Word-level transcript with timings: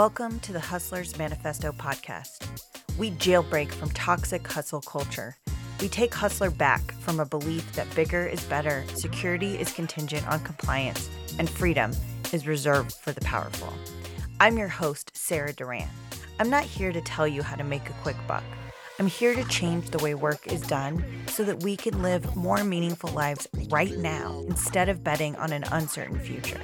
Welcome 0.00 0.40
to 0.40 0.54
the 0.54 0.60
Hustlers 0.60 1.18
Manifesto 1.18 1.72
podcast. 1.72 2.48
We 2.96 3.10
jailbreak 3.10 3.70
from 3.70 3.90
toxic 3.90 4.46
hustle 4.46 4.80
culture. 4.80 5.36
We 5.78 5.90
take 5.90 6.14
Hustler 6.14 6.48
back 6.48 6.92
from 7.00 7.20
a 7.20 7.26
belief 7.26 7.70
that 7.74 7.94
bigger 7.94 8.26
is 8.26 8.42
better, 8.44 8.82
security 8.94 9.58
is 9.58 9.74
contingent 9.74 10.26
on 10.26 10.40
compliance, 10.40 11.10
and 11.38 11.50
freedom 11.50 11.92
is 12.32 12.46
reserved 12.46 12.92
for 12.92 13.12
the 13.12 13.20
powerful. 13.20 13.70
I'm 14.40 14.56
your 14.56 14.68
host, 14.68 15.14
Sarah 15.14 15.52
Duran. 15.52 15.90
I'm 16.38 16.48
not 16.48 16.64
here 16.64 16.92
to 16.92 17.02
tell 17.02 17.28
you 17.28 17.42
how 17.42 17.56
to 17.56 17.62
make 17.62 17.90
a 17.90 18.00
quick 18.00 18.16
buck. 18.26 18.44
I'm 18.98 19.06
here 19.06 19.34
to 19.34 19.44
change 19.50 19.90
the 19.90 20.02
way 20.02 20.14
work 20.14 20.50
is 20.50 20.62
done 20.62 21.04
so 21.26 21.44
that 21.44 21.62
we 21.62 21.76
can 21.76 22.00
live 22.00 22.34
more 22.34 22.64
meaningful 22.64 23.10
lives 23.10 23.46
right 23.68 23.98
now 23.98 24.42
instead 24.48 24.88
of 24.88 25.04
betting 25.04 25.36
on 25.36 25.52
an 25.52 25.64
uncertain 25.70 26.18
future. 26.18 26.62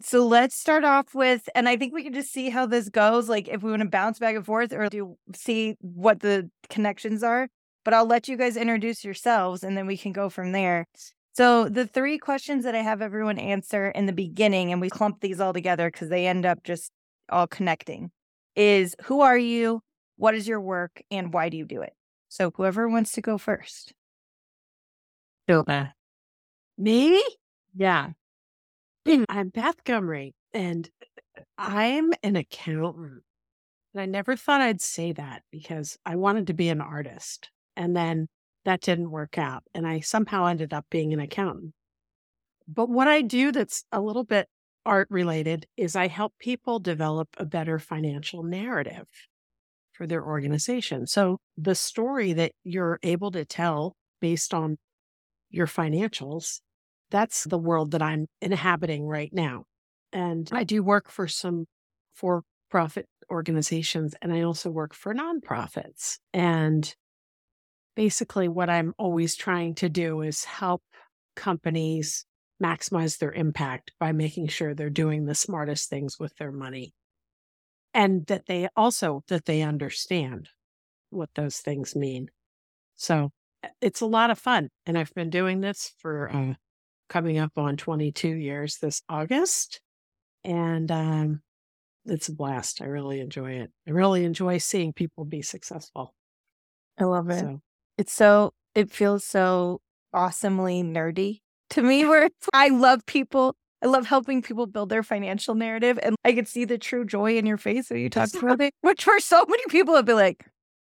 So 0.00 0.26
let's 0.26 0.56
start 0.56 0.84
off 0.84 1.14
with, 1.14 1.48
and 1.54 1.68
I 1.68 1.76
think 1.76 1.94
we 1.94 2.02
can 2.02 2.12
just 2.12 2.32
see 2.32 2.50
how 2.50 2.66
this 2.66 2.88
goes. 2.88 3.28
Like 3.28 3.48
if 3.48 3.62
we 3.62 3.70
want 3.70 3.82
to 3.82 3.88
bounce 3.88 4.18
back 4.18 4.34
and 4.34 4.44
forth 4.44 4.72
or 4.72 4.88
do 4.88 5.16
see 5.34 5.76
what 5.80 6.20
the 6.20 6.50
connections 6.68 7.22
are. 7.22 7.48
But 7.84 7.94
I'll 7.94 8.06
let 8.06 8.28
you 8.28 8.36
guys 8.36 8.56
introduce 8.56 9.04
yourselves 9.04 9.62
and 9.62 9.76
then 9.76 9.86
we 9.86 9.96
can 9.96 10.12
go 10.12 10.28
from 10.28 10.52
there. 10.52 10.86
So 11.34 11.68
the 11.68 11.86
three 11.86 12.18
questions 12.18 12.64
that 12.64 12.74
I 12.74 12.82
have 12.82 13.00
everyone 13.00 13.38
answer 13.38 13.88
in 13.88 14.06
the 14.06 14.12
beginning, 14.12 14.70
and 14.70 14.80
we 14.80 14.90
clump 14.90 15.20
these 15.20 15.40
all 15.40 15.52
together 15.52 15.90
because 15.90 16.10
they 16.10 16.26
end 16.26 16.44
up 16.44 16.62
just 16.62 16.92
all 17.30 17.46
connecting, 17.46 18.10
is 18.54 18.94
who 19.04 19.22
are 19.22 19.38
you? 19.38 19.80
What 20.16 20.34
is 20.34 20.46
your 20.46 20.60
work? 20.60 21.02
And 21.10 21.32
why 21.32 21.48
do 21.48 21.56
you 21.56 21.64
do 21.64 21.80
it? 21.80 21.94
So 22.28 22.52
whoever 22.54 22.88
wants 22.88 23.12
to 23.12 23.22
go 23.22 23.38
first. 23.38 23.94
Silva. 25.48 25.72
Uh, 25.72 25.86
Me? 26.78 27.22
Yeah. 27.74 28.10
I'm 29.28 29.48
Beth 29.48 29.82
Gummere, 29.84 30.32
and 30.54 30.88
I'm 31.58 32.12
an 32.22 32.36
accountant. 32.36 33.22
And 33.92 34.00
I 34.00 34.06
never 34.06 34.36
thought 34.36 34.60
I'd 34.60 34.80
say 34.80 35.12
that 35.12 35.42
because 35.50 35.98
I 36.06 36.16
wanted 36.16 36.46
to 36.46 36.54
be 36.54 36.68
an 36.68 36.80
artist. 36.80 37.50
And 37.76 37.96
then 37.96 38.28
that 38.64 38.80
didn't 38.80 39.10
work 39.10 39.36
out. 39.38 39.64
And 39.74 39.86
I 39.86 40.00
somehow 40.00 40.46
ended 40.46 40.72
up 40.72 40.86
being 40.90 41.12
an 41.12 41.20
accountant. 41.20 41.72
But 42.68 42.88
what 42.88 43.08
I 43.08 43.22
do 43.22 43.50
that's 43.50 43.84
a 43.90 44.00
little 44.00 44.24
bit 44.24 44.48
art 44.86 45.08
related 45.10 45.66
is 45.76 45.96
I 45.96 46.06
help 46.06 46.34
people 46.38 46.78
develop 46.78 47.28
a 47.36 47.44
better 47.44 47.78
financial 47.78 48.44
narrative 48.44 49.06
for 49.92 50.06
their 50.06 50.24
organization. 50.24 51.06
So 51.06 51.38
the 51.56 51.74
story 51.74 52.32
that 52.34 52.52
you're 52.62 53.00
able 53.02 53.32
to 53.32 53.44
tell 53.44 53.96
based 54.20 54.54
on 54.54 54.78
your 55.52 55.66
financials, 55.66 56.60
that's 57.10 57.44
the 57.44 57.58
world 57.58 57.92
that 57.92 58.02
I'm 58.02 58.26
inhabiting 58.40 59.06
right 59.06 59.32
now. 59.32 59.64
And 60.12 60.48
I 60.52 60.64
do 60.64 60.82
work 60.82 61.10
for 61.10 61.28
some 61.28 61.66
for 62.14 62.42
profit 62.70 63.06
organizations 63.30 64.14
and 64.20 64.32
I 64.32 64.42
also 64.42 64.70
work 64.70 64.94
for 64.94 65.14
nonprofits. 65.14 66.18
And 66.32 66.94
basically, 67.96 68.48
what 68.48 68.70
I'm 68.70 68.94
always 68.98 69.36
trying 69.36 69.74
to 69.76 69.88
do 69.88 70.22
is 70.22 70.44
help 70.44 70.82
companies 71.36 72.26
maximize 72.62 73.18
their 73.18 73.32
impact 73.32 73.92
by 73.98 74.12
making 74.12 74.48
sure 74.48 74.74
they're 74.74 74.90
doing 74.90 75.24
the 75.24 75.34
smartest 75.34 75.88
things 75.90 76.18
with 76.18 76.34
their 76.36 76.52
money 76.52 76.94
and 77.94 78.26
that 78.26 78.46
they 78.46 78.68
also 78.76 79.22
that 79.28 79.44
they 79.44 79.62
understand 79.62 80.48
what 81.10 81.30
those 81.34 81.58
things 81.58 81.96
mean 81.96 82.28
so 82.94 83.30
it's 83.80 84.00
a 84.00 84.06
lot 84.06 84.30
of 84.30 84.38
fun 84.38 84.68
and 84.86 84.98
i've 84.98 85.12
been 85.14 85.30
doing 85.30 85.60
this 85.60 85.92
for 85.98 86.30
uh, 86.32 86.54
coming 87.08 87.38
up 87.38 87.52
on 87.56 87.76
22 87.76 88.28
years 88.28 88.78
this 88.78 89.02
august 89.08 89.80
and 90.44 90.90
um, 90.90 91.40
it's 92.06 92.28
a 92.28 92.34
blast 92.34 92.80
i 92.82 92.84
really 92.84 93.20
enjoy 93.20 93.52
it 93.52 93.70
i 93.86 93.90
really 93.90 94.24
enjoy 94.24 94.58
seeing 94.58 94.92
people 94.92 95.24
be 95.24 95.42
successful 95.42 96.14
i 96.98 97.04
love 97.04 97.30
it 97.30 97.40
so, 97.40 97.60
it's 97.98 98.12
so 98.12 98.52
it 98.74 98.90
feels 98.90 99.24
so 99.24 99.80
awesomely 100.12 100.82
nerdy 100.82 101.40
to 101.72 101.82
me 101.82 102.04
where 102.04 102.28
I 102.52 102.68
love 102.68 103.04
people. 103.06 103.56
I 103.82 103.86
love 103.86 104.06
helping 104.06 104.42
people 104.42 104.66
build 104.66 104.90
their 104.90 105.02
financial 105.02 105.54
narrative. 105.54 105.98
And 106.02 106.14
I 106.24 106.32
could 106.32 106.46
see 106.46 106.64
the 106.64 106.78
true 106.78 107.04
joy 107.04 107.36
in 107.36 107.46
your 107.46 107.56
face 107.56 107.90
when 107.90 107.98
you 107.98 108.10
talk 108.10 108.28
about 108.34 108.60
it, 108.60 108.74
which 108.82 109.02
for 109.04 109.18
so 109.18 109.44
many 109.48 109.62
people 109.68 109.94
would 109.94 110.06
be 110.06 110.12
like, 110.12 110.46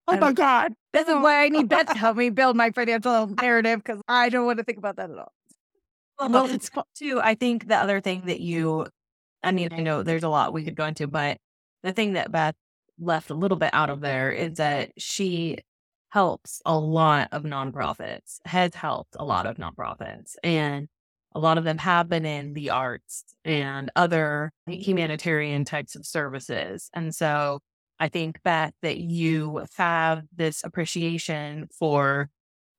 oh 0.09 0.19
my 0.19 0.33
God. 0.33 0.73
This 0.93 1.07
is 1.09 1.15
why 1.15 1.45
I 1.45 1.49
need 1.49 1.69
Beth 1.69 1.87
to 1.87 1.95
help 1.99 2.17
me 2.17 2.31
build 2.31 2.57
my 2.57 2.71
financial 2.71 3.27
narrative 3.27 3.83
because 3.83 4.01
I 4.09 4.29
don't 4.29 4.47
want 4.47 4.59
to 4.59 4.65
think 4.65 4.79
about 4.79 4.97
that 4.97 5.11
at 5.11 5.19
all. 5.19 5.33
Well, 6.19 6.31
well 6.31 6.47
it's 6.47 6.71
too. 6.97 7.21
I 7.23 7.35
think 7.35 7.69
the 7.69 7.77
other 7.77 8.01
thing 8.01 8.23
that 8.27 8.41
you, 8.41 8.87
I 9.43 9.53
mean, 9.53 9.69
I 9.73 9.81
know 9.81 10.03
there's 10.03 10.25
a 10.25 10.29
lot 10.29 10.53
we 10.53 10.65
could 10.65 10.77
go 10.77 10.87
into, 10.87 11.07
but 11.07 11.39
the 11.83 11.93
thing 11.93 12.15
that 12.15 12.33
Beth 12.33 12.55
left 12.99 13.31
a 13.31 13.35
little 13.35 13.57
bit 13.57 13.71
out 13.73 13.91
of 13.91 14.01
there 14.01 14.33
is 14.33 14.57
that 14.57 14.91
she 14.99 15.59
helps 16.11 16.61
a 16.65 16.77
lot 16.77 17.29
of 17.33 17.43
nonprofits, 17.43 18.39
has 18.45 18.75
helped 18.75 19.15
a 19.19 19.25
lot 19.25 19.47
of 19.47 19.57
nonprofits. 19.57 20.35
And 20.43 20.89
a 21.35 21.39
lot 21.39 21.59
of 21.59 21.65
them 21.65 21.79
have 21.79 22.09
been 22.09 22.25
in 22.25 22.55
the 22.55 22.71
arts 22.71 23.25
and 23.45 23.91
other 23.95 24.51
humanitarian 24.67 25.65
types 25.65 25.95
of 25.95 26.07
services. 26.07 26.91
And 26.95 27.15
so 27.15 27.61
I 28.01 28.09
think, 28.09 28.43
Beth, 28.43 28.73
that 28.83 28.99
you 28.99 29.65
have 29.77 30.23
this 30.35 30.63
appreciation 30.65 31.69
for 31.77 32.31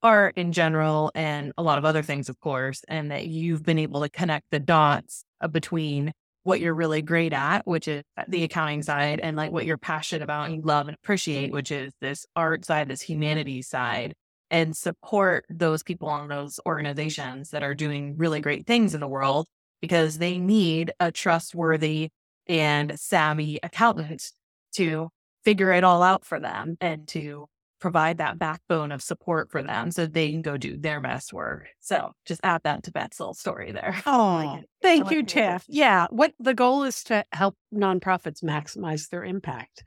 art 0.02 0.38
in 0.38 0.52
general 0.54 1.12
and 1.14 1.52
a 1.58 1.64
lot 1.64 1.78
of 1.78 1.86
other 1.86 2.02
things, 2.02 2.30
of 2.30 2.40
course, 2.40 2.82
and 2.88 3.12
that 3.12 3.28
you've 3.28 3.64
been 3.64 3.80
able 3.80 4.02
to 4.02 4.10
connect 4.10 4.46
the 4.52 4.60
dots 4.60 5.26
uh, 5.42 5.48
between 5.48 6.14
what 6.44 6.62
you're 6.62 6.74
really 6.74 7.02
great 7.02 7.34
at, 7.34 7.68
which 7.68 7.88
is 7.88 8.04
the 8.28 8.44
accounting 8.44 8.82
side, 8.82 9.20
and 9.20 9.36
like 9.36 9.52
what 9.52 9.66
you're 9.66 9.78
passionate 9.78 10.24
about 10.24 10.50
and 10.50 10.66
love 10.66 10.88
and 10.88 10.98
appreciate, 11.04 11.52
which 11.52 11.70
is 11.70 11.94
this 12.00 12.26
art 12.36 12.64
side, 12.64 12.88
this 12.88 13.02
humanities 13.02 13.68
side, 13.68 14.14
and 14.50 14.76
support 14.76 15.46
those 15.50 15.84
people 15.84 16.08
on 16.08 16.30
those 16.30 16.60
organizations 16.66 17.50
that 17.50 17.62
are 17.62 17.76
doing 17.76 18.16
really 18.18 18.40
great 18.40 18.66
things 18.66 18.94
in 18.94 19.02
the 19.02 19.08
world 19.08 19.48
because 19.82 20.18
they 20.18 20.38
need 20.38 20.92
a 21.00 21.12
trustworthy 21.12 22.10
and 22.48 23.00
savvy 23.00 23.60
accountant 23.62 24.32
to 24.76 25.10
figure 25.44 25.72
it 25.72 25.84
all 25.84 26.04
out 26.04 26.26
for 26.26 26.40
them 26.40 26.78
and 26.82 27.08
to 27.10 27.48
provide 27.80 28.18
that 28.18 28.38
backbone 28.38 28.92
of 28.92 29.02
support 29.02 29.50
for 29.50 29.64
them 29.64 29.90
so 29.92 30.06
they 30.06 30.32
can 30.32 30.42
go 30.42 30.58
do 30.58 30.78
their 30.78 31.00
best 31.00 31.34
work. 31.34 31.68
So 31.80 32.12
just 32.26 32.42
add 32.44 32.62
that 32.64 32.84
to 32.84 32.92
Beth's 32.92 33.20
little 33.20 33.34
story 33.34 33.72
there. 33.72 33.96
Oh, 34.06 34.60
thank 34.82 35.06
like 35.06 35.14
you, 35.14 35.24
Tiff. 35.24 35.64
Yeah. 35.68 36.08
What 36.10 36.34
the 36.40 36.54
goal 36.54 36.84
is 36.84 37.04
to 37.06 37.24
help 37.32 37.56
nonprofits 37.74 38.44
maximize 38.44 39.10
their 39.10 39.24
impact, 39.24 39.84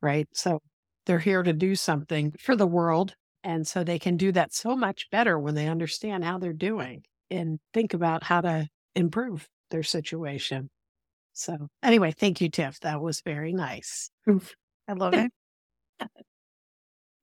right? 0.00 0.28
So 0.32 0.60
they're 1.04 1.18
here 1.18 1.42
to 1.42 1.52
do 1.52 1.74
something 1.74 2.32
for 2.38 2.56
the 2.56 2.66
world. 2.66 3.14
And 3.44 3.66
so 3.66 3.84
they 3.84 3.98
can 3.98 4.16
do 4.16 4.32
that 4.32 4.52
so 4.54 4.76
much 4.76 5.08
better 5.10 5.38
when 5.38 5.54
they 5.54 5.68
understand 5.68 6.24
how 6.24 6.38
they're 6.38 6.52
doing 6.52 7.02
and 7.30 7.58
think 7.74 7.94
about 7.94 8.24
how 8.24 8.40
to 8.40 8.68
improve 8.94 9.48
their 9.70 9.82
situation. 9.82 10.70
So, 11.36 11.68
anyway, 11.82 12.12
thank 12.12 12.40
you, 12.40 12.48
Tiff. 12.48 12.80
That 12.80 13.02
was 13.02 13.20
very 13.20 13.52
nice. 13.52 14.08
I 14.26 14.94
love 14.94 15.12
it. 15.14 15.30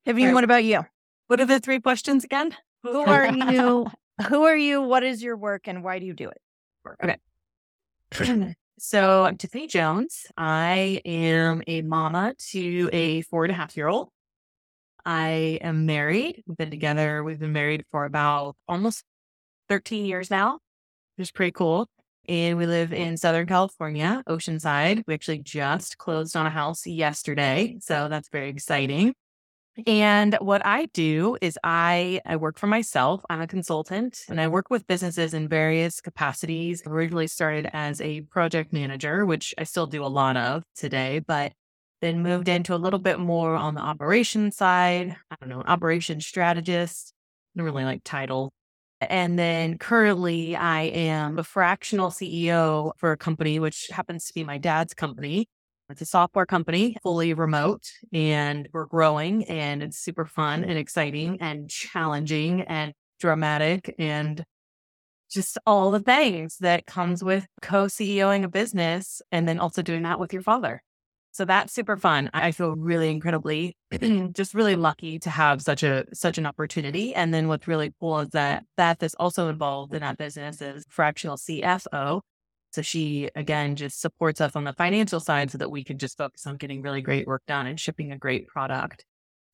Vivian, 0.06 0.28
right. 0.28 0.34
what 0.36 0.44
about 0.44 0.64
you? 0.64 0.86
What 1.28 1.42
are 1.42 1.48
the 1.48 1.60
three 1.60 1.80
questions 1.80 2.24
again? 2.24 2.56
Who 2.84 3.00
are 3.00 3.26
you? 3.26 3.88
Who 4.28 4.44
are 4.44 4.56
you? 4.56 4.84
What 4.84 5.04
is 5.04 5.24
your 5.24 5.36
work 5.36 5.68
and 5.68 5.84
why 5.84 5.98
do 5.98 6.06
you 6.06 6.14
do 6.14 6.30
it? 6.30 6.38
Okay. 7.04 7.18
so 8.78 9.24
I'm 9.24 9.36
Tiffany 9.36 9.66
Jones. 9.66 10.28
I 10.38 11.02
am 11.06 11.64
a 11.66 11.82
mama 11.82 12.36
to 12.52 12.90
a 12.94 13.24
four 13.24 13.46
and 13.46 13.52
a 13.52 13.56
half 13.56 13.76
year 13.76 13.88
old. 13.88 14.10
I 15.04 15.58
am 15.62 15.88
married. 15.88 16.44
We've 16.46 16.56
been 16.56 16.70
together. 16.70 17.24
We've 17.24 17.40
been 17.40 17.52
married 17.52 17.84
for 17.90 18.06
about 18.06 18.58
almost 18.68 19.04
13 19.70 20.06
years 20.06 20.30
now, 20.30 20.60
which 21.16 21.26
is 21.26 21.32
pretty 21.32 21.52
cool. 21.52 21.88
And 22.28 22.58
we 22.58 22.66
live 22.66 22.94
in 22.94 23.18
Southern 23.18 23.48
California, 23.48 24.24
Oceanside. 24.28 25.04
We 25.08 25.14
actually 25.14 25.40
just 25.40 25.98
closed 25.98 26.36
on 26.38 26.46
a 26.46 26.50
house 26.50 26.88
yesterday. 26.88 27.78
So 27.82 28.08
that's 28.08 28.30
very 28.30 28.50
exciting. 28.50 29.14
And 29.88 30.38
what 30.40 30.64
I 30.66 30.86
do 30.94 31.36
is 31.42 31.58
I 31.64 32.22
I 32.26 32.36
work 32.36 32.60
for 32.60 32.68
myself. 32.68 33.24
I'm 33.30 33.42
a 33.42 33.48
consultant 33.48 34.22
and 34.30 34.40
I 34.40 34.48
work 34.48 34.70
with 34.70 34.86
businesses 34.86 35.34
in 35.34 35.48
various 35.48 36.00
capacities. 36.00 36.84
Originally 36.86 37.28
started 37.28 37.68
as 37.74 38.00
a 38.00 38.22
project 38.22 38.72
manager, 38.72 39.26
which 39.26 39.54
I 39.58 39.64
still 39.64 39.88
do 39.88 40.06
a 40.06 40.08
lot 40.08 40.38
of 40.38 40.64
today, 40.76 41.20
but 41.20 41.54
then 42.02 42.22
moved 42.22 42.50
into 42.50 42.76
a 42.76 42.78
little 42.78 43.00
bit 43.00 43.18
more 43.18 43.56
on 43.56 43.74
the 43.74 43.82
operation 43.82 44.52
side. 44.52 45.16
I 45.32 45.36
don't 45.40 45.50
know, 45.50 45.64
operation 45.66 46.22
strategist. 46.22 47.12
I 47.56 47.60
don't 47.60 47.66
really 47.66 47.86
like 47.86 48.04
title. 48.04 48.52
And 49.10 49.38
then 49.38 49.78
currently 49.78 50.56
I 50.56 50.84
am 50.84 51.40
a 51.40 51.44
fractional 51.44 52.10
CEO 52.10 52.92
for 52.98 53.12
a 53.12 53.18
company, 53.18 53.60
which 53.60 53.88
happens 53.92 54.28
to 54.28 54.34
be 54.34 54.44
my 54.44 54.58
dad's 54.58 54.94
company. 54.94 55.48
It's 55.90 56.02
a 56.02 56.06
software 56.06 56.46
company, 56.46 56.96
fully 57.04 57.34
remote, 57.34 57.84
and 58.12 58.68
we're 58.74 58.86
growing 58.86 59.46
and 59.46 59.84
it's 59.84 59.98
super 60.00 60.26
fun 60.26 60.64
and 60.64 60.78
exciting 60.78 61.38
and 61.42 61.70
challenging 61.70 62.62
and 62.62 62.94
dramatic 63.20 63.94
and 64.00 64.44
just 65.30 65.58
all 65.66 65.92
the 65.92 66.00
things 66.00 66.58
that 66.60 66.86
comes 66.86 67.24
with 67.24 67.46
co-CEOing 67.62 68.44
a 68.44 68.48
business 68.48 69.22
and 69.32 69.48
then 69.48 69.60
also 69.60 69.82
doing 69.82 70.04
that 70.04 70.20
with 70.20 70.32
your 70.32 70.42
father. 70.42 70.82
So 71.34 71.46
that's 71.46 71.74
super 71.74 71.98
fun. 71.98 72.30
I 72.32 72.52
feel 72.52 72.76
really 72.76 73.10
incredibly 73.10 73.76
just 74.34 74.54
really 74.54 74.76
lucky 74.76 75.18
to 75.18 75.32
have 75.32 75.64
such 75.64 75.82
a 75.82 76.06
such 76.14 76.38
an 76.38 76.46
opportunity. 76.46 77.16
And 77.16 77.34
then 77.34 77.48
what's 77.48 77.68
really 77.68 77.92
cool 78.00 78.20
is 78.20 78.30
that 78.30 78.66
Beth 78.78 79.02
is 79.02 79.16
also 79.16 79.50
involved 79.50 79.96
in 79.96 80.02
that 80.02 80.20
business 80.20 80.62
as 80.62 80.86
fractional 80.90 81.38
CFO. 81.38 82.22
So 82.72 82.82
she 82.84 83.32
again 83.36 83.76
just 83.76 84.00
supports 84.00 84.42
us 84.42 84.56
on 84.56 84.64
the 84.64 84.74
financial 84.74 85.20
side 85.20 85.50
so 85.50 85.58
that 85.58 85.72
we 85.72 85.84
can 85.84 85.98
just 85.98 86.20
focus 86.20 86.46
on 86.46 86.58
getting 86.58 86.84
really 86.84 87.02
great 87.02 87.26
work 87.26 87.42
done 87.48 87.66
and 87.66 87.80
shipping 87.80 88.12
a 88.12 88.18
great 88.18 88.48
product. 88.48 89.04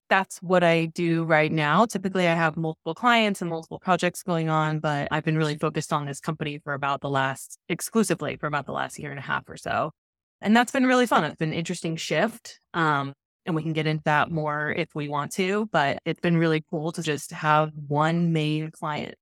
That's 0.10 0.40
what 0.40 0.66
I 0.66 0.88
do 0.88 1.24
right 1.24 1.52
now. 1.52 1.86
Typically 1.86 2.28
I 2.28 2.34
have 2.34 2.58
multiple 2.58 2.94
clients 2.94 3.42
and 3.42 3.50
multiple 3.50 3.80
projects 3.80 4.22
going 4.22 4.50
on, 4.50 4.80
but 4.80 5.08
I've 5.12 5.24
been 5.24 5.38
really 5.38 5.58
focused 5.58 5.94
on 5.94 6.06
this 6.06 6.20
company 6.20 6.60
for 6.62 6.74
about 6.74 7.00
the 7.00 7.10
last 7.10 7.58
exclusively 7.70 8.36
for 8.36 8.48
about 8.48 8.66
the 8.66 8.74
last 8.74 9.00
year 9.00 9.12
and 9.12 9.20
a 9.20 9.24
half 9.24 9.48
or 9.48 9.56
so. 9.56 9.92
And 10.42 10.56
that's 10.56 10.72
been 10.72 10.86
really 10.86 11.06
fun. 11.06 11.24
It's 11.24 11.36
been 11.36 11.50
an 11.50 11.56
interesting 11.56 11.96
shift. 11.96 12.60
Um, 12.74 13.14
and 13.46 13.56
we 13.56 13.64
can 13.64 13.74
get 13.74 13.88
into 13.88 14.04
that 14.06 14.30
more 14.32 14.72
if 14.72 14.94
we 14.94 15.10
want 15.10 15.32
to, 15.34 15.68
but 15.72 16.00
it's 16.06 16.20
been 16.20 16.38
really 16.38 16.64
cool 16.70 16.92
to 16.92 17.02
just 17.02 17.32
have 17.32 17.72
one 17.88 18.32
main 18.32 18.72
client 18.72 19.16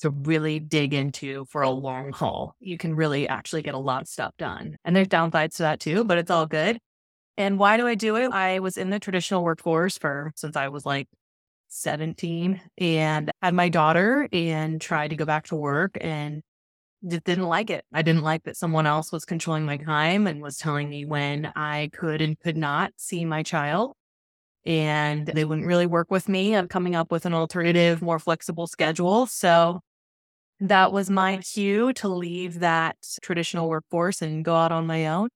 to 0.00 0.10
really 0.10 0.58
dig 0.58 0.94
into 0.94 1.44
for 1.46 1.62
a 1.62 1.70
long 1.70 2.12
haul. 2.12 2.54
You 2.60 2.78
can 2.78 2.94
really 2.94 3.28
actually 3.28 3.62
get 3.62 3.74
a 3.74 3.78
lot 3.78 4.02
of 4.02 4.08
stuff 4.08 4.32
done. 4.38 4.76
And 4.84 4.96
there's 4.96 5.08
downsides 5.08 5.56
to 5.56 5.62
that 5.64 5.80
too, 5.80 6.04
but 6.04 6.18
it's 6.18 6.30
all 6.30 6.46
good. 6.46 6.78
And 7.36 7.58
why 7.58 7.76
do 7.76 7.86
I 7.86 7.94
do 7.94 8.16
it? 8.16 8.32
I 8.32 8.60
was 8.60 8.76
in 8.76 8.90
the 8.90 8.98
traditional 8.98 9.44
workforce 9.44 9.98
for 9.98 10.32
since 10.36 10.56
I 10.56 10.68
was 10.68 10.86
like 10.86 11.08
17 11.68 12.60
and 12.78 13.30
had 13.42 13.54
my 13.54 13.68
daughter 13.68 14.28
and 14.32 14.80
tried 14.80 15.08
to 15.08 15.16
go 15.16 15.24
back 15.24 15.46
to 15.48 15.56
work 15.56 15.98
and 16.00 16.42
just 17.08 17.24
didn't 17.24 17.44
like 17.44 17.70
it. 17.70 17.84
I 17.92 18.02
didn't 18.02 18.22
like 18.22 18.44
that 18.44 18.56
someone 18.56 18.86
else 18.86 19.12
was 19.12 19.24
controlling 19.24 19.64
my 19.64 19.76
time 19.76 20.26
and 20.26 20.42
was 20.42 20.56
telling 20.56 20.88
me 20.88 21.04
when 21.04 21.52
I 21.54 21.90
could 21.92 22.20
and 22.20 22.38
could 22.38 22.56
not 22.56 22.92
see 22.96 23.24
my 23.24 23.42
child. 23.42 23.94
And 24.66 25.26
they 25.26 25.44
wouldn't 25.44 25.66
really 25.66 25.86
work 25.86 26.10
with 26.10 26.28
me 26.28 26.54
on 26.54 26.68
coming 26.68 26.94
up 26.94 27.12
with 27.12 27.26
an 27.26 27.34
alternative, 27.34 28.00
more 28.00 28.18
flexible 28.18 28.66
schedule. 28.66 29.26
So 29.26 29.80
that 30.60 30.92
was 30.92 31.10
my 31.10 31.38
cue 31.38 31.92
to 31.94 32.08
leave 32.08 32.60
that 32.60 32.96
traditional 33.22 33.68
workforce 33.68 34.22
and 34.22 34.44
go 34.44 34.54
out 34.54 34.72
on 34.72 34.86
my 34.86 35.08
own. 35.08 35.28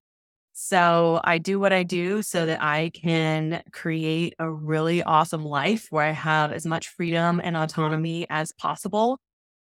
So 0.55 1.21
I 1.23 1.39
do 1.39 1.61
what 1.61 1.73
I 1.73 1.83
do 1.85 2.23
so 2.23 2.47
that 2.47 2.63
I 2.63 2.91
can 2.91 3.63
create 3.73 4.35
a 4.39 4.51
really 4.51 5.03
awesome 5.03 5.45
life 5.45 5.87
where 5.91 6.05
I 6.05 6.11
have 6.11 6.53
as 6.53 6.67
much 6.67 6.89
freedom 6.89 7.41
and 7.45 7.57
autonomy 7.57 8.27
as 8.29 8.53
possible 8.53 9.21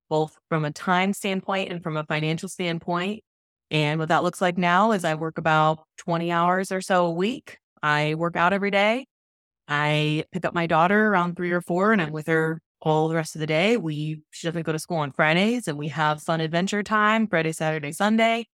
both 0.09 0.37
from 0.49 0.65
a 0.65 0.71
time 0.71 1.13
standpoint 1.13 1.71
and 1.71 1.83
from 1.83 1.97
a 1.97 2.05
financial 2.05 2.49
standpoint. 2.49 3.23
And 3.71 3.99
what 3.99 4.09
that 4.09 4.23
looks 4.23 4.41
like 4.41 4.57
now 4.57 4.91
is 4.91 5.03
I 5.03 5.15
work 5.15 5.37
about 5.37 5.83
20 5.97 6.31
hours 6.31 6.71
or 6.71 6.81
so 6.81 7.07
a 7.07 7.11
week. 7.11 7.57
I 7.81 8.15
work 8.15 8.35
out 8.35 8.53
every 8.53 8.71
day. 8.71 9.07
I 9.67 10.25
pick 10.31 10.45
up 10.45 10.53
my 10.53 10.67
daughter 10.67 11.07
around 11.07 11.35
three 11.35 11.51
or 11.51 11.61
four 11.61 11.91
and 11.91 12.01
I'm 12.01 12.11
with 12.11 12.27
her 12.27 12.61
all 12.81 13.07
the 13.07 13.15
rest 13.15 13.35
of 13.35 13.39
the 13.39 13.47
day. 13.47 13.77
We 13.77 14.21
she 14.31 14.47
doesn't 14.47 14.63
go 14.63 14.71
to 14.71 14.79
school 14.79 14.97
on 14.97 15.11
Fridays 15.11 15.67
and 15.67 15.77
we 15.77 15.87
have 15.89 16.21
fun 16.21 16.39
adventure 16.41 16.83
time 16.83 17.27
Friday, 17.27 17.51
Saturday, 17.51 17.91
Sunday. 17.91 18.45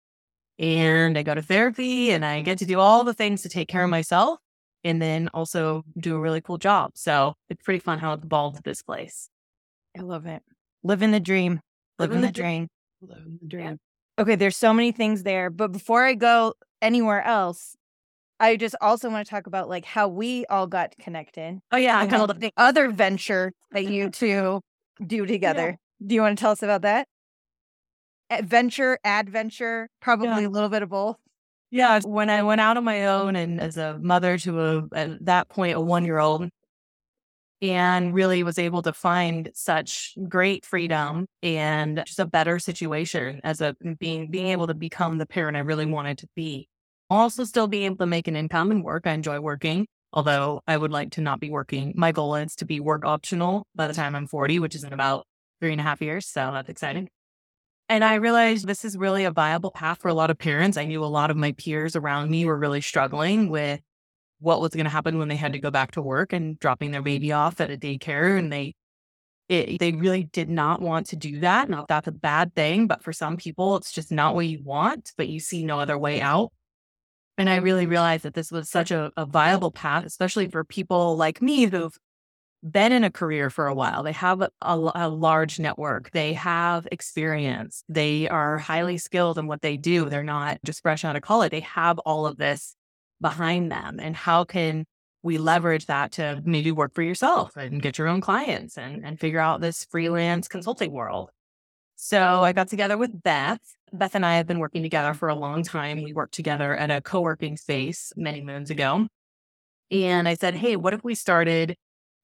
And 0.59 1.19
I 1.19 1.23
go 1.23 1.35
to 1.35 1.43
therapy 1.43 2.13
and 2.13 2.25
I 2.25 2.43
get 2.43 2.59
to 2.59 2.67
do 2.67 2.79
all 2.79 3.03
the 3.03 3.15
things 3.15 3.43
to 3.43 3.49
take 3.49 3.69
care 3.69 3.83
of 3.83 3.91
myself 3.91 4.39
and 4.85 5.01
then 5.01 5.29
also 5.35 5.85
do 5.99 6.15
a 6.15 6.21
really 6.21 6.41
cool 6.41 6.59
job. 6.59 6.93
So 6.95 7.35
it's 7.49 7.63
pretty 7.63 7.81
fun 7.81 7.99
how 7.99 8.13
it 8.13 8.25
evolved 8.25 8.63
this 8.63 8.83
place. 8.83 9.29
I 9.99 10.03
love 10.03 10.27
it. 10.27 10.43
Living 10.83 11.11
the 11.11 11.21
dream. 11.21 11.61
Living, 11.99 12.17
Living 12.17 12.21
the, 12.23 12.27
the 12.29 12.33
dream. 12.33 12.69
Living 13.03 13.39
the 13.43 13.49
dream. 13.49 13.79
Okay, 14.19 14.35
there's 14.35 14.57
so 14.57 14.73
many 14.73 14.93
things 14.93 15.23
there. 15.23 15.51
But 15.51 15.73
before 15.73 16.05
I 16.05 16.15
go 16.15 16.55
anywhere 16.83 17.23
else, 17.23 17.77
I 18.39 18.57
just 18.57 18.75
also 18.81 19.11
want 19.11 19.27
to 19.27 19.31
talk 19.31 19.47
about 19.47 19.69
like 19.69 19.85
how 19.85 20.09
we 20.09 20.47
all 20.47 20.67
got 20.67 20.95
connected. 20.99 21.61
Oh 21.73 21.77
yeah, 21.77 21.99
I 21.99 22.03
and 22.03 22.11
kind 22.11 22.31
of 22.31 22.41
the 22.41 22.53
other 22.57 22.89
venture 22.91 23.53
that 23.73 23.85
you 23.85 24.11
two 24.11 24.61
do 25.07 25.27
together. 25.27 25.77
Do 26.05 26.15
you 26.15 26.23
want 26.23 26.39
to 26.39 26.43
tell 26.43 26.53
us 26.53 26.63
about 26.63 26.83
that? 26.83 27.07
Adventure, 28.31 28.99
adventure, 29.05 29.89
probably 30.01 30.29
Yeah. 30.43 30.49
a 30.49 30.51
little 30.51 30.69
bit 30.69 30.83
of 30.83 30.89
both. 30.89 31.17
Yeah, 31.71 32.01
when 32.05 32.31
I 32.31 32.43
went 32.43 32.61
out 32.61 32.77
on 32.77 32.85
my 32.85 33.07
own 33.07 33.37
and 33.37 33.61
as 33.61 33.77
a 33.77 33.99
mother 33.99 34.39
to 34.39 34.61
a 34.61 34.89
at 34.93 35.25
that 35.27 35.49
point 35.49 35.77
a 35.77 35.81
one 35.81 36.05
year 36.05 36.19
old, 36.19 36.49
and 37.63 38.15
really 38.15 38.43
was 38.43 38.59
able 38.59 38.83
to 38.83 38.93
find 38.93 39.51
such 39.55 40.15
great 40.29 40.65
freedom 40.65 41.27
and 41.43 42.03
just 42.07 42.19
a 42.19 42.27
better 42.27 42.59
situation 42.59 43.41
as 43.45 43.61
a 43.61 43.77
mm, 43.85 43.99
being 43.99 44.31
being 44.31 44.47
able 44.49 44.67
to 44.67 44.75
become 44.75 45.19
the 45.19 45.27
parent 45.27 45.57
I 45.57 45.61
really 45.61 45.87
wanted 45.87 46.19
to 46.19 46.29
be. 46.35 46.69
Also, 47.11 47.45
still 47.45 47.67
being 47.67 47.85
able 47.85 47.97
to 47.97 48.07
make 48.07 48.29
an 48.29 48.37
income 48.37 48.71
and 48.71 48.85
work. 48.85 49.07
I 49.07 49.13
enjoy 49.13 49.41
working, 49.41 49.87
although 50.13 50.63
I 50.67 50.77
would 50.77 50.93
like 50.93 51.11
to 51.13 51.21
not 51.21 51.41
be 51.41 51.51
working. 51.51 51.93
My 51.97 52.13
goal 52.13 52.37
is 52.37 52.55
to 52.57 52.65
be 52.65 52.81
work 52.81 53.05
optional 53.05 53.67
by 53.75 53.89
the 53.89 53.95
time 53.95 54.15
I'm 54.15 54.29
40, 54.29 54.61
which 54.61 54.75
is 54.75 54.85
in 54.85 54.93
about 54.93 55.27
three 55.61 55.73
and 55.73 55.81
a 55.81 55.85
half 55.85 56.01
years. 56.01 56.27
So 56.27 56.51
that's 56.53 56.69
exciting. 56.69 57.09
And 57.89 58.05
I 58.05 58.15
realized 58.15 58.69
this 58.69 58.85
is 58.85 58.97
really 58.97 59.25
a 59.25 59.33
viable 59.33 59.73
path 59.73 60.01
for 60.01 60.09
a 60.09 60.15
lot 60.15 60.31
of 60.31 60.39
parents. 60.39 60.77
I 60.77 60.85
knew 60.85 61.05
a 61.05 61.07
lot 61.07 61.33
of 61.33 61.37
my 61.37 61.51
peers 61.53 61.97
around 61.97 62.31
me 62.31 62.45
were 62.45 62.57
really 62.57 62.81
struggling 62.81 63.51
with 63.51 63.81
what 64.41 64.61
was 64.61 64.73
going 64.73 64.85
to 64.85 64.91
happen 64.91 65.19
when 65.19 65.29
they 65.29 65.37
had 65.37 65.53
to 65.53 65.59
go 65.59 65.71
back 65.71 65.93
to 65.93 66.03
work 66.03 66.33
and 66.33 66.59
dropping 66.59 66.91
their 66.91 67.03
baby 67.03 67.31
off 67.33 67.61
at 67.61 67.71
a 67.71 67.77
daycare. 67.77 68.39
And 68.39 68.53
they, 68.53 68.75
it, 69.49 69.79
they 69.79 69.93
really 69.93 70.25
did 70.25 70.49
not 70.49 70.81
want 70.81 71.07
to 71.09 71.17
do 71.17 71.41
that. 71.41 71.69
Not 71.69 71.89
that's 71.89 72.09
a 72.09 72.13
bad 72.13 72.55
thing, 72.55 72.87
but 72.87 73.03
for 73.03 73.13
some 73.13 73.37
people, 73.37 73.77
it's 73.77 73.93
just 73.93 74.11
not 74.11 74.35
what 74.35 74.47
you 74.47 74.63
want, 74.63 75.13
but 75.17 75.29
you 75.29 75.41
see 75.41 75.65
no 75.65 75.79
other 75.79 75.99
way 75.99 76.21
out. 76.21 76.53
And 77.39 77.49
I 77.49 77.57
really 77.57 77.87
realized 77.87 78.25
that 78.25 78.35
this 78.35 78.51
was 78.51 78.69
such 78.69 78.91
a, 78.91 79.11
a 79.17 79.25
viable 79.25 79.71
path, 79.71 80.05
especially 80.05 80.49
for 80.49 80.65
people 80.65 81.17
like 81.17 81.41
me 81.41 81.67
who've 81.67 81.97
been 82.63 82.93
in 82.93 83.05
a 83.05 83.11
career 83.11 83.49
for 83.51 83.67
a 83.67 83.75
while. 83.75 84.03
They 84.03 84.13
have 84.13 84.43
a, 84.43 84.51
a, 84.61 84.93
a 84.95 85.09
large 85.09 85.59
network. 85.59 86.11
They 86.11 86.35
have 86.35 86.87
experience. 86.93 87.83
They 87.89 88.29
are 88.29 88.59
highly 88.59 88.99
skilled 88.99 89.39
in 89.39 89.47
what 89.47 89.63
they 89.63 89.77
do. 89.77 90.09
They're 90.09 90.23
not 90.23 90.59
just 90.65 90.83
fresh 90.83 91.05
out 91.05 91.17
of 91.17 91.23
college. 91.23 91.51
They 91.51 91.61
have 91.61 91.99
all 92.01 92.27
of 92.27 92.37
this 92.37 92.77
behind 93.21 93.71
them. 93.71 93.99
And 94.01 94.17
how 94.17 94.45
can 94.45 94.85
we 95.23 95.39
leverage 95.39 95.87
that 95.87 96.13
to 96.13 96.41
maybe 96.45 96.73
work 96.73 96.95
for 96.95 97.03
yourself 97.03 97.57
and 97.57 97.83
get 97.83 97.99
your 97.99 98.09
own 98.09 98.21
clients 98.21 98.79
and, 98.79 99.05
and 99.05 99.21
figure 99.21 99.41
out 99.41 99.61
this 99.61 99.85
freelance 99.85 100.49
consulting 100.49 100.93
world? 100.93 101.31
So 101.97 102.43
I 102.43 102.53
got 102.53 102.69
together 102.69 102.97
with 102.97 103.23
Beth. 103.23 103.61
Beth 103.93 104.15
and 104.15 104.25
I 104.25 104.37
have 104.37 104.47
been 104.47 104.59
working 104.59 104.83
together 104.83 105.13
for 105.13 105.29
a 105.29 105.35
long 105.35 105.63
time. 105.63 106.03
We 106.03 106.15
worked 106.15 106.33
together 106.35 106.75
at 106.75 106.91
a 106.91 107.03
co 107.03 107.21
working 107.21 107.57
space 107.57 108.13
many 108.17 108.41
moons 108.41 108.71
ago. 108.71 109.07
And 109.91 110.27
I 110.27 110.35
said, 110.35 110.55
hey, 110.55 110.77
what 110.77 110.95
if 110.95 111.05
we 111.05 111.15
started 111.15 111.77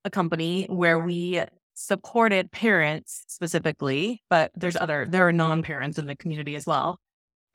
a 0.04 0.10
company 0.10 0.66
where 0.70 0.98
we 0.98 1.42
supported 1.74 2.50
parents 2.52 3.24
specifically, 3.26 4.22
but 4.30 4.50
there's 4.54 4.76
other, 4.76 5.06
there 5.06 5.28
are 5.28 5.32
non 5.32 5.62
parents 5.62 5.98
in 5.98 6.06
the 6.06 6.16
community 6.16 6.56
as 6.56 6.64
well 6.64 6.98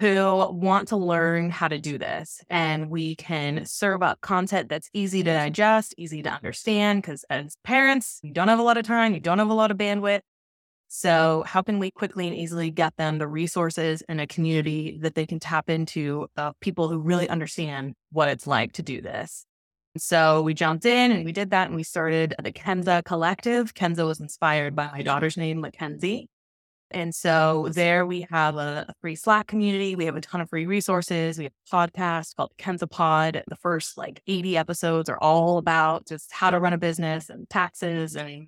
who 0.02 0.50
want 0.52 0.88
to 0.88 0.98
learn 0.98 1.52
how 1.52 1.68
to 1.68 1.78
do 1.78 2.00
this. 2.00 2.42
And 2.50 2.90
we 2.90 3.16
can 3.16 3.68
serve 3.68 4.02
up 4.02 4.20
content 4.22 4.68
that's 4.68 4.90
easy 4.94 5.22
to 5.22 5.32
digest, 5.32 5.94
easy 5.96 6.24
to 6.24 6.30
understand, 6.30 7.04
because 7.04 7.24
as 7.30 7.56
parents, 7.64 8.20
you 8.24 8.34
don't 8.34 8.48
have 8.48 8.58
a 8.58 8.64
lot 8.64 8.78
of 8.78 8.86
time, 8.86 9.14
you 9.14 9.20
don't 9.20 9.38
have 9.38 9.52
a 9.52 9.54
lot 9.54 9.70
of 9.70 9.78
bandwidth. 9.78 10.22
So, 10.88 11.44
how 11.46 11.62
can 11.62 11.78
we 11.78 11.92
quickly 11.92 12.28
and 12.28 12.36
easily 12.36 12.72
get 12.72 12.98
them 12.98 13.20
the 13.20 13.28
resources 13.28 14.02
and 14.10 14.20
a 14.20 14.26
community 14.26 14.98
that 15.04 15.14
they 15.14 15.28
can 15.28 15.40
tap 15.40 15.70
into 15.70 16.28
of 16.36 16.60
people 16.62 16.90
who 16.90 17.00
really 17.00 17.30
understand 17.30 17.94
what 18.12 18.28
it's 18.28 18.48
like 18.48 18.74
to 18.74 18.82
do 18.82 19.02
this? 19.02 19.46
So 19.98 20.42
we 20.42 20.54
jumped 20.54 20.86
in 20.86 21.12
and 21.12 21.26
we 21.26 21.32
did 21.32 21.52
that 21.52 21.68
and 21.68 21.76
we 21.76 21.84
started 21.84 22.34
the 22.42 22.52
Kenza 22.52 23.04
Collective. 23.04 23.74
Kenza 23.74 24.06
was 24.06 24.20
inspired 24.20 24.76
by 24.76 24.90
my 24.92 25.02
daughter's 25.02 25.38
name, 25.38 25.62
Mackenzie. 25.62 26.30
And 26.94 27.14
so 27.14 27.70
there 27.72 28.06
we 28.06 28.28
have 28.30 28.58
a, 28.58 28.94
free 29.02 29.16
Slack 29.16 29.48
community. 29.48 29.96
We 29.96 30.06
have 30.06 30.16
a 30.16 30.22
ton 30.22 30.42
of 30.42 30.50
free 30.50 30.66
resources. 30.66 31.38
We 31.38 31.46
have 31.46 31.54
a 31.72 31.76
podcast 31.76 32.36
called 32.36 32.52
Kenza 32.58 32.90
Pod. 32.90 33.44
The 33.48 33.56
first 33.56 33.98
like 33.98 34.22
80 34.28 34.58
episodes 34.58 35.10
are 35.10 35.18
all 35.18 35.58
about 35.58 36.08
just 36.08 36.32
how 36.32 36.50
to 36.50 36.60
run 36.60 36.74
a 36.74 36.78
business 36.78 37.30
and 37.30 37.50
taxes 37.50 38.16
and 38.16 38.48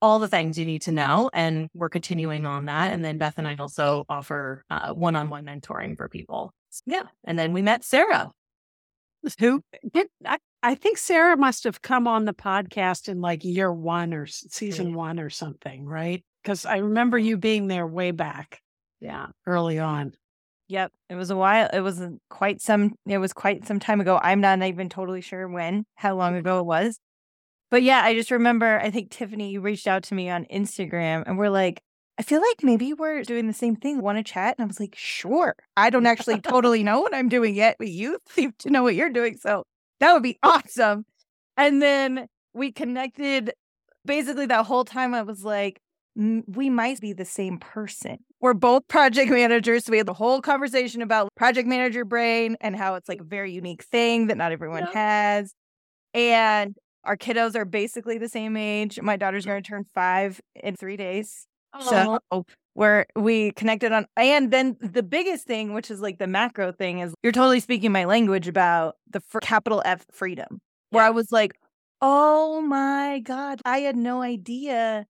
all 0.00 0.18
the 0.18 0.28
things 0.28 0.58
you 0.58 0.64
need 0.64 0.82
to 0.82 0.92
know. 0.92 1.30
And 1.32 1.68
we're 1.74 1.88
continuing 1.88 2.46
on 2.46 2.66
that. 2.66 2.92
And 2.92 3.04
then 3.04 3.18
Beth 3.18 3.34
and 3.36 3.46
I 3.46 3.56
also 3.56 4.04
offer 4.08 4.64
one 4.94 5.16
on 5.16 5.30
one 5.30 5.44
mentoring 5.44 5.96
for 5.96 6.08
people. 6.08 6.52
Yeah. 6.86 7.04
And 7.24 7.38
then 7.38 7.52
we 7.52 7.62
met 7.62 7.84
Sarah. 7.84 8.30
Who 9.38 9.62
I, 10.26 10.38
I 10.64 10.74
think 10.74 10.98
Sarah 10.98 11.36
must 11.36 11.62
have 11.64 11.80
come 11.80 12.08
on 12.08 12.24
the 12.24 12.34
podcast 12.34 13.08
in 13.08 13.20
like 13.20 13.44
year 13.44 13.72
one 13.72 14.12
or 14.14 14.26
season 14.26 14.94
one 14.94 15.20
or 15.20 15.30
something, 15.30 15.84
right? 15.84 16.24
Because 16.42 16.66
I 16.66 16.78
remember 16.78 17.18
you 17.18 17.36
being 17.36 17.68
there 17.68 17.86
way 17.86 18.10
back. 18.10 18.60
Yeah, 19.00 19.28
early 19.46 19.78
on. 19.78 20.12
Yep, 20.68 20.90
it 21.10 21.16
was 21.16 21.30
a 21.30 21.36
while. 21.36 21.68
It 21.70 21.80
was 21.80 22.00
quite 22.30 22.62
some. 22.62 22.94
It 23.06 23.18
was 23.18 23.32
quite 23.32 23.66
some 23.66 23.78
time 23.78 24.00
ago. 24.00 24.18
I'm 24.22 24.40
not 24.40 24.62
even 24.62 24.88
totally 24.88 25.20
sure 25.20 25.46
when, 25.46 25.84
how 25.96 26.16
long 26.16 26.34
ago 26.34 26.60
it 26.60 26.66
was. 26.66 26.98
But 27.70 27.82
yeah, 27.82 28.02
I 28.02 28.14
just 28.14 28.30
remember. 28.30 28.80
I 28.80 28.90
think 28.90 29.10
Tiffany 29.10 29.50
you 29.50 29.60
reached 29.60 29.86
out 29.86 30.02
to 30.04 30.14
me 30.14 30.30
on 30.30 30.46
Instagram, 30.46 31.24
and 31.26 31.36
we're 31.36 31.50
like, 31.50 31.82
I 32.18 32.22
feel 32.22 32.40
like 32.40 32.62
maybe 32.62 32.94
we're 32.94 33.22
doing 33.24 33.48
the 33.48 33.52
same 33.52 33.76
thing. 33.76 34.00
Want 34.00 34.16
to 34.16 34.24
chat? 34.24 34.54
And 34.56 34.64
I 34.64 34.66
was 34.66 34.80
like, 34.80 34.94
sure. 34.96 35.54
I 35.76 35.90
don't 35.90 36.06
actually 36.06 36.40
totally 36.40 36.82
know 36.82 37.00
what 37.02 37.14
I'm 37.14 37.28
doing 37.28 37.54
yet, 37.54 37.76
but 37.78 37.88
you 37.88 38.18
seem 38.30 38.54
to 38.60 38.70
know 38.70 38.82
what 38.82 38.94
you're 38.94 39.10
doing, 39.10 39.36
so 39.36 39.64
that 40.00 40.14
would 40.14 40.22
be 40.22 40.38
awesome. 40.42 41.04
And 41.58 41.82
then 41.82 42.28
we 42.54 42.72
connected. 42.72 43.52
Basically, 44.06 44.46
that 44.46 44.64
whole 44.64 44.86
time 44.86 45.12
I 45.12 45.20
was 45.20 45.44
like, 45.44 45.81
we 46.14 46.68
might 46.70 47.00
be 47.00 47.12
the 47.12 47.24
same 47.24 47.58
person. 47.58 48.18
We're 48.40 48.54
both 48.54 48.86
project 48.88 49.30
managers. 49.30 49.84
So 49.84 49.92
we 49.92 49.98
had 49.98 50.06
the 50.06 50.14
whole 50.14 50.40
conversation 50.40 51.02
about 51.02 51.28
project 51.36 51.68
manager 51.68 52.04
brain 52.04 52.56
and 52.60 52.76
how 52.76 52.94
it's 52.94 53.08
like 53.08 53.20
a 53.20 53.24
very 53.24 53.52
unique 53.52 53.84
thing 53.84 54.26
that 54.26 54.36
not 54.36 54.52
everyone 54.52 54.86
yeah. 54.92 55.38
has. 55.38 55.54
And 56.14 56.76
our 57.04 57.16
kiddos 57.16 57.56
are 57.56 57.64
basically 57.64 58.18
the 58.18 58.28
same 58.28 58.56
age. 58.56 59.00
My 59.00 59.16
daughter's 59.16 59.46
going 59.46 59.62
to 59.62 59.68
turn 59.68 59.84
five 59.94 60.40
in 60.54 60.76
three 60.76 60.96
days. 60.96 61.46
So 61.80 62.18
where 62.74 63.06
oh, 63.16 63.22
we 63.22 63.52
connected 63.52 63.92
on, 63.92 64.06
and 64.16 64.50
then 64.50 64.76
the 64.80 65.02
biggest 65.02 65.46
thing, 65.46 65.72
which 65.72 65.90
is 65.90 66.00
like 66.00 66.18
the 66.18 66.26
macro 66.26 66.72
thing, 66.72 66.98
is 66.98 67.14
you're 67.22 67.32
totally 67.32 67.60
speaking 67.60 67.92
my 67.92 68.04
language 68.04 68.46
about 68.46 68.96
the 69.10 69.22
f- 69.34 69.40
capital 69.40 69.82
F 69.84 70.04
freedom, 70.10 70.60
where 70.90 71.04
I 71.04 71.10
was 71.10 71.32
like, 71.32 71.52
oh 72.02 72.60
my 72.60 73.20
God, 73.20 73.60
I 73.64 73.78
had 73.78 73.96
no 73.96 74.20
idea. 74.22 75.06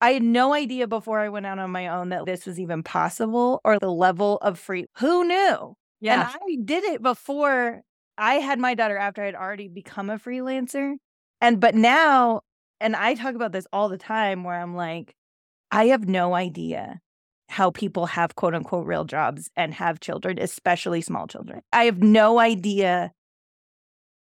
I 0.00 0.10
had 0.10 0.22
no 0.22 0.52
idea 0.52 0.86
before 0.86 1.20
I 1.20 1.28
went 1.28 1.46
out 1.46 1.58
on 1.58 1.70
my 1.70 1.88
own 1.88 2.10
that 2.10 2.26
this 2.26 2.46
was 2.46 2.60
even 2.60 2.82
possible 2.82 3.60
or 3.64 3.78
the 3.78 3.90
level 3.90 4.36
of 4.38 4.58
free. 4.58 4.86
Who 4.98 5.24
knew? 5.24 5.74
Yeah. 6.00 6.20
And 6.20 6.22
I 6.22 6.62
did 6.64 6.84
it 6.84 7.02
before 7.02 7.82
I 8.18 8.34
had 8.34 8.58
my 8.58 8.74
daughter 8.74 8.96
after 8.96 9.22
I 9.22 9.26
had 9.26 9.34
already 9.34 9.68
become 9.68 10.10
a 10.10 10.18
freelancer. 10.18 10.94
And 11.40 11.60
but 11.60 11.74
now, 11.74 12.42
and 12.80 12.94
I 12.94 13.14
talk 13.14 13.34
about 13.34 13.52
this 13.52 13.66
all 13.72 13.88
the 13.88 13.98
time 13.98 14.44
where 14.44 14.60
I'm 14.60 14.74
like, 14.74 15.14
I 15.70 15.86
have 15.86 16.08
no 16.08 16.34
idea 16.34 17.00
how 17.48 17.70
people 17.70 18.06
have 18.06 18.34
quote 18.34 18.54
unquote 18.54 18.86
real 18.86 19.04
jobs 19.04 19.50
and 19.56 19.72
have 19.74 20.00
children, 20.00 20.38
especially 20.38 21.00
small 21.00 21.26
children. 21.26 21.62
I 21.72 21.84
have 21.84 22.02
no 22.02 22.38
idea. 22.38 23.12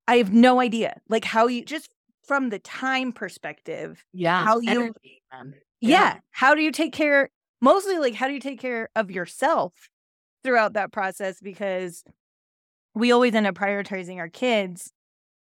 I 0.07 0.17
have 0.17 0.33
no 0.33 0.61
idea. 0.61 1.01
Like 1.09 1.25
how 1.25 1.47
you 1.47 1.65
just 1.65 1.89
from 2.25 2.51
the 2.51 2.59
time 2.59 3.13
perspective. 3.13 4.05
Yeah. 4.13 4.45
How 4.45 4.61
you 4.61 4.95
yeah. 5.83 5.91
yeah. 5.91 6.19
How 6.31 6.55
do 6.55 6.63
you 6.63 6.73
take 6.73 6.93
care 6.93 7.29
mostly 7.63 7.99
like 7.99 8.15
how 8.15 8.27
do 8.27 8.35
you 8.35 8.41
take 8.41 8.61
care 8.61 8.91
of 8.97 9.11
yourself 9.11 9.73
throughout 10.45 10.75
that 10.75 10.93
process? 10.93 11.41
Because 11.41 12.05
we 12.95 13.13
always 13.13 13.35
end 13.35 13.47
up 13.47 13.55
prioritizing 13.55 14.19
our 14.19 14.29
kids. 14.29 14.93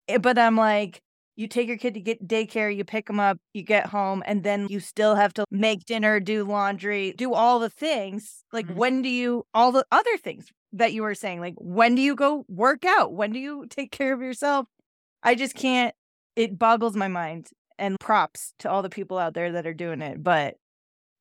Eh, 0.09 0.19
but 0.19 0.39
I'm 0.39 0.57
like, 0.57 1.01
you 1.37 1.47
take 1.47 1.69
your 1.69 1.79
kid 1.79 1.95
to 1.95 2.01
get 2.01 2.27
daycare, 2.27 2.75
you 2.75 2.85
pick 2.85 3.07
them 3.07 3.19
up, 3.19 3.39
you 3.55 3.63
get 3.63 3.87
home, 3.87 4.23
and 4.27 4.43
then 4.43 4.67
you 4.69 4.79
still 4.79 5.15
have 5.15 5.33
to 5.35 5.45
make 5.51 5.87
dinner, 5.87 6.21
do 6.21 6.45
laundry, 6.45 7.15
do 7.17 7.33
all 7.33 7.59
the 7.59 7.71
things. 7.71 8.45
Like, 8.53 8.67
mm-hmm. 8.67 8.77
when 8.77 9.03
do 9.03 9.09
you, 9.09 9.47
all 9.55 9.73
the 9.73 9.87
other 9.91 10.19
things 10.19 10.49
that 10.75 10.93
you 10.93 11.03
were 11.03 11.15
saying, 11.15 11.41
like, 11.41 11.55
when 11.57 11.95
do 11.95 12.03
you 12.03 12.15
go 12.15 12.45
work 12.49 12.85
out? 12.85 13.15
When 13.15 13.33
do 13.33 13.39
you 13.39 13.67
take 13.71 13.91
care 13.91 14.13
of 14.13 14.21
yourself? 14.21 14.67
I 15.23 15.35
just 15.35 15.55
can't, 15.55 15.95
it 16.37 16.59
boggles 16.59 16.95
my 16.95 17.09
mind. 17.09 17.49
And 17.81 17.99
props 17.99 18.53
to 18.61 18.71
all 18.71 18.83
the 18.83 18.91
people 18.91 19.19
out 19.19 19.35
there 19.35 19.53
that 19.53 19.67
are 19.67 19.75
doing 19.75 20.03
it. 20.03 20.23
But 20.23 20.57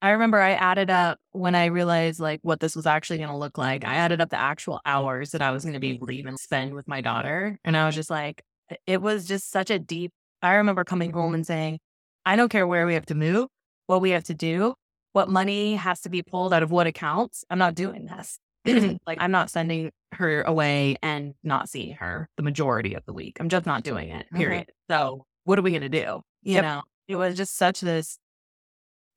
I 0.02 0.12
remember 0.12 0.40
I 0.40 0.52
added 0.52 0.90
up 0.90 1.18
when 1.32 1.56
I 1.56 1.66
realized 1.66 2.20
like 2.20 2.40
what 2.42 2.60
this 2.60 2.76
was 2.76 2.86
actually 2.86 3.18
going 3.18 3.30
to 3.30 3.38
look 3.38 3.58
like. 3.58 3.84
I 3.86 3.96
added 3.96 4.22
up 4.22 4.30
the 4.30 4.40
actual 4.40 4.80
hours 4.86 5.32
that 5.32 5.42
I 5.42 5.52
was 5.52 5.64
going 5.64 5.74
to 5.74 5.80
be 5.80 6.00
leaving 6.02 6.38
spend 6.38 6.74
with 6.74 6.88
my 6.88 7.02
daughter. 7.02 7.60
And 7.66 7.76
I 7.76 7.86
was 7.86 7.96
just 7.96 8.10
like, 8.10 8.44
it 8.86 9.02
was 9.02 9.26
just 9.26 9.52
such 9.52 9.70
a 9.70 9.80
deep. 9.80 10.12
I 10.42 10.56
remember 10.56 10.84
coming 10.84 11.12
home 11.12 11.34
and 11.34 11.46
saying, 11.46 11.80
I 12.26 12.36
don't 12.36 12.50
care 12.50 12.68
where 12.68 12.86
we 12.86 12.94
have 12.94 13.08
to 13.08 13.16
move, 13.16 13.48
what 13.88 14.02
we 14.02 14.12
have 14.12 14.24
to 14.26 14.34
do, 14.34 14.76
what 15.14 15.30
money 15.30 15.76
has 15.76 16.02
to 16.02 16.10
be 16.10 16.22
pulled 16.22 16.54
out 16.54 16.64
of 16.64 16.72
what 16.72 16.88
accounts. 16.88 17.44
I'm 17.50 17.60
not 17.60 17.76
doing 17.76 18.06
this. 18.06 18.40
like, 19.06 19.18
I'm 19.20 19.32
not 19.32 19.50
sending 19.50 19.92
her 20.14 20.44
away 20.44 20.98
and 21.02 21.34
not 21.44 21.68
seeing 21.70 21.96
her 21.96 22.30
the 22.38 22.44
majority 22.44 22.94
of 22.94 23.04
the 23.06 23.14
week. 23.14 23.38
I'm 23.40 23.50
just 23.50 23.66
not 23.66 23.84
doing 23.84 24.10
it, 24.10 24.28
period. 24.34 24.68
Mm-hmm. 24.90 24.94
So, 24.94 25.26
what 25.44 25.60
are 25.60 25.62
we 25.62 25.72
going 25.72 25.82
to 25.82 25.90
do? 25.90 26.22
You 26.44 26.56
yep. 26.56 26.64
know, 26.64 26.82
it 27.08 27.16
was 27.16 27.36
just 27.36 27.58
such 27.58 27.82
this, 27.82 28.18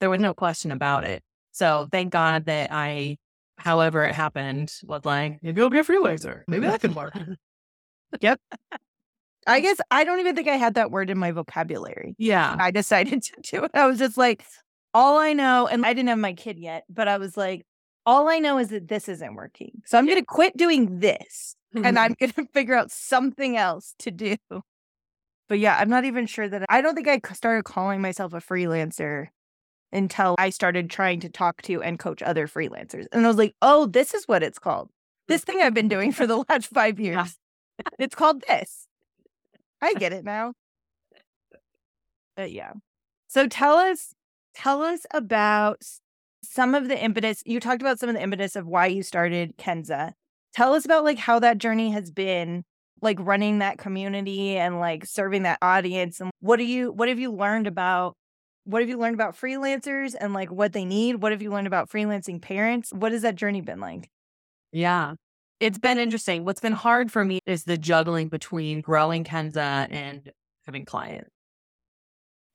there 0.00 0.11
was 0.11 0.21
no 0.21 0.35
question 0.35 0.73
about 0.73 1.05
it. 1.05 1.23
So, 1.52 1.88
thank 1.93 2.12
God 2.12 2.47
that 2.47 2.73
I, 2.73 3.19
however 3.59 4.05
it 4.05 4.14
happened, 4.14 4.73
was 4.85 5.05
like, 5.05 5.38
maybe 5.43 5.69
be 5.69 5.79
a 5.79 5.85
freelancer. 5.85 6.43
Maybe 6.49 6.67
that 6.67 6.81
could 6.81 6.95
work. 6.95 7.14
yep. 8.21 8.41
I 9.47 9.61
guess 9.61 9.79
I 9.91 10.05
don't 10.05 10.21
even 10.21 10.37
think 10.37 10.49
I 10.49 10.57
had 10.57 10.75
that 10.75 10.91
word 10.91 11.11
in 11.11 11.19
my 11.19 11.33
vocabulary. 11.33 12.14
Yeah. 12.19 12.57
I 12.59 12.71
decided 12.71 13.23
to 13.25 13.33
do 13.43 13.64
it. 13.64 13.71
I 13.75 13.87
was 13.87 13.99
just 13.99 14.17
like, 14.17 14.45
all 14.95 15.19
I 15.19 15.33
know, 15.33 15.67
and 15.67 15.85
I 15.85 15.93
didn't 15.93 16.09
have 16.09 16.19
my 16.19 16.35
kid 16.35 16.59
yet, 16.59 16.85
but 16.88 17.09
I 17.09 17.19
was 17.19 17.37
like, 17.37 17.67
all 18.05 18.29
I 18.29 18.38
know 18.38 18.59
is 18.59 18.69
that 18.69 18.88
this 18.88 19.09
isn't 19.09 19.35
working. 19.35 19.83
So 19.87 19.97
I'm 19.97 20.07
going 20.07 20.19
to 20.19 20.25
quit 20.25 20.57
doing 20.57 20.99
this 20.99 21.57
and 21.75 21.99
I'm 21.99 22.14
going 22.21 22.33
to 22.33 22.47
figure 22.52 22.75
out 22.75 22.91
something 22.91 23.57
else 23.57 23.95
to 24.00 24.11
do. 24.11 24.37
But 25.52 25.59
yeah, 25.59 25.76
I'm 25.78 25.90
not 25.90 26.06
even 26.06 26.25
sure 26.25 26.49
that 26.49 26.64
I 26.71 26.80
don't 26.80 26.94
think 26.94 27.09
I 27.09 27.21
started 27.35 27.64
calling 27.64 28.00
myself 28.00 28.32
a 28.32 28.38
freelancer 28.38 29.26
until 29.92 30.35
I 30.38 30.49
started 30.49 30.88
trying 30.88 31.21
to 31.21 31.28
talk 31.28 31.61
to 31.64 31.82
and 31.82 31.99
coach 31.99 32.23
other 32.23 32.49
freelancers. 32.49 33.04
And 33.12 33.23
I 33.23 33.28
was 33.28 33.37
like, 33.37 33.54
oh, 33.61 33.85
this 33.85 34.14
is 34.14 34.26
what 34.26 34.42
it's 34.42 34.59
called. 34.59 34.88
This 35.28 35.44
thing 35.44 35.61
I've 35.61 35.75
been 35.75 35.88
doing 35.88 36.11
for 36.11 36.26
the 36.26 36.42
last 36.49 36.68
five 36.68 36.99
years. 36.99 37.38
It's 37.99 38.14
called 38.14 38.42
this. 38.49 38.87
I 39.82 39.92
get 39.92 40.14
it 40.14 40.25
now. 40.25 40.54
But 42.35 42.50
yeah. 42.50 42.73
So 43.28 43.47
tell 43.47 43.76
us, 43.76 44.14
tell 44.54 44.80
us 44.82 45.04
about 45.12 45.82
some 46.42 46.75
of 46.75 46.88
the 46.88 46.99
impetus. 46.99 47.42
You 47.44 47.61
talked 47.61 47.82
about 47.82 47.99
some 47.99 48.09
of 48.09 48.14
the 48.14 48.23
impetus 48.23 48.56
of 48.56 48.66
why 48.66 48.87
you 48.87 49.02
started 49.02 49.59
Kenza. 49.59 50.14
Tell 50.54 50.73
us 50.73 50.87
about 50.87 51.04
like 51.04 51.18
how 51.18 51.40
that 51.40 51.59
journey 51.59 51.90
has 51.90 52.11
been, 52.11 52.64
like 53.02 53.18
running 53.21 53.59
that 53.59 53.78
community 53.78 54.56
and 54.56 54.80
like 54.80 55.04
serving 55.04 55.42
that 55.42 55.59
audience. 55.61 56.21
And 56.21 56.30
what 56.40 56.56
do 56.56 56.64
you, 56.64 56.92
what 56.92 57.09
have 57.09 57.18
you 57.18 57.32
learned 57.32 57.66
about 57.66 58.14
what 58.64 58.80
have 58.80 58.88
you 58.88 58.97
learned 58.97 59.14
about 59.14 59.37
freelancers 59.37 60.14
and 60.18 60.32
like 60.32 60.50
what 60.52 60.73
they 60.73 60.85
need? 60.85 61.16
What 61.16 61.32
have 61.32 61.42
you 61.42 61.50
learned 61.50 61.66
about 61.66 61.90
freelancing 61.90 62.40
parents? 62.40 62.90
What 62.92 63.11
has 63.11 63.23
that 63.23 63.35
journey 63.35 63.61
been 63.61 63.80
like? 63.80 64.09
Yeah 64.71 65.14
it's 65.62 65.78
been 65.78 65.97
interesting. 65.97 66.44
What's 66.44 66.61
been 66.61 66.73
hard 66.73 67.12
for 67.12 67.25
me 67.25 67.38
is 67.47 67.62
the 67.62 67.78
juggling 67.78 68.28
between 68.28 68.80
growing 68.80 69.23
Kenza 69.23 69.87
and 69.88 70.32
having 70.66 70.85
clients 70.85 71.30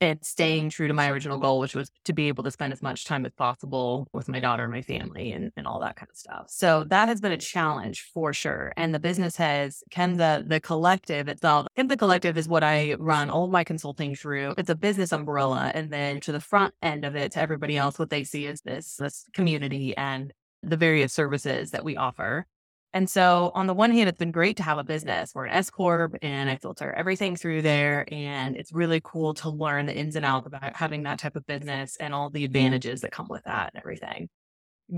and 0.01 0.19
mm-hmm. 0.19 0.25
staying 0.25 0.69
true 0.69 0.87
to 0.87 0.93
my 0.93 1.09
original 1.09 1.37
goal, 1.37 1.59
which 1.59 1.75
was 1.75 1.89
to 2.05 2.13
be 2.13 2.27
able 2.27 2.43
to 2.43 2.51
spend 2.51 2.73
as 2.73 2.81
much 2.81 3.05
time 3.05 3.25
as 3.25 3.31
possible 3.33 4.07
with 4.11 4.27
my 4.27 4.39
daughter 4.39 4.63
and 4.63 4.73
my 4.73 4.81
family 4.81 5.31
and, 5.31 5.51
and 5.55 5.65
all 5.65 5.79
that 5.79 5.95
kind 5.95 6.09
of 6.09 6.17
stuff. 6.17 6.45
So 6.49 6.83
that 6.89 7.07
has 7.07 7.21
been 7.21 7.31
a 7.31 7.37
challenge 7.37 8.09
for 8.13 8.33
sure. 8.33 8.73
And 8.75 8.93
the 8.93 8.99
business 8.99 9.37
has 9.37 9.83
Kenza, 9.91 10.47
the 10.47 10.57
the 10.57 10.61
collective 10.61 11.27
itself. 11.27 11.67
Kenza 11.77 11.97
Collective 11.97 12.35
is 12.35 12.47
what 12.47 12.63
I 12.63 12.95
run 12.97 13.29
all 13.29 13.47
my 13.47 13.63
consulting 13.63 14.15
through. 14.15 14.55
It's 14.57 14.71
a 14.71 14.75
business 14.75 15.11
umbrella. 15.11 15.71
And 15.73 15.91
then 15.91 16.19
to 16.21 16.31
the 16.31 16.39
front 16.39 16.73
end 16.81 17.05
of 17.05 17.15
it, 17.15 17.33
to 17.33 17.39
everybody 17.39 17.77
else, 17.77 17.99
what 17.99 18.09
they 18.09 18.23
see 18.23 18.47
is 18.47 18.61
this, 18.61 18.95
this 18.95 19.25
community 19.33 19.95
and 19.95 20.33
the 20.63 20.77
various 20.77 21.13
services 21.13 21.71
that 21.71 21.83
we 21.83 21.95
offer. 21.95 22.47
And 22.93 23.09
so, 23.09 23.51
on 23.53 23.67
the 23.67 23.73
one 23.73 23.91
hand, 23.91 24.09
it's 24.09 24.17
been 24.17 24.31
great 24.31 24.57
to 24.57 24.63
have 24.63 24.77
a 24.77 24.83
business. 24.83 25.31
We're 25.35 25.45
an 25.45 25.53
S 25.53 25.69
Corp 25.69 26.15
and 26.21 26.49
I 26.49 26.55
filter 26.55 26.91
everything 26.93 27.35
through 27.35 27.61
there. 27.61 28.05
And 28.11 28.55
it's 28.55 28.71
really 28.73 29.01
cool 29.03 29.33
to 29.35 29.49
learn 29.49 29.85
the 29.85 29.95
ins 29.95 30.15
and 30.15 30.25
outs 30.25 30.47
about 30.47 30.75
having 30.75 31.03
that 31.03 31.19
type 31.19 31.35
of 31.35 31.45
business 31.45 31.97
and 31.99 32.13
all 32.13 32.29
the 32.29 32.45
advantages 32.45 33.01
that 33.01 33.11
come 33.11 33.27
with 33.29 33.43
that 33.43 33.71
and 33.73 33.81
everything. 33.81 34.29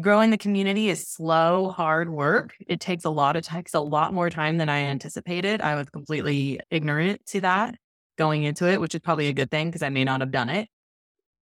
Growing 0.01 0.29
the 0.29 0.37
community 0.37 0.89
is 0.89 1.07
slow, 1.07 1.69
hard 1.69 2.09
work. 2.09 2.55
It 2.67 2.79
takes 2.79 3.05
a 3.05 3.09
lot 3.09 3.35
of 3.35 3.43
takes 3.43 3.73
a 3.73 3.79
lot 3.79 4.13
more 4.13 4.29
time 4.29 4.57
than 4.57 4.69
I 4.69 4.81
anticipated. 4.81 5.61
I 5.61 5.73
was 5.73 5.89
completely 5.89 6.59
ignorant 6.69 7.25
to 7.27 7.41
that 7.41 7.75
going 8.19 8.43
into 8.43 8.69
it, 8.69 8.79
which 8.79 8.93
is 8.93 9.01
probably 9.01 9.29
a 9.29 9.33
good 9.33 9.49
thing 9.49 9.69
because 9.69 9.81
I 9.81 9.89
may 9.89 10.03
not 10.03 10.19
have 10.19 10.31
done 10.31 10.49
it. 10.49 10.69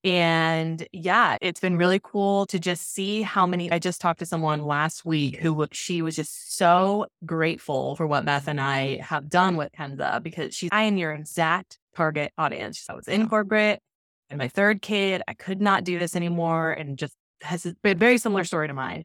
And 0.07 0.87
yeah, 0.93 1.37
it's 1.41 1.59
been 1.59 1.75
really 1.75 1.99
cool 2.01 2.45
to 2.45 2.59
just 2.59 2.93
see 2.93 3.23
how 3.23 3.45
many. 3.45 3.69
I 3.69 3.77
just 3.77 3.99
talked 3.99 4.19
to 4.19 4.25
someone 4.25 4.63
last 4.63 5.03
week 5.03 5.35
who 5.37 5.67
she 5.73 6.01
was 6.01 6.15
just 6.15 6.55
so 6.55 7.07
grateful 7.25 7.97
for 7.97 8.07
what 8.07 8.23
Beth 8.23 8.47
and 8.47 8.61
I 8.61 8.99
have 9.01 9.29
done 9.29 9.57
with 9.57 9.73
Kenza 9.73 10.23
because 10.23 10.55
she's 10.55 10.69
I 10.71 10.83
am 10.83 10.97
your 10.97 11.11
exact 11.11 11.77
target 11.93 12.31
audience. 12.37 12.85
I 12.89 12.93
was 12.93 13.09
in 13.09 13.27
corporate 13.27 13.81
and 14.29 14.37
my 14.37 14.47
third 14.47 14.81
kid, 14.81 15.21
I 15.27 15.33
could 15.33 15.61
not 15.61 15.83
do 15.83 15.99
this 15.99 16.15
anymore 16.15 16.71
and 16.71 16.97
just 16.97 17.13
has 17.41 17.65
a 17.65 17.75
very 17.83 18.17
similar 18.17 18.45
story 18.45 18.67
to 18.67 18.73
mine 18.73 19.03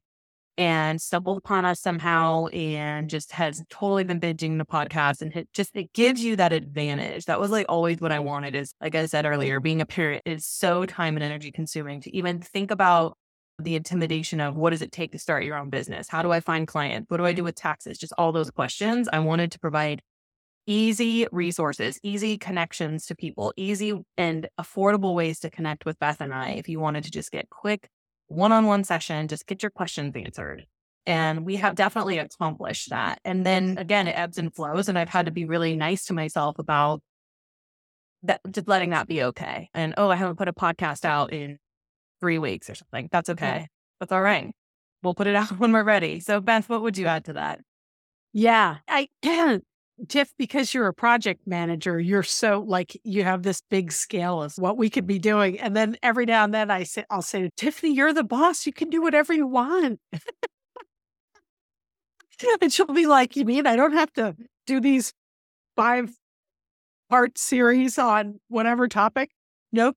and 0.59 1.01
stumbled 1.01 1.39
upon 1.39 1.65
us 1.65 1.81
somehow 1.81 2.47
and 2.49 3.09
just 3.09 3.33
has 3.33 3.63
totally 3.71 4.05
been 4.05 4.21
binging 4.21 4.59
the 4.59 4.65
podcast 4.65 5.23
and 5.23 5.35
it 5.35 5.49
just 5.53 5.75
it 5.75 5.93
gives 5.93 6.23
you 6.23 6.37
that 6.37 6.53
advantage. 6.53 7.25
That 7.25 7.41
was 7.41 7.51
like 7.51 7.67
always 7.69 8.01
what 8.01 8.13
i 8.13 8.19
wanted 8.19 8.55
is 8.55 8.75
like 8.81 8.95
i 8.95 9.07
said 9.07 9.25
earlier 9.27 9.61
being 9.61 9.81
a 9.81 9.87
parent 9.87 10.23
is 10.27 10.47
so 10.47 10.85
time 10.85 11.17
and 11.17 11.25
energy 11.25 11.51
consuming 11.51 12.01
to 12.03 12.15
even 12.17 12.41
think 12.41 12.71
about 12.71 13.17
the 13.59 13.77
intimidation 13.77 14.41
of 14.41 14.57
what 14.57 14.71
does 14.71 14.83
it 14.83 14.93
take 14.93 15.13
to 15.13 15.19
start 15.19 15.45
your 15.45 15.57
own 15.57 15.71
business? 15.71 16.09
How 16.09 16.23
do 16.23 16.33
i 16.33 16.41
find 16.41 16.67
clients? 16.67 17.11
What 17.11 17.19
do 17.19 17.27
i 17.27 17.33
do 17.33 17.45
with 17.45 17.55
taxes? 17.55 17.99
Just 17.99 18.13
all 18.19 18.33
those 18.33 18.51
questions. 18.51 19.09
I 19.13 19.21
wanted 19.21 19.53
to 19.53 19.59
provide 19.59 20.03
easy 20.67 21.27
resources 21.33 21.99
easy 22.05 22.39
connections 22.39 23.07
to 23.07 23.17
people 23.17 23.53
easy 23.57 23.93
and 24.17 24.49
affordable 24.61 25.13
ways 25.13 25.41
to 25.41 25.51
connect 25.51 25.85
with 25.85 25.99
beth 25.99 26.21
and 26.21 26.33
i 26.33 26.51
if 26.51 26.69
you 26.69 26.79
wanted 26.79 27.03
to 27.03 27.11
just 27.11 27.33
get 27.33 27.51
quick 27.51 27.89
one 28.29 28.53
on 28.53 28.67
one 28.67 28.85
session, 28.85 29.29
just 29.29 29.47
get 29.47 29.63
your 29.63 29.71
questions 29.71 30.15
answered. 30.17 30.67
And 31.05 31.45
we 31.45 31.57
have 31.57 31.75
definitely 31.75 32.19
accomplished 32.19 32.91
that. 32.91 33.21
And 33.25 33.45
then 33.45 33.77
again, 33.79 34.07
it 34.07 34.13
ebbs 34.13 34.39
and 34.39 34.55
flows. 34.55 34.89
And 34.89 34.99
I've 34.99 35.09
had 35.09 35.27
to 35.27 35.33
be 35.33 35.45
really 35.45 35.75
nice 35.75 36.05
to 36.07 36.13
myself 36.13 36.59
about 36.59 37.03
that, 38.23 38.41
just 38.51 38.69
letting 38.69 38.91
that 38.91 39.09
be 39.09 39.23
okay. 39.25 39.69
And 39.75 39.95
oh, 39.97 40.11
I 40.11 40.17
haven't 40.17 40.37
put 40.37 40.49
a 40.49 40.53
podcast 40.53 41.05
out 41.05 41.33
in 41.33 41.59
three 42.21 42.39
weeks 42.39 42.71
or 42.71 42.75
something. 42.75 43.09
That's 43.11 43.31
okay. 43.31 43.67
That's 43.99 44.13
all 44.13 44.23
right. 44.23 44.53
We'll 45.03 45.15
put 45.15 45.27
it 45.27 45.35
out 45.35 45.59
when 45.59 45.73
we're 45.73 45.83
ready. 45.83 46.21
So, 46.21 46.41
Beth, 46.41 46.69
what 46.69 46.83
would 46.83 46.97
you 46.97 47.07
add 47.07 47.25
to 47.25 47.33
that? 47.35 47.61
Yeah, 48.33 48.79
I 48.89 49.09
Tiff, 50.09 50.33
because 50.39 50.75
you're 50.75 50.89
a 50.89 50.95
project 50.95 51.47
manager, 51.47 52.01
you're 52.01 52.23
so 52.23 52.65
like 52.67 52.99
you 53.05 53.25
have 53.25 53.43
this 53.43 53.63
big 53.71 53.93
scale 53.93 54.43
of 54.43 54.55
what 54.57 54.77
we 54.77 54.91
could 54.91 55.07
be 55.07 55.19
doing. 55.19 55.61
And 55.61 55.77
then 55.77 55.97
every 56.03 56.27
now 56.27 56.45
and 56.45 56.53
then 56.53 56.71
I 56.71 56.83
say, 56.83 57.05
I'll 57.11 57.23
say, 57.23 57.51
Tiffany, 57.57 57.95
you're 57.95 58.13
the 58.13 58.25
boss. 58.25 58.67
You 58.67 58.73
can 58.73 58.91
do 58.91 59.03
whatever 59.03 59.33
you 59.33 59.47
want. 59.47 60.01
and 62.61 62.73
she'll 62.73 62.87
be 62.87 63.07
like, 63.07 63.37
You 63.37 63.45
mean 63.45 63.67
I 63.67 63.77
don't 63.77 63.93
have 63.93 64.13
to 64.15 64.35
do 64.67 64.81
these 64.81 65.13
five 65.77 66.11
part 67.09 67.39
series 67.39 67.99
on 67.99 68.41
whatever 68.49 68.89
topic? 68.89 69.31
Nope. 69.73 69.97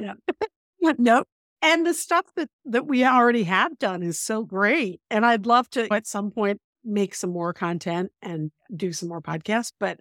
nope. 0.98 1.28
And 1.60 1.84
the 1.84 1.94
stuff 1.94 2.24
that, 2.36 2.48
that 2.66 2.86
we 2.86 3.04
already 3.04 3.44
have 3.44 3.78
done 3.78 4.02
is 4.02 4.20
so 4.20 4.44
great. 4.44 5.00
And 5.10 5.26
I'd 5.26 5.46
love 5.46 5.68
to 5.70 5.92
at 5.92 6.06
some 6.06 6.30
point 6.30 6.60
make 6.88 7.14
some 7.14 7.30
more 7.30 7.52
content 7.52 8.10
and 8.22 8.50
do 8.74 8.92
some 8.92 9.08
more 9.08 9.20
podcasts, 9.20 9.72
but 9.78 9.98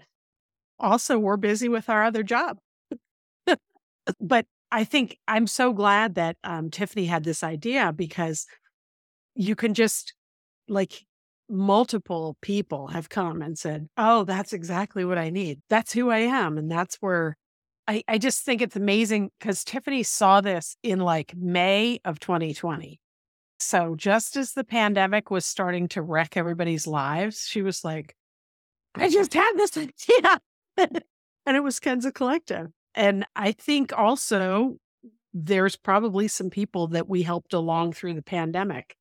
also 0.79 1.19
we're 1.19 1.37
busy 1.37 1.69
with 1.69 1.89
our 1.89 2.03
other 2.03 2.23
job. 2.23 2.57
but 4.19 4.45
I 4.71 4.83
think 4.83 5.17
I'm 5.27 5.47
so 5.47 5.73
glad 5.73 6.15
that 6.15 6.37
um, 6.43 6.69
Tiffany 6.69 7.05
had 7.05 7.23
this 7.23 7.43
idea 7.43 7.93
because 7.93 8.45
you 9.35 9.55
can 9.55 9.73
just 9.73 10.13
like 10.67 11.05
multiple 11.49 12.37
people 12.41 12.87
have 12.87 13.09
come 13.09 13.41
and 13.41 13.57
said, 13.57 13.87
Oh, 13.97 14.23
that's 14.23 14.53
exactly 14.53 15.05
what 15.05 15.17
I 15.17 15.29
need. 15.29 15.61
That's 15.69 15.93
who 15.93 16.09
I 16.09 16.19
am. 16.19 16.57
And 16.57 16.69
that's 16.69 16.97
where 16.99 17.37
I, 17.87 18.03
I 18.07 18.17
just 18.17 18.43
think 18.43 18.61
it's 18.61 18.75
amazing 18.75 19.31
because 19.39 19.63
Tiffany 19.63 20.03
saw 20.03 20.41
this 20.41 20.75
in 20.83 20.99
like 20.99 21.33
May 21.35 21.99
of 22.03 22.19
2020. 22.19 22.99
So 23.59 23.95
just 23.95 24.37
as 24.37 24.53
the 24.53 24.63
pandemic 24.63 25.31
was 25.31 25.45
starting 25.45 25.87
to 25.89 26.01
wreck 26.01 26.37
everybody's 26.37 26.85
lives, 26.85 27.47
she 27.47 27.61
was 27.61 27.83
like, 27.83 28.15
I 28.95 29.09
just 29.09 29.33
had 29.33 29.53
this 29.55 29.77
idea. 29.77 30.39
and 30.77 31.57
it 31.57 31.63
was 31.63 31.79
Kenza 31.79 32.13
Collective. 32.13 32.67
And 32.93 33.25
I 33.35 33.51
think 33.51 33.97
also 33.97 34.77
there's 35.33 35.75
probably 35.75 36.27
some 36.27 36.49
people 36.49 36.87
that 36.87 37.07
we 37.07 37.23
helped 37.23 37.53
along 37.53 37.93
through 37.93 38.15
the 38.15 38.23
pandemic 38.23 38.95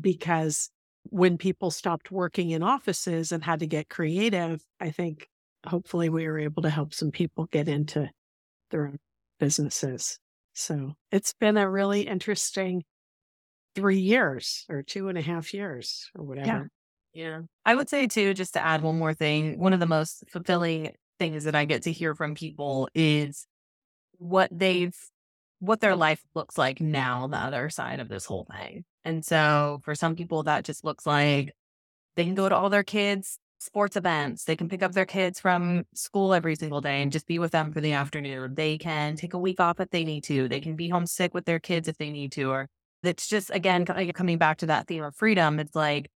because 0.00 0.70
when 1.04 1.38
people 1.38 1.70
stopped 1.70 2.10
working 2.10 2.50
in 2.50 2.62
offices 2.62 3.32
and 3.32 3.42
had 3.42 3.60
to 3.60 3.66
get 3.66 3.88
creative, 3.88 4.62
I 4.80 4.90
think 4.90 5.28
hopefully 5.66 6.08
we 6.08 6.26
were 6.26 6.38
able 6.38 6.62
to 6.62 6.70
help 6.70 6.94
some 6.94 7.10
people 7.10 7.46
get 7.46 7.68
into 7.68 8.10
their 8.70 8.86
own 8.86 8.98
businesses. 9.38 10.18
So 10.54 10.94
it's 11.10 11.32
been 11.32 11.56
a 11.56 11.68
really 11.68 12.02
interesting 12.02 12.84
three 13.74 14.00
years 14.00 14.64
or 14.68 14.82
two 14.82 15.08
and 15.08 15.18
a 15.18 15.22
half 15.22 15.54
years 15.54 16.10
or 16.14 16.24
whatever. 16.24 16.70
Yeah. 17.14 17.22
Yeah. 17.22 17.40
I 17.66 17.74
would 17.74 17.88
say, 17.88 18.06
too, 18.06 18.32
just 18.32 18.54
to 18.54 18.64
add 18.64 18.82
one 18.82 18.98
more 18.98 19.14
thing, 19.14 19.58
one 19.58 19.72
of 19.72 19.80
the 19.80 19.86
most 19.86 20.24
fulfilling 20.30 20.92
things 21.18 21.44
that 21.44 21.54
I 21.54 21.66
get 21.66 21.82
to 21.82 21.92
hear 21.92 22.14
from 22.14 22.34
people 22.34 22.88
is 22.94 23.46
what 24.18 24.48
they've, 24.50 24.96
what 25.58 25.80
their 25.80 25.94
life 25.94 26.22
looks 26.34 26.56
like 26.56 26.80
now, 26.80 27.26
the 27.26 27.36
other 27.36 27.68
side 27.68 28.00
of 28.00 28.08
this 28.08 28.24
whole 28.24 28.46
thing. 28.50 28.84
And 29.04 29.24
so 29.24 29.80
for 29.84 29.94
some 29.94 30.16
people, 30.16 30.44
that 30.44 30.64
just 30.64 30.84
looks 30.84 31.04
like 31.04 31.52
they 32.16 32.24
can 32.24 32.34
go 32.34 32.48
to 32.48 32.56
all 32.56 32.70
their 32.70 32.82
kids' 32.82 33.38
sports 33.58 33.96
events. 33.96 34.44
They 34.44 34.56
can 34.56 34.68
pick 34.68 34.82
up 34.82 34.92
their 34.92 35.06
kids 35.06 35.38
from 35.38 35.84
school 35.94 36.34
every 36.34 36.56
single 36.56 36.80
day 36.80 37.02
and 37.02 37.12
just 37.12 37.26
be 37.26 37.38
with 37.38 37.52
them 37.52 37.72
for 37.72 37.80
the 37.80 37.92
afternoon. 37.92 38.54
They 38.54 38.78
can 38.78 39.16
take 39.16 39.34
a 39.34 39.38
week 39.38 39.60
off 39.60 39.80
if 39.80 39.90
they 39.90 40.04
need 40.04 40.24
to. 40.24 40.48
They 40.48 40.60
can 40.60 40.76
be 40.76 40.88
homesick 40.88 41.34
with 41.34 41.44
their 41.44 41.60
kids 41.60 41.88
if 41.88 41.98
they 41.98 42.10
need 42.10 42.32
to, 42.32 42.50
or 42.50 42.68
it's 43.02 43.26
just 43.26 43.50
again 43.50 43.84
coming 43.84 44.38
back 44.38 44.58
to 44.58 44.66
that 44.66 44.86
theme 44.86 45.02
of 45.02 45.14
freedom 45.14 45.58
it's 45.58 45.74
like 45.74 46.10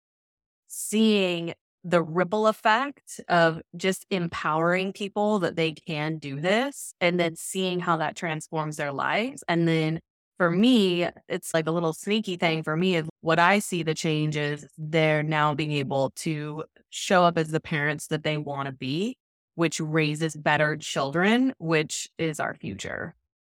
seeing 0.68 1.54
the 1.84 2.02
ripple 2.02 2.46
effect 2.46 3.20
of 3.28 3.60
just 3.76 4.06
empowering 4.10 4.92
people 4.92 5.38
that 5.38 5.54
they 5.54 5.72
can 5.72 6.16
do 6.18 6.40
this 6.40 6.94
and 7.00 7.20
then 7.20 7.36
seeing 7.36 7.78
how 7.78 7.98
that 7.98 8.16
transforms 8.16 8.76
their 8.76 8.92
lives 8.92 9.44
and 9.48 9.68
then 9.68 10.00
for 10.38 10.50
me 10.50 11.06
it's 11.28 11.52
like 11.52 11.66
a 11.66 11.70
little 11.70 11.92
sneaky 11.92 12.36
thing 12.36 12.62
for 12.62 12.76
me 12.76 12.96
is 12.96 13.08
what 13.20 13.38
i 13.38 13.58
see 13.58 13.82
the 13.82 13.94
change 13.94 14.36
is 14.36 14.66
they're 14.78 15.22
now 15.22 15.54
being 15.54 15.72
able 15.72 16.10
to 16.16 16.64
show 16.90 17.24
up 17.24 17.36
as 17.36 17.50
the 17.50 17.60
parents 17.60 18.06
that 18.06 18.24
they 18.24 18.38
want 18.38 18.66
to 18.66 18.72
be 18.72 19.16
which 19.54 19.78
raises 19.78 20.34
better 20.34 20.76
children 20.76 21.52
which 21.58 22.08
is 22.18 22.40
our 22.40 22.54
future 22.54 23.14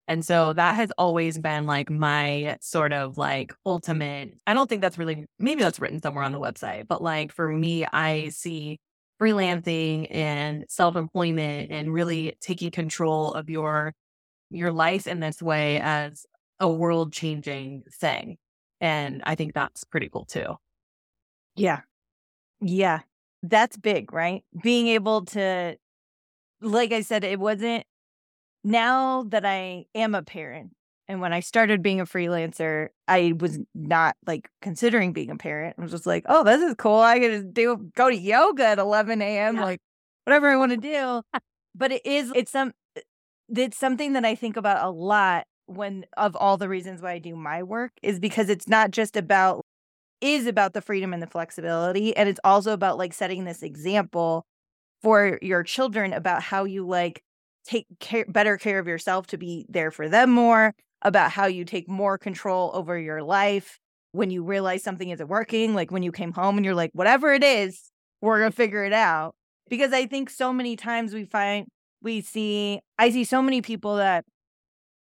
and 0.10 0.26
so 0.26 0.54
that 0.54 0.76
has 0.76 0.92
always 0.98 1.38
been 1.38 1.68
like 1.68 1.92
my 1.92 2.58
sort 2.62 2.94
of 2.94 3.20
like 3.20 3.54
ultimate. 3.64 4.34
I 4.48 4.56
don't 4.56 4.68
think 4.68 4.82
that's 4.82 4.98
really, 4.98 5.28
maybe 5.38 5.62
that's 5.62 5.80
written 5.80 6.02
somewhere 6.02 6.24
on 6.24 6.32
the 6.32 6.40
website, 6.40 6.88
but 6.88 7.04
like 7.04 7.32
for 7.32 7.48
me, 7.48 7.86
I 7.86 8.30
see 8.30 8.80
freelancing 9.22 10.08
and 10.10 10.66
self 10.68 10.96
employment 10.96 11.72
and 11.72 11.94
really 11.94 12.36
taking 12.42 12.72
control 12.72 13.34
of 13.36 13.52
your 13.52 13.94
your 14.50 14.72
life 14.72 15.06
in 15.06 15.20
this 15.20 15.44
way 15.44 15.80
as 15.80 16.26
a 16.60 16.68
world 16.68 17.14
changing 17.14 17.84
thing. 18.00 18.38
And 18.82 19.22
I 19.28 19.36
think 19.36 19.54
that's 19.54 19.84
pretty 19.84 20.10
cool 20.10 20.26
too. 20.26 20.56
Yeah. 21.56 21.82
Yeah. 22.62 23.02
That's 23.44 23.78
big, 23.78 24.12
right? 24.12 24.44
Being 24.64 24.88
able 24.88 25.26
to, 25.26 25.78
like 26.62 26.94
I 26.94 27.02
said, 27.02 27.24
it 27.24 27.40
wasn't 27.40 27.86
now 28.64 29.24
that 29.30 29.46
I 29.46 29.86
am 29.96 30.16
a 30.16 30.24
parent, 30.24 30.72
and 31.08 31.22
when 31.22 31.34
I 31.34 31.40
started 31.40 31.82
being 31.82 32.00
a 32.00 32.06
freelancer, 32.06 32.90
I 33.08 33.34
was 33.40 33.60
not 33.74 34.16
like 34.28 34.48
considering 34.62 35.12
being 35.12 35.32
a 35.32 35.38
parent. 35.38 35.76
I 35.78 35.82
was 35.82 35.92
just 35.92 36.06
like, 36.06 36.24
oh, 36.30 36.44
this 36.44 36.62
is 36.62 36.76
cool. 36.78 37.00
I 37.00 37.18
get 37.18 37.30
to 37.30 37.44
do 37.44 37.90
go 37.96 38.10
to 38.10 38.16
yoga 38.16 38.68
at 38.68 38.80
11 38.80 39.22
a.m. 39.22 39.56
Yeah. 39.56 39.64
Like 39.64 39.80
whatever 40.26 40.50
I 40.50 40.56
want 40.56 40.72
to 40.72 40.78
do. 40.78 41.22
but 41.76 41.92
it 41.92 42.06
is 42.06 42.32
it's 42.36 42.52
some 42.52 42.74
uh, 42.96 43.02
it's 43.50 43.78
something 43.78 44.14
that 44.14 44.24
I 44.24 44.36
think 44.36 44.56
about 44.56 44.86
a 44.86 44.92
lot 44.92 45.46
when 45.66 46.06
of 46.18 46.36
all 46.36 46.58
the 46.58 46.70
reasons 46.70 47.02
why 47.02 47.14
I 47.14 47.20
do 47.20 47.36
my 47.36 47.64
work 47.64 47.92
is 48.04 48.20
because 48.20 48.50
it's 48.50 48.68
not 48.68 48.92
just 48.92 49.18
about 49.18 49.66
is 50.22 50.46
about 50.46 50.74
the 50.74 50.82
freedom 50.82 51.14
and 51.14 51.24
the 51.24 51.28
flexibility 51.28 52.16
and 52.16 52.28
it's 52.28 52.40
also 52.44 52.74
about 52.74 52.98
like 52.98 53.14
setting 53.14 53.46
this 53.46 53.64
example 53.64 54.46
for 55.02 55.40
your 55.42 55.64
children 55.64 56.14
about 56.14 56.44
how 56.44 56.66
you 56.66 56.86
like 56.86 57.24
take 57.66 57.88
care, 58.00 58.26
better 58.28 58.58
care 58.58 58.80
of 58.80 58.88
yourself 58.88 59.28
to 59.28 59.38
be 59.38 59.66
there 59.70 59.92
for 59.92 60.10
them 60.10 60.32
more, 60.32 60.74
about 61.02 61.32
how 61.32 61.46
you 61.46 61.64
take 61.64 61.88
more 61.88 62.18
control 62.18 62.72
over 62.74 62.98
your 62.98 63.24
life 63.24 63.80
when 64.12 64.32
you 64.32 64.44
realize 64.44 64.84
something 64.84 65.10
isn't 65.10 65.28
working, 65.28 65.74
like 65.74 65.92
when 65.92 66.04
you 66.04 66.12
came 66.12 66.34
home 66.34 66.58
and 66.58 66.66
you're 66.66 66.76
like, 66.76 66.92
whatever 66.94 67.32
it 67.32 67.44
is, 67.44 67.92
we're 68.22 68.40
going 68.40 68.52
to 68.52 68.56
figure 68.56 68.84
it 68.84 68.94
out. 68.94 69.36
Because 69.70 69.94
I 69.94 70.08
think 70.08 70.30
so 70.30 70.52
many 70.52 70.76
times 70.76 71.14
we 71.14 71.26
find, 71.26 71.68
we 72.02 72.22
see, 72.22 72.80
I 72.98 73.12
see 73.12 73.24
so 73.24 73.42
many 73.42 73.62
people 73.62 73.98
that 73.98 74.26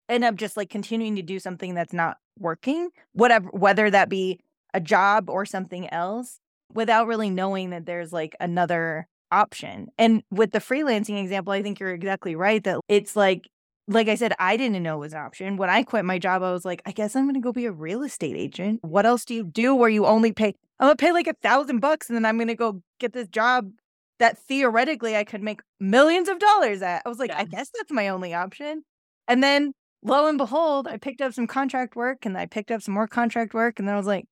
end 0.09 0.25
up 0.25 0.37
just 0.37 0.57
like 0.57 0.71
continuing 0.71 1.17
to 1.17 1.23
do 1.23 1.39
something 1.39 1.75
that's 1.75 1.93
not 1.93 2.19
working, 2.39 2.91
whatever, 3.13 3.49
whether 3.49 3.91
that 3.91 4.09
be 4.09 4.39
a 4.75 4.81
job 4.81 5.31
or 5.31 5.47
something 5.47 5.89
else, 5.93 6.39
without 6.73 7.07
really 7.07 7.31
knowing 7.31 7.71
that 7.71 7.87
there's 7.87 8.13
like 8.13 8.37
another 8.41 9.09
option. 9.31 9.89
And 9.99 10.23
with 10.31 10.53
the 10.53 10.59
freelancing 10.59 11.21
example, 11.21 11.53
I 11.53 11.63
think 11.63 11.81
you're 11.81 11.95
exactly 11.95 12.35
right 12.35 12.63
that 12.65 12.81
it's 12.89 13.17
like 13.17 13.49
like 13.91 14.09
I 14.09 14.17
said, 14.17 14.35
I 14.39 14.59
didn't 14.59 14.83
know 14.83 14.97
it 14.97 15.01
was 15.01 15.13
an 15.15 15.21
option. 15.21 15.57
When 15.57 15.71
I 15.71 15.83
quit 15.83 16.05
my 16.05 16.19
job, 16.19 16.43
I 16.43 16.53
was 16.53 16.65
like, 16.67 16.83
I 16.85 16.93
guess 16.93 17.17
I'm 17.17 17.25
going 17.25 17.35
to 17.35 17.41
go 17.41 17.53
be 17.53 17.65
a 17.65 17.73
real 17.73 18.03
estate 18.03 18.37
agent. 18.37 18.81
What 18.83 19.07
else 19.07 19.25
do 19.25 19.35
you 19.35 19.45
do 19.45 19.75
where 19.75 19.89
you 19.89 20.05
only 20.05 20.33
pay? 20.33 20.55
I'm 20.79 20.89
going 20.89 20.97
to 20.97 21.03
pay 21.03 21.13
like 21.13 21.27
a 21.27 21.33
thousand 21.43 21.81
bucks 21.81 22.09
and 22.09 22.17
then 22.17 22.27
I'm 22.27 22.37
going 22.37 22.49
to 22.49 22.55
go 22.55 22.83
get 23.01 23.15
this 23.15 23.29
job 23.29 23.71
that 24.19 24.37
theoretically 24.37 25.17
I 25.17 25.25
could 25.25 25.43
make 25.43 25.61
millions 25.81 26.29
of 26.29 26.39
dollars 26.39 26.83
at. 26.83 27.03
I 27.07 27.09
was 27.09 27.19
like, 27.19 27.31
Yeah. 27.31 27.39
I 27.39 27.45
guess 27.45 27.71
that's 27.75 27.91
my 27.91 28.09
only 28.09 28.35
option. 28.35 28.83
And 29.27 29.43
then 29.43 29.73
lo 30.03 30.29
and 30.29 30.37
behold, 30.39 30.87
I 30.87 30.99
picked 30.99 31.23
up 31.23 31.33
some 31.33 31.47
contract 31.47 31.97
work 31.97 32.27
and 32.27 32.37
I 32.37 32.45
picked 32.45 32.71
up 32.71 32.83
some 32.83 32.95
more 32.95 33.09
contract 33.09 33.55
work. 33.55 33.79
And 33.79 33.89
then 33.89 33.95
I 33.95 33.99
was 33.99 34.07
like, 34.07 34.27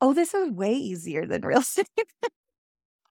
oh, 0.00 0.14
this 0.14 0.34
is 0.34 0.50
way 0.50 0.72
easier 0.72 1.26
than 1.26 1.42
real 1.42 1.58
estate. 1.60 1.88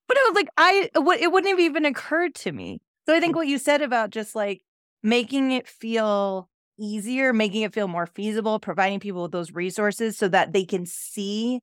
But 0.08 0.18
it 0.18 0.24
was 0.28 0.36
like, 0.36 0.50
I, 0.58 0.89
it 0.94 1.22
it 1.22 1.32
wouldn't 1.32 1.50
have 1.50 1.60
even 1.60 1.86
occurred 1.86 2.36
to 2.36 2.52
me. 2.52 2.82
So 3.06 3.16
I 3.16 3.20
think 3.20 3.34
mm. 3.34 3.38
what 3.38 3.48
you 3.48 3.58
said 3.58 3.82
about 3.82 4.10
just 4.10 4.36
like 4.36 4.62
making 5.02 5.52
it 5.52 5.68
feel 5.68 6.50
easier, 6.80 7.34
making 7.34 7.62
it 7.62 7.74
feel 7.74 7.88
more 7.88 8.08
feasible, 8.08 8.60
providing 8.60 9.00
people 9.00 9.24
with 9.24 9.32
those 9.32 9.52
resources 9.52 10.18
so 10.18 10.28
that 10.30 10.54
they 10.54 10.66
can 10.66 10.86
see 10.86 11.60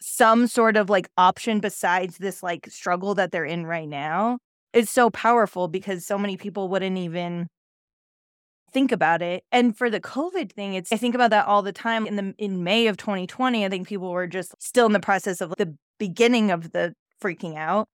some 0.00 0.46
sort 0.46 0.76
of 0.76 0.90
like 0.90 1.08
option 1.16 1.60
besides 1.60 2.18
this 2.18 2.42
like 2.42 2.68
struggle 2.68 3.14
that 3.14 3.30
they're 3.30 3.44
in 3.44 3.66
right 3.66 3.88
now 3.88 4.38
is 4.72 4.90
so 4.90 5.10
powerful 5.10 5.68
because 5.68 6.04
so 6.04 6.18
many 6.18 6.36
people 6.36 6.68
wouldn't 6.68 6.98
even 6.98 7.46
think 8.72 8.90
about 8.90 9.22
it. 9.22 9.44
And 9.52 9.76
for 9.76 9.90
the 9.90 10.00
COVID 10.00 10.52
thing, 10.52 10.74
it's 10.74 10.90
I 10.92 10.96
think 10.96 11.14
about 11.14 11.30
that 11.30 11.46
all 11.46 11.62
the 11.62 11.72
time. 11.72 12.06
In 12.06 12.16
the 12.16 12.34
in 12.38 12.64
May 12.64 12.86
of 12.86 12.96
2020, 12.96 13.64
I 13.64 13.68
think 13.68 13.86
people 13.86 14.10
were 14.10 14.26
just 14.26 14.54
still 14.60 14.86
in 14.86 14.92
the 14.92 15.00
process 15.00 15.40
of 15.40 15.54
the 15.58 15.74
beginning 15.98 16.50
of 16.50 16.72
the 16.72 16.94
freaking 17.22 17.56
out. 17.56 17.86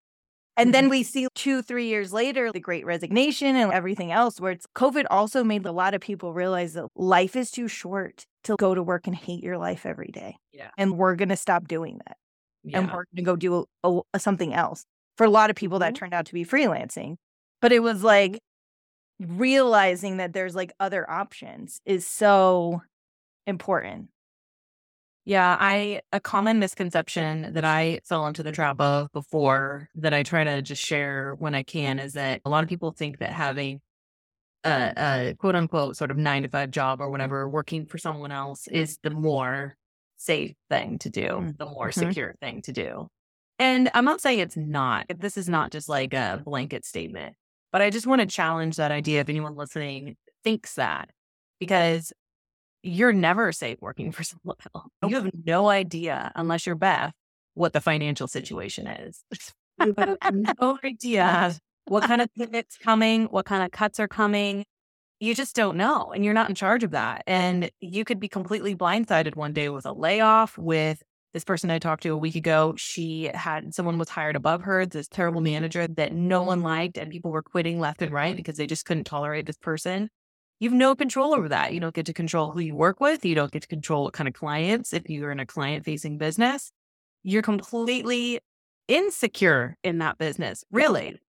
And 0.57 0.75
then 0.75 0.89
we 0.89 1.05
see 1.05 1.29
two, 1.37 1.63
three 1.63 1.87
years 1.87 2.13
later, 2.13 2.51
the 2.51 2.59
great 2.59 2.85
resignation 2.85 3.55
and 3.55 3.73
everything 3.73 4.11
else, 4.11 4.41
where 4.41 4.51
it's 4.51 4.67
COVID 4.75 5.05
also 5.09 5.45
made 5.45 5.65
a 5.67 5.71
lot 5.71 5.95
of 5.95 6.01
people 6.01 6.33
realize 6.33 6.73
that 6.73 6.87
life 6.97 7.37
is 7.37 7.53
too 7.53 7.69
short 7.69 8.25
to 8.43 8.57
go 8.59 8.75
to 8.75 8.83
work 8.83 9.07
and 9.07 9.15
hate 9.15 9.43
your 9.45 9.57
life 9.57 9.87
every 9.87 10.09
day. 10.13 10.37
Yeah. 10.53 10.71
And 10.77 10.99
we're 10.99 11.15
going 11.15 11.29
to 11.29 11.37
stop 11.37 11.69
doing 11.69 12.01
that. 12.07 12.17
And 12.75 12.87
we're 12.89 13.05
going 13.05 13.17
to 13.19 13.23
go 13.23 13.37
do 13.37 13.67
a, 13.85 14.01
a- 14.15 14.19
something 14.19 14.53
else. 14.53 14.85
For 15.17 15.25
a 15.25 15.31
lot 15.31 15.49
of 15.51 15.55
people, 15.57 15.79
that 15.79 15.93
Mhm. 15.95 15.97
turned 15.99 16.15
out 16.15 16.27
to 16.27 16.35
be 16.35 16.45
freelancing. 16.45 17.17
But 17.63 17.71
it 17.73 17.81
was 17.81 18.03
like 18.03 18.41
realizing 19.21 20.17
that 20.19 20.33
there's 20.33 20.55
like 20.57 20.73
other 20.81 21.09
options 21.09 21.81
is 21.87 22.07
so 22.07 22.83
important. 23.47 24.09
Yeah, 25.29 25.59
I 25.61 26.01
a 26.11 26.21
common 26.21 26.59
misconception 26.59 27.53
that 27.53 27.63
I 27.63 28.01
fell 28.03 28.27
into 28.27 28.43
the 28.43 28.51
trap 28.51 28.81
of 28.81 29.13
before 29.13 29.91
that 29.97 30.15
I 30.15 30.23
try 30.23 30.43
to 30.43 30.63
just 30.63 30.83
share 30.83 31.35
when 31.35 31.55
I 31.55 31.63
can 31.65 31.99
is 31.99 32.15
that 32.15 32.41
a 32.47 32.49
lot 32.49 32.63
of 32.63 32.71
people 32.71 32.93
think 32.93 33.19
that 33.19 33.33
having 33.33 33.83
a, 34.65 34.95
a 34.97 35.35
quote 35.39 35.55
unquote 35.55 35.99
sort 35.99 36.11
of 36.11 36.17
nine 36.17 36.45
to 36.45 36.49
five 36.49 36.71
job 36.71 37.03
or 37.03 37.11
whatever, 37.11 37.47
working 37.47 37.85
for 37.85 37.99
someone 37.99 38.33
else 38.33 38.69
is 38.69 38.99
the 39.03 39.11
more 39.11 39.77
safe 40.17 40.55
thing 40.71 40.99
to 41.01 41.11
do, 41.11 41.27
Mm, 41.27 41.59
the 41.59 41.67
more 41.67 41.91
mhm. 41.91 41.95
secure 41.95 42.35
thing 42.41 42.63
to 42.63 42.73
do. 42.73 43.09
And 43.59 43.91
I'm 43.93 44.07
not 44.07 44.23
saying 44.23 44.39
it's 44.39 44.57
not. 44.57 45.09
This 45.15 45.37
is 45.37 45.47
not 45.47 45.73
just 45.73 45.91
like 45.91 46.15
a 46.15 46.41
blanket 46.43 46.87
statement, 46.87 47.37
but 47.71 47.83
I 47.83 47.91
just 47.91 48.07
want 48.07 48.23
to 48.23 48.27
challenge 48.27 48.77
that 48.77 48.93
idea 48.93 49.21
if 49.21 49.29
anyone 49.29 49.57
listening 49.57 50.17
thinks 50.43 50.77
that 50.77 51.11
because 51.61 52.15
you're 52.83 53.13
never 53.13 53.53
safe 53.53 53.79
working 53.81 54.13
for 54.13 54.23
someone 54.25 54.57
else. 54.75 54.87
You 55.07 55.17
have 55.17 55.31
no 55.45 55.69
idea, 55.69 56.33
unless 56.35 56.67
you're 56.67 56.77
Beth, 56.77 57.13
what 57.55 57.73
the 57.73 57.81
financial 57.81 58.29
situation 58.29 58.87
is. 58.87 59.25
You 59.81 59.95
have 59.97 60.17
no 60.61 60.79
idea 60.85 61.57
what 61.87 62.05
kind 62.05 62.21
of 62.21 62.29
pivots 62.39 62.77
coming, 62.79 63.25
what 63.27 63.47
kind 63.47 63.63
of 63.63 63.71
cuts 63.71 63.99
are 64.01 64.09
coming. 64.09 64.65
You 65.21 65.35
just 65.35 65.57
don't 65.57 65.77
know. 65.77 66.13
And 66.13 66.25
you're 66.25 66.35
not 66.35 66.49
in 66.49 66.55
charge 66.55 66.85
of 66.85 66.93
that. 66.93 67.25
And 67.27 67.71
you 67.81 68.05
could 68.05 68.21
be 68.21 68.29
completely 68.29 68.77
blindsided 68.77 69.35
one 69.35 69.53
day 69.53 69.69
with 69.69 69.85
a 69.85 69.93
layoff, 69.93 70.57
with 70.57 71.03
this 71.35 71.45
person 71.45 71.71
I 71.71 71.81
talked 71.81 72.05
to 72.05 72.11
a 72.11 72.17
week 72.17 72.37
ago. 72.37 72.75
She 72.77 73.31
had 73.35 73.75
someone 73.75 73.99
was 73.99 74.09
hired 74.09 74.37
above 74.37 74.63
her, 74.63 74.87
this 74.87 75.09
terrible 75.09 75.41
manager 75.41 75.89
that 75.89 76.13
no 76.13 76.43
one 76.45 76.63
liked, 76.63 76.97
and 76.97 77.11
people 77.11 77.33
were 77.33 77.43
quitting 77.43 77.81
left 77.81 78.01
and 78.01 78.13
right 78.13 78.37
because 78.37 78.57
they 78.57 78.67
just 78.67 78.85
couldn't 78.85 79.05
tolerate 79.05 79.47
this 79.47 79.57
person. 79.57 80.09
You 80.61 80.71
have 80.71 80.77
no 80.77 80.95
control 80.95 81.35
over 81.35 81.49
that. 81.49 81.73
You 81.73 81.81
don't 81.81 81.95
get 81.95 82.07
to 82.07 82.13
control 82.13 82.51
who 82.51 82.61
you 82.61 82.75
work 82.75 83.01
with. 83.01 83.25
You 83.25 83.35
don't 83.35 83.53
get 83.53 83.63
to 83.63 83.69
control 83.69 84.05
what 84.05 84.13
kind 84.13 84.27
of 84.27 84.35
clients. 84.35 84.93
If 84.93 85.09
you're 85.09 85.31
in 85.31 85.39
a 85.39 85.47
client 85.47 85.85
facing 85.85 86.19
business, 86.19 86.73
you're 87.23 87.43
completely 87.43 88.41
insecure 88.89 89.77
in 89.85 89.99
that 89.99 90.19
business, 90.19 90.65
really. 90.71 91.21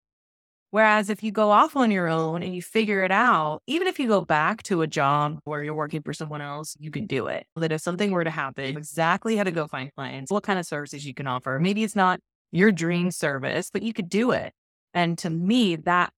Whereas 0.71 1.09
if 1.09 1.23
you 1.23 1.33
go 1.33 1.51
off 1.51 1.77
on 1.77 1.91
your 1.91 2.09
own 2.09 2.43
and 2.43 2.55
you 2.55 2.61
figure 2.61 3.03
it 3.03 3.11
out, 3.11 3.61
even 3.67 3.87
if 3.87 3.99
you 3.99 4.07
go 4.07 4.21
back 4.21 4.63
to 4.65 4.83
a 4.83 4.87
job 4.87 5.41
where 5.45 5.63
you're 5.63 5.75
working 5.75 6.03
for 6.03 6.13
someone 6.13 6.43
else, 6.43 6.77
you 6.79 6.91
can 6.91 7.07
do 7.07 7.27
it. 7.27 7.47
That 7.57 7.73
if 7.73 7.81
something 7.81 8.11
were 8.11 8.25
to 8.25 8.31
happen, 8.31 8.77
exactly 8.77 9.37
how 9.37 9.45
to 9.45 9.51
go 9.51 9.67
find 9.67 9.91
clients, 9.95 10.31
what 10.31 10.43
kind 10.43 10.59
of 10.59 10.67
services 10.67 11.07
you 11.07 11.15
can 11.15 11.27
offer. 11.27 11.59
Maybe 11.59 11.85
it's 11.85 11.97
not 11.97 12.21
your 12.53 12.71
dream 12.71 13.11
service, 13.11 13.71
but 13.73 13.83
you 13.83 13.95
could 13.95 14.11
do 14.11 14.31
it. 14.31 14.53
And 14.93 15.17
to 15.19 15.31
me, 15.31 15.77
that's 15.77 16.13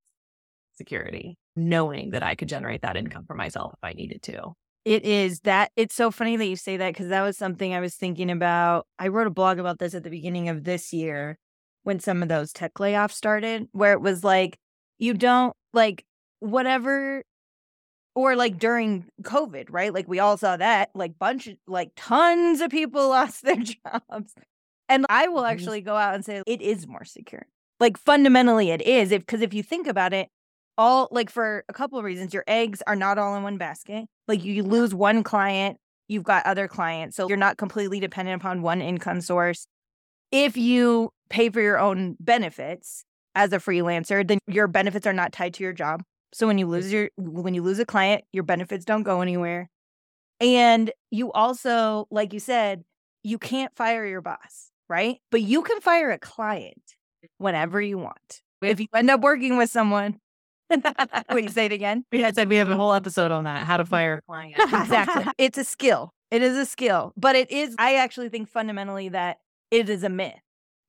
security, 0.74 1.36
knowing 1.56 2.10
that 2.10 2.22
I 2.22 2.34
could 2.34 2.48
generate 2.48 2.82
that 2.82 2.96
income 2.96 3.24
for 3.26 3.34
myself 3.34 3.72
if 3.74 3.78
I 3.82 3.92
needed 3.92 4.22
to. 4.22 4.52
It 4.84 5.04
is 5.04 5.40
that 5.40 5.70
it's 5.76 5.94
so 5.94 6.10
funny 6.10 6.36
that 6.36 6.46
you 6.46 6.56
say 6.56 6.76
that 6.78 6.92
because 6.94 7.08
that 7.08 7.22
was 7.22 7.36
something 7.36 7.74
I 7.74 7.80
was 7.80 7.94
thinking 7.94 8.30
about. 8.30 8.86
I 8.98 9.08
wrote 9.08 9.26
a 9.26 9.30
blog 9.30 9.58
about 9.58 9.78
this 9.78 9.94
at 9.94 10.04
the 10.04 10.10
beginning 10.10 10.48
of 10.48 10.64
this 10.64 10.92
year 10.92 11.38
when 11.82 12.00
some 12.00 12.22
of 12.22 12.28
those 12.28 12.52
tech 12.52 12.74
layoffs 12.74 13.12
started, 13.12 13.68
where 13.72 13.92
it 13.92 14.00
was 14.00 14.24
like, 14.24 14.58
you 14.98 15.12
don't 15.14 15.54
like 15.74 16.04
whatever, 16.40 17.22
or 18.14 18.36
like 18.36 18.58
during 18.58 19.06
COVID, 19.22 19.66
right? 19.70 19.92
Like 19.92 20.08
we 20.08 20.18
all 20.18 20.36
saw 20.36 20.56
that, 20.56 20.90
like 20.94 21.18
bunch, 21.18 21.48
like 21.66 21.92
tons 21.96 22.60
of 22.60 22.70
people 22.70 23.08
lost 23.08 23.42
their 23.42 23.56
jobs. 23.56 24.34
And 24.88 25.06
I 25.08 25.28
will 25.28 25.42
Mhm. 25.42 25.50
actually 25.50 25.80
go 25.82 25.96
out 25.96 26.14
and 26.14 26.24
say 26.24 26.42
it 26.46 26.60
is 26.62 26.86
more 26.86 27.04
secure. 27.04 27.46
Like 27.78 27.96
fundamentally, 27.96 28.70
it 28.70 28.82
is. 28.82 29.12
If 29.12 29.22
because 29.22 29.40
if 29.42 29.54
you 29.54 29.62
think 29.62 29.86
about 29.86 30.12
it, 30.12 30.28
all 30.80 31.08
like 31.10 31.28
for 31.28 31.62
a 31.68 31.74
couple 31.74 31.98
of 31.98 32.04
reasons, 32.06 32.32
your 32.32 32.42
eggs 32.48 32.82
are 32.86 32.96
not 32.96 33.18
all 33.18 33.36
in 33.36 33.42
one 33.42 33.58
basket. 33.58 34.06
Like 34.26 34.42
you 34.42 34.62
lose 34.62 34.94
one 34.94 35.22
client, 35.22 35.76
you've 36.08 36.24
got 36.24 36.46
other 36.46 36.68
clients. 36.68 37.16
So 37.16 37.28
you're 37.28 37.36
not 37.36 37.58
completely 37.58 38.00
dependent 38.00 38.40
upon 38.40 38.62
one 38.62 38.80
income 38.80 39.20
source. 39.20 39.66
If 40.32 40.56
you 40.56 41.10
pay 41.28 41.50
for 41.50 41.60
your 41.60 41.78
own 41.78 42.16
benefits 42.18 43.04
as 43.34 43.52
a 43.52 43.58
freelancer, 43.58 44.26
then 44.26 44.38
your 44.46 44.68
benefits 44.68 45.06
are 45.06 45.12
not 45.12 45.32
tied 45.32 45.52
to 45.54 45.62
your 45.62 45.74
job. 45.74 46.02
So 46.32 46.46
when 46.46 46.56
you 46.56 46.66
lose 46.66 46.90
your 46.90 47.10
when 47.18 47.52
you 47.52 47.62
lose 47.62 47.78
a 47.78 47.84
client, 47.84 48.24
your 48.32 48.44
benefits 48.44 48.86
don't 48.86 49.02
go 49.02 49.20
anywhere. 49.20 49.68
And 50.40 50.90
you 51.10 51.30
also, 51.32 52.06
like 52.10 52.32
you 52.32 52.40
said, 52.40 52.84
you 53.22 53.36
can't 53.36 53.76
fire 53.76 54.06
your 54.06 54.22
boss, 54.22 54.70
right? 54.88 55.18
But 55.30 55.42
you 55.42 55.60
can 55.60 55.82
fire 55.82 56.10
a 56.10 56.18
client 56.18 56.80
whenever 57.36 57.82
you 57.82 57.98
want. 57.98 58.40
If 58.62 58.80
you 58.80 58.86
end 58.94 59.10
up 59.10 59.20
working 59.20 59.58
with 59.58 59.68
someone, 59.68 60.16
wait, 61.33 61.50
say 61.50 61.66
it 61.66 61.72
again. 61.72 62.04
Yeah, 62.12 62.28
I 62.28 62.33
said 62.33 62.48
we 62.48 62.56
have 62.56 62.70
a 62.70 62.76
whole 62.76 62.92
episode 62.92 63.30
on 63.30 63.44
that, 63.44 63.66
how 63.66 63.76
to 63.76 63.85
fire 63.85 64.14
a 64.14 64.22
client. 64.22 64.54
exactly. 64.61 65.24
It's 65.38 65.59
a 65.59 65.64
skill. 65.64 66.12
It 66.30 66.42
is 66.42 66.56
a 66.56 66.66
skill, 66.66 67.12
but 67.16 67.37
it 67.37 67.50
is. 67.50 67.74
I 67.78 67.96
actually 67.96 68.28
think 68.28 68.48
fundamentally 68.48 69.09
that 69.09 69.38
it 69.70 69.88
is 69.88 70.04
a 70.04 70.09
myth 70.09 70.40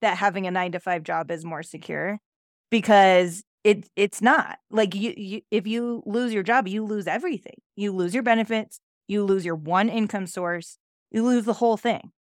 that 0.01 0.17
having 0.17 0.47
a 0.47 0.51
nine 0.51 0.71
to 0.73 0.79
five 0.79 1.03
job 1.03 1.31
is 1.31 1.45
more 1.45 1.63
secure 1.63 2.19
because 2.69 3.43
it 3.63 3.89
it's 3.95 4.21
not. 4.21 4.59
Like 4.69 4.95
you, 4.95 5.13
you 5.17 5.41
if 5.51 5.67
you 5.67 6.03
lose 6.05 6.33
your 6.33 6.43
job, 6.43 6.67
you 6.67 6.83
lose 6.85 7.07
everything. 7.07 7.55
You 7.75 7.91
lose 7.91 8.13
your 8.13 8.23
benefits. 8.23 8.79
You 9.07 9.23
lose 9.23 9.45
your 9.45 9.55
one 9.55 9.89
income 9.89 10.27
source. 10.27 10.77
You 11.11 11.23
lose 11.23 11.45
the 11.45 11.53
whole 11.53 11.77
thing. 11.77 12.11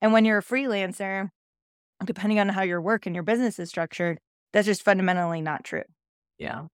And 0.00 0.12
when 0.12 0.24
you're 0.24 0.38
a 0.38 0.42
freelancer, 0.42 1.30
depending 2.04 2.38
on 2.38 2.48
how 2.48 2.62
your 2.62 2.80
work 2.80 3.06
and 3.06 3.14
your 3.14 3.24
business 3.24 3.58
is 3.58 3.68
structured, 3.68 4.18
that's 4.52 4.66
just 4.66 4.82
fundamentally 4.82 5.40
not 5.40 5.64
true. 5.64 5.82
Yeah. 6.38 6.66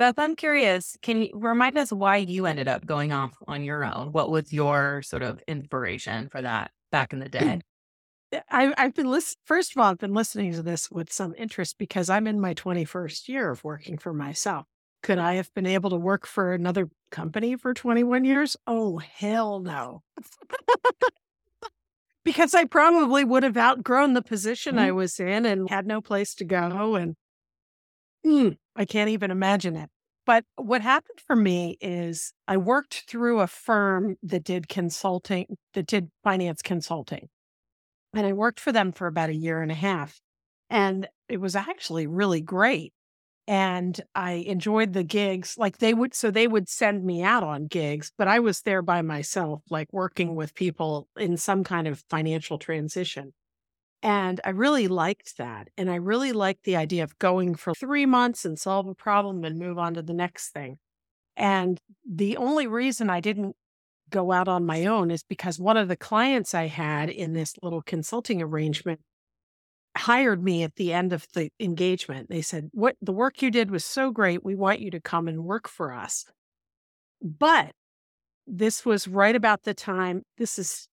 Beth, 0.00 0.18
I'm 0.18 0.34
curious. 0.34 0.96
Can 1.02 1.20
you 1.20 1.30
remind 1.34 1.76
us 1.76 1.92
why 1.92 2.16
you 2.16 2.46
ended 2.46 2.68
up 2.68 2.86
going 2.86 3.12
off 3.12 3.36
on 3.46 3.62
your 3.62 3.84
own? 3.84 4.12
What 4.12 4.30
was 4.30 4.50
your 4.50 5.02
sort 5.02 5.22
of 5.22 5.42
inspiration 5.46 6.30
for 6.30 6.40
that 6.40 6.70
back 6.90 7.12
in 7.12 7.18
the 7.18 7.28
day? 7.28 7.60
I, 8.50 8.72
I've 8.78 8.94
been 8.94 9.10
listening. 9.10 9.42
First 9.44 9.72
of 9.72 9.76
all, 9.76 9.90
I've 9.90 9.98
been 9.98 10.14
listening 10.14 10.54
to 10.54 10.62
this 10.62 10.90
with 10.90 11.12
some 11.12 11.34
interest 11.36 11.76
because 11.76 12.08
I'm 12.08 12.26
in 12.26 12.40
my 12.40 12.54
21st 12.54 13.28
year 13.28 13.50
of 13.50 13.62
working 13.62 13.98
for 13.98 14.14
myself. 14.14 14.64
Could 15.02 15.18
I 15.18 15.34
have 15.34 15.52
been 15.52 15.66
able 15.66 15.90
to 15.90 15.96
work 15.96 16.26
for 16.26 16.54
another 16.54 16.88
company 17.10 17.54
for 17.56 17.74
21 17.74 18.24
years? 18.24 18.56
Oh, 18.66 19.00
hell 19.00 19.60
no. 19.60 20.02
because 22.24 22.54
I 22.54 22.64
probably 22.64 23.22
would 23.22 23.42
have 23.42 23.58
outgrown 23.58 24.14
the 24.14 24.22
position 24.22 24.78
I 24.78 24.88
mm-hmm. 24.88 24.96
was 24.96 25.20
in 25.20 25.44
and 25.44 25.68
had 25.68 25.86
no 25.86 26.00
place 26.00 26.34
to 26.36 26.46
go. 26.46 26.94
And 26.94 27.16
mm, 28.26 28.56
I 28.76 28.84
can't 28.84 29.10
even 29.10 29.30
imagine 29.30 29.76
it. 29.76 29.90
But 30.26 30.44
what 30.56 30.82
happened 30.82 31.20
for 31.26 31.34
me 31.34 31.76
is 31.80 32.32
I 32.46 32.56
worked 32.56 33.04
through 33.08 33.40
a 33.40 33.46
firm 33.46 34.16
that 34.22 34.44
did 34.44 34.68
consulting, 34.68 35.56
that 35.74 35.86
did 35.86 36.10
finance 36.22 36.62
consulting. 36.62 37.28
And 38.14 38.26
I 38.26 38.32
worked 38.32 38.60
for 38.60 38.72
them 38.72 38.92
for 38.92 39.06
about 39.06 39.30
a 39.30 39.34
year 39.34 39.62
and 39.62 39.72
a 39.72 39.74
half. 39.76 40.20
And 40.70 41.08
it 41.28 41.38
was 41.40 41.56
actually 41.56 42.06
really 42.06 42.40
great. 42.42 42.92
and 43.48 44.00
I 44.14 44.32
enjoyed 44.46 44.92
the 44.94 45.04
gigs. 45.04 45.56
Like 45.58 45.78
they 45.78 45.94
would, 45.94 46.14
so 46.14 46.30
they 46.30 46.48
would 46.48 46.68
send 46.68 47.04
me 47.04 47.22
out 47.24 47.42
on 47.44 47.66
gigs, 47.66 48.12
but 48.18 48.28
I 48.28 48.40
was 48.40 48.62
there 48.62 48.82
by 48.82 49.02
myself, 49.02 49.62
like 49.70 49.88
working 49.92 50.36
with 50.36 50.54
people 50.54 51.08
in 51.18 51.36
some 51.36 51.64
kind 51.64 51.88
of 51.88 52.04
financial 52.10 52.58
transition. 52.58 53.32
And 54.02 54.40
I 54.44 54.50
really 54.50 54.88
liked 54.88 55.36
that. 55.36 55.68
And 55.76 55.90
I 55.90 55.96
really 55.96 56.32
liked 56.32 56.64
the 56.64 56.76
idea 56.76 57.04
of 57.04 57.18
going 57.18 57.54
for 57.54 57.74
three 57.74 58.06
months 58.06 58.44
and 58.44 58.58
solve 58.58 58.86
a 58.86 58.94
problem 58.94 59.44
and 59.44 59.58
move 59.58 59.78
on 59.78 59.94
to 59.94 60.02
the 60.02 60.14
next 60.14 60.50
thing. 60.50 60.78
And 61.36 61.80
the 62.08 62.36
only 62.38 62.66
reason 62.66 63.10
I 63.10 63.20
didn't 63.20 63.56
go 64.10 64.32
out 64.32 64.48
on 64.48 64.66
my 64.66 64.86
own 64.86 65.10
is 65.10 65.22
because 65.24 65.58
one 65.58 65.76
of 65.76 65.88
the 65.88 65.96
clients 65.96 66.54
I 66.54 66.66
had 66.68 67.10
in 67.10 67.34
this 67.34 67.54
little 67.62 67.82
consulting 67.82 68.42
arrangement 68.42 69.00
hired 69.96 70.42
me 70.42 70.62
at 70.62 70.76
the 70.76 70.92
end 70.92 71.12
of 71.12 71.26
the 71.34 71.50
engagement. 71.60 72.28
They 72.30 72.42
said, 72.42 72.70
"What 72.72 72.96
the 73.02 73.12
work 73.12 73.42
you 73.42 73.50
did 73.50 73.70
was 73.70 73.84
so 73.84 74.10
great. 74.12 74.44
We 74.44 74.54
want 74.54 74.80
you 74.80 74.90
to 74.92 75.00
come 75.00 75.28
and 75.28 75.44
work 75.44 75.68
for 75.68 75.92
us." 75.92 76.26
But 77.22 77.74
this 78.46 78.84
was 78.84 79.08
right 79.08 79.36
about 79.36 79.64
the 79.64 79.74
time 79.74 80.24
this 80.38 80.58
is 80.58 80.88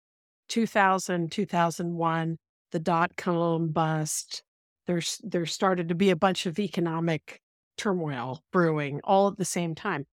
2000 0.49 1.33
2001 1.33 2.39
the 2.73 2.81
dot 2.81 3.17
com 3.17 3.69
bust 3.69 4.43
there's 4.87 5.21
there 5.23 5.47
started 5.47 5.89
to 5.89 5.95
be 5.95 6.11
a 6.11 6.17
bunch 6.17 6.47
of 6.47 6.59
economic 6.59 7.41
turmoil 7.77 8.43
brewing 8.53 9.01
all 9.05 9.29
at 9.29 9.39
the 9.39 9.45
same 9.45 9.75
time 9.75 10.07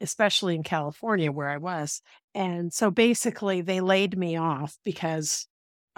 especially 0.00 0.54
in 0.54 0.62
California 0.62 1.30
where 1.30 1.48
I 1.48 1.58
was 1.58 2.00
and 2.34 2.72
so 2.72 2.90
basically 2.90 3.60
they 3.60 3.80
laid 3.80 4.16
me 4.16 4.36
off 4.36 4.78
because 4.84 5.46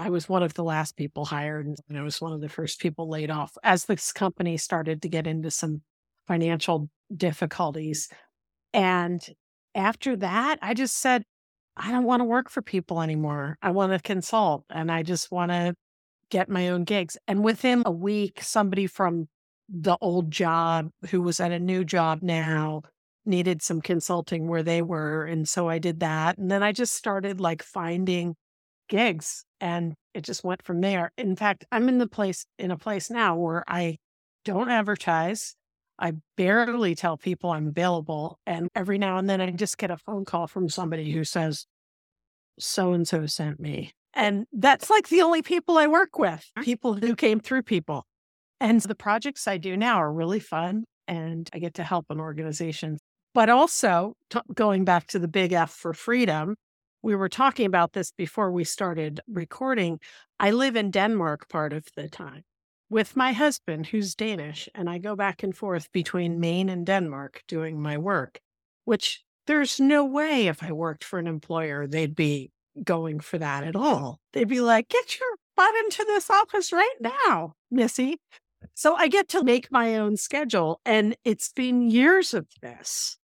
I 0.01 0.09
was 0.09 0.31
one 0.31 0.43
of 0.43 0.55
the 0.55 0.65
last 0.65 0.97
people 0.97 1.27
hired 1.27 1.67
and 1.67 1.99
I 1.99 2.01
was 2.01 2.23
one 2.23 2.33
of 2.33 2.41
the 2.41 2.49
first 2.49 2.81
people 2.81 3.11
laid 3.11 3.31
off 3.31 3.53
as 3.63 3.85
this 3.85 4.13
company 4.13 4.57
started 4.57 5.03
to 5.03 5.11
get 5.11 5.27
into 5.27 5.51
some 5.51 5.83
financial 6.27 6.89
difficulties. 7.15 8.09
And 8.73 9.21
after 9.75 10.17
that, 10.17 10.59
I 10.63 10.73
just 10.73 10.97
said, 10.97 11.23
I 11.77 11.91
don't 11.91 12.05
want 12.05 12.21
to 12.21 12.25
work 12.25 12.49
for 12.49 12.63
people 12.63 13.03
anymore. 13.03 13.59
I 13.61 13.73
want 13.73 13.93
to 13.93 13.99
consult 13.99 14.65
and 14.71 14.91
I 14.91 15.03
just 15.03 15.31
want 15.31 15.51
to 15.51 15.75
get 16.31 16.49
my 16.49 16.69
own 16.69 16.85
gigs. 16.85 17.17
And 17.29 17.45
within 17.45 17.83
a 17.85 17.91
week, 17.91 18.43
somebody 18.43 18.87
from 18.87 19.29
the 19.69 19.97
old 20.01 20.31
job 20.31 20.91
who 21.11 21.23
was 21.23 21.41
at 21.41 21.53
a 21.53 21.61
new 21.61 21.85
job 21.85 22.21
now 22.23 22.83
needed 23.25 23.63
some 23.63 23.81
consulting 23.81 24.49
where 24.49 24.63
they 24.63 24.83
were. 24.83 25.25
And 25.25 25.49
so 25.49 25.69
I 25.69 25.79
did 25.79 26.01
that. 26.01 26.39
And 26.39 26.51
then 26.51 26.63
I 26.63 26.73
just 26.73 26.95
started 26.95 27.41
like 27.41 27.63
finding 27.63 28.35
gigs 28.89 29.45
and 29.61 29.95
it 30.15 30.25
just 30.25 30.43
went 30.43 30.63
from 30.63 30.81
there. 30.81 31.13
In 31.17 31.37
fact, 31.37 31.65
I'm 31.71 31.89
in 31.89 31.99
the 31.99 32.09
place 32.09 32.45
in 32.59 32.71
a 32.71 32.79
place 32.79 33.11
now 33.11 33.37
where 33.37 33.65
I 33.69 33.99
don't 34.45 34.71
advertise. 34.71 35.55
I 35.99 36.15
barely 36.37 36.95
tell 36.95 37.17
people 37.17 37.51
I'm 37.51 37.69
available. 37.69 38.39
And 38.47 38.69
every 38.75 38.99
now 38.99 39.19
and 39.19 39.29
then 39.29 39.41
I 39.41 39.51
just 39.51 39.79
get 39.79 39.91
a 39.91 39.99
phone 39.99 40.25
call 40.25 40.47
from 40.47 40.69
somebody 40.69 41.13
who 41.13 41.25
says, 41.25 41.67
so 42.59 42.93
and 42.93 43.07
so 43.07 43.27
sent 43.27 43.61
me. 43.61 43.93
And 44.15 44.47
that's 44.53 44.91
like 44.91 45.09
the 45.09 45.23
only 45.23 45.43
people 45.43 45.79
I 45.79 45.87
work 45.87 46.19
with, 46.19 46.45
people 46.63 46.95
who 46.95 47.15
came 47.15 47.41
through 47.41 47.63
people. 47.63 48.07
And 48.61 48.81
the 48.81 48.95
projects 48.95 49.47
I 49.47 49.57
do 49.57 49.77
now 49.77 49.97
are 49.97 50.13
really 50.13 50.41
fun 50.41 50.85
and 51.09 51.49
I 51.53 51.59
get 51.59 51.75
to 51.75 51.85
help 51.85 52.07
an 52.11 52.21
organization. 52.21 52.99
But 53.33 53.49
also, 53.49 54.15
t- 54.29 54.41
going 54.55 54.85
back 54.85 55.07
to 55.09 55.19
the 55.19 55.29
big 55.29 55.53
F 55.53 55.71
for 55.71 55.95
freedom, 55.95 56.57
we 57.03 57.15
were 57.15 57.29
talking 57.29 57.67
about 57.67 57.93
this 57.93 58.13
before 58.13 58.51
we 58.51 58.65
started 58.65 59.21
recording. 59.29 60.01
I 60.39 60.51
live 60.51 60.77
in 60.77 60.91
Denmark 60.91 61.49
part 61.49 61.73
of 61.73 61.87
the 61.97 62.09
time 62.09 62.43
with 62.91 63.17
my 63.17 63.33
husband, 63.33 63.87
who's 63.87 64.17
Danish, 64.17 64.69
and 64.75 64.91
I 64.91 64.99
go 64.99 65.15
back 65.15 65.43
and 65.45 65.57
forth 65.57 65.91
between 65.93 66.41
Maine 66.41 66.69
and 66.69 66.85
Denmark 66.85 67.43
doing 67.47 67.81
my 67.81 67.97
work, 67.97 68.41
which 68.85 69.23
there's 69.47 69.81
no 69.81 70.05
way 70.05 70.49
if 70.49 70.63
I 70.63 70.73
worked 70.73 71.05
for 71.05 71.19
an 71.19 71.29
employer, 71.29 71.87
they'd 71.87 72.17
be 72.17 72.51
going 72.83 73.21
for 73.21 73.39
that 73.39 73.65
at 73.65 73.77
all. 73.77 74.21
They'd 74.33 74.49
be 74.49 74.61
like, 74.61 74.89
get 74.89 75.19
your 75.19 75.29
butt 75.57 75.75
into 75.85 76.05
this 76.05 76.31
office 76.31 76.73
right 76.73 76.97
now, 77.01 77.55
Missy. 77.71 78.19
So 78.75 78.95
I 78.95 79.09
get 79.09 79.29
to 79.29 79.43
make 79.43 79.71
my 79.71 79.97
own 79.97 80.17
schedule. 80.17 80.81
And 80.85 81.17
it's 81.25 81.53
been 81.53 81.91
years 81.91 82.35
of 82.35 82.47
this 82.63 83.19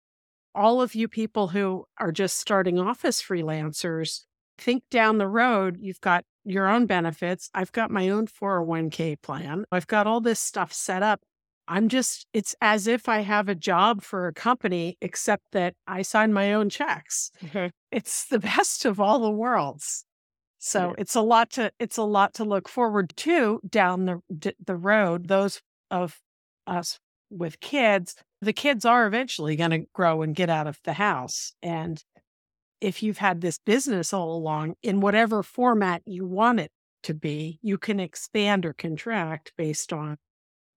all 0.57 0.81
of 0.81 0.95
you 0.95 1.07
people 1.07 1.49
who 1.49 1.85
are 1.99 2.11
just 2.11 2.37
starting 2.39 2.79
off 2.79 3.05
as 3.05 3.21
freelancers, 3.21 4.23
think 4.57 4.83
down 4.89 5.19
the 5.19 5.27
road, 5.27 5.77
you've 5.79 6.01
got 6.01 6.25
your 6.43 6.67
own 6.67 6.87
benefits. 6.87 7.49
I've 7.53 7.71
got 7.71 7.91
my 7.91 8.09
own 8.09 8.25
401k 8.25 9.21
plan. 9.21 9.65
I've 9.71 9.85
got 9.85 10.07
all 10.07 10.19
this 10.19 10.39
stuff 10.39 10.73
set 10.73 11.03
up. 11.03 11.21
I'm 11.67 11.89
just, 11.89 12.27
it's 12.33 12.55
as 12.61 12.87
if 12.87 13.09
I 13.09 13.21
have 13.21 13.49
a 13.49 13.55
job 13.55 14.01
for 14.01 14.27
a 14.27 14.33
company, 14.33 14.97
except 15.01 15.43
that 15.51 15.73
I 15.87 16.01
sign 16.01 16.33
my 16.33 16.53
own 16.53 16.69
checks. 16.69 17.31
Mm-hmm. 17.43 17.67
It's 17.91 18.25
the 18.25 18.39
best 18.57 18.85
of 18.85 18.99
all 18.99 19.19
the 19.19 19.31
worlds. 19.31 20.05
So 20.59 20.89
yeah. 20.89 20.95
it's 20.97 21.15
a 21.15 21.21
lot 21.21 21.51
to, 21.51 21.71
it's 21.79 21.97
a 21.97 22.03
lot 22.03 22.33
to 22.35 22.43
look 22.43 22.67
forward 22.67 23.13
to 23.17 23.59
down 23.69 24.05
the, 24.05 24.53
the 24.65 24.75
road. 24.75 25.27
Those 25.27 25.61
of 25.91 26.19
us 26.65 26.99
with 27.29 27.59
kids, 27.59 28.15
the 28.41 28.53
kids 28.53 28.85
are 28.85 29.05
eventually 29.05 29.55
going 29.55 29.71
to 29.71 29.85
grow 29.93 30.21
and 30.21 30.35
get 30.35 30.49
out 30.49 30.67
of 30.67 30.79
the 30.83 30.93
house. 30.93 31.53
And 31.61 32.03
if 32.81 33.01
you've 33.01 33.17
had 33.17 33.41
this 33.41 33.59
business 33.59 34.13
all 34.13 34.35
along 34.35 34.75
in 34.83 34.99
whatever 34.99 35.43
format 35.43 36.01
you 36.05 36.25
want 36.25 36.59
it 36.59 36.71
to 37.03 37.13
be, 37.13 37.59
you 37.61 37.77
can 37.77 37.99
expand 37.99 38.65
or 38.65 38.73
contract 38.73 39.53
based 39.57 39.91
on 39.91 40.17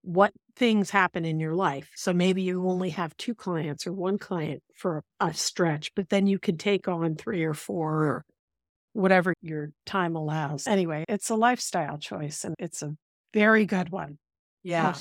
what 0.01 0.33
things 0.55 0.89
happen 0.89 1.25
in 1.25 1.39
your 1.39 1.55
life. 1.55 1.89
So 1.95 2.13
maybe 2.13 2.41
you 2.41 2.67
only 2.67 2.91
have 2.91 3.15
two 3.17 3.35
clients 3.35 3.87
or 3.87 3.93
one 3.93 4.17
client 4.17 4.61
for 4.75 5.03
a 5.19 5.33
stretch, 5.33 5.91
but 5.95 6.09
then 6.09 6.27
you 6.27 6.39
can 6.39 6.57
take 6.57 6.87
on 6.87 7.15
three 7.15 7.43
or 7.43 7.53
four 7.53 8.03
or 8.03 8.25
whatever 8.93 9.33
your 9.41 9.71
time 9.85 10.15
allows. 10.15 10.67
Anyway, 10.67 11.05
it's 11.07 11.29
a 11.29 11.35
lifestyle 11.35 11.97
choice 11.97 12.43
and 12.43 12.55
it's 12.59 12.81
a 12.81 12.95
very 13.33 13.65
good 13.65 13.89
one. 13.89 14.17
Yeah. 14.63 14.93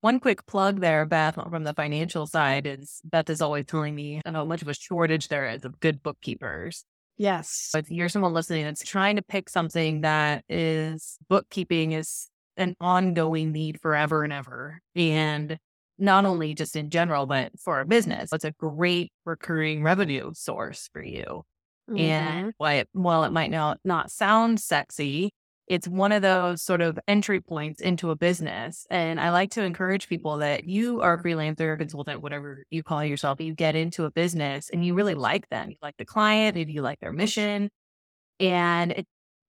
One 0.00 0.20
quick 0.20 0.46
plug 0.46 0.80
there, 0.80 1.04
Beth, 1.06 1.34
from 1.34 1.64
the 1.64 1.74
financial 1.74 2.26
side 2.26 2.66
is 2.66 3.00
Beth 3.04 3.28
is 3.28 3.42
always 3.42 3.66
telling 3.66 3.94
me 3.94 4.22
how 4.24 4.44
much 4.44 4.62
of 4.62 4.68
a 4.68 4.74
shortage 4.74 5.26
there 5.26 5.48
is 5.48 5.64
of 5.64 5.80
good 5.80 6.02
bookkeepers. 6.02 6.84
Yes. 7.16 7.72
If 7.74 7.90
you're 7.90 8.08
someone 8.08 8.32
listening 8.32 8.64
that's 8.64 8.84
trying 8.84 9.16
to 9.16 9.22
pick 9.22 9.48
something 9.48 10.02
that 10.02 10.44
is 10.48 11.18
bookkeeping 11.28 11.92
is 11.92 12.28
an 12.58 12.74
ongoing 12.80 13.52
need 13.52 13.80
forever 13.80 14.24
and 14.24 14.32
ever. 14.32 14.80
And 14.94 15.58
not 15.98 16.24
only 16.24 16.54
just 16.54 16.76
in 16.76 16.90
general, 16.90 17.26
but 17.26 17.52
for 17.58 17.80
a 17.80 17.86
business, 17.86 18.32
it's 18.32 18.44
a 18.44 18.52
great 18.52 19.12
recurring 19.24 19.82
revenue 19.82 20.32
source 20.34 20.88
for 20.92 21.02
you. 21.02 21.42
Mm-hmm. 21.90 21.98
And 21.98 22.52
while 22.58 22.78
it, 22.78 22.88
while 22.92 23.24
it 23.24 23.32
might 23.32 23.50
not, 23.50 23.78
not 23.84 24.10
sound 24.10 24.60
sexy, 24.60 25.32
it's 25.66 25.86
one 25.86 26.12
of 26.12 26.22
those 26.22 26.62
sort 26.62 26.80
of 26.80 26.98
entry 27.06 27.40
points 27.40 27.80
into 27.80 28.10
a 28.10 28.16
business. 28.16 28.86
And 28.90 29.20
I 29.20 29.30
like 29.30 29.50
to 29.52 29.62
encourage 29.62 30.08
people 30.08 30.38
that 30.38 30.64
you 30.64 31.02
are 31.02 31.14
a 31.14 31.22
freelancer, 31.22 31.76
consultant, 31.78 32.22
whatever 32.22 32.64
you 32.70 32.82
call 32.82 33.04
yourself, 33.04 33.40
you 33.40 33.54
get 33.54 33.76
into 33.76 34.04
a 34.04 34.10
business 34.10 34.70
and 34.70 34.84
you 34.84 34.94
really 34.94 35.14
like 35.14 35.48
them. 35.50 35.70
You 35.70 35.76
like 35.82 35.96
the 35.98 36.06
client, 36.06 36.54
maybe 36.54 36.72
you 36.72 36.82
like 36.82 37.00
their 37.00 37.12
mission. 37.12 37.68
And 38.40 38.92
it 38.92 39.06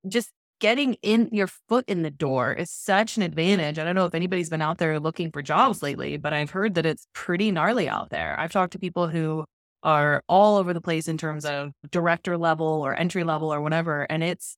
just 0.08 0.30
getting 0.60 0.96
in 1.02 1.30
your 1.32 1.48
foot 1.48 1.86
in 1.88 2.04
the 2.04 2.12
door 2.12 2.54
is 2.54 2.70
such 2.70 3.18
an 3.18 3.24
advantage. 3.24 3.80
I 3.80 3.84
don't 3.84 3.96
know 3.96 4.06
if 4.06 4.16
anybody's 4.16 4.50
been 4.50 4.62
out 4.62 4.78
there 4.78 5.00
looking 5.00 5.32
for 5.32 5.42
jobs 5.42 5.82
lately, 5.82 6.18
but 6.18 6.34
I've 6.34 6.52
heard 6.52 6.76
that 6.76 6.86
it's 6.86 7.08
pretty 7.14 7.52
gnarly 7.52 7.90
out 7.90 8.10
there. 8.10 8.40
I've 8.40 8.52
talked 8.52 8.74
to 8.74 8.80
people 8.80 9.08
who 9.08 9.46
are 9.84 10.24
all 10.28 10.58
over 10.58 10.74
the 10.74 10.82
place 10.82 11.08
in 11.08 11.18
terms 11.18 11.46
of 11.46 11.72
director 11.90 12.38
level 12.38 12.68
or 12.68 12.94
entry 12.94 13.24
level 13.24 13.54
or 13.54 13.62
whatever. 13.62 14.04
And 14.10 14.24
it's 14.24 14.58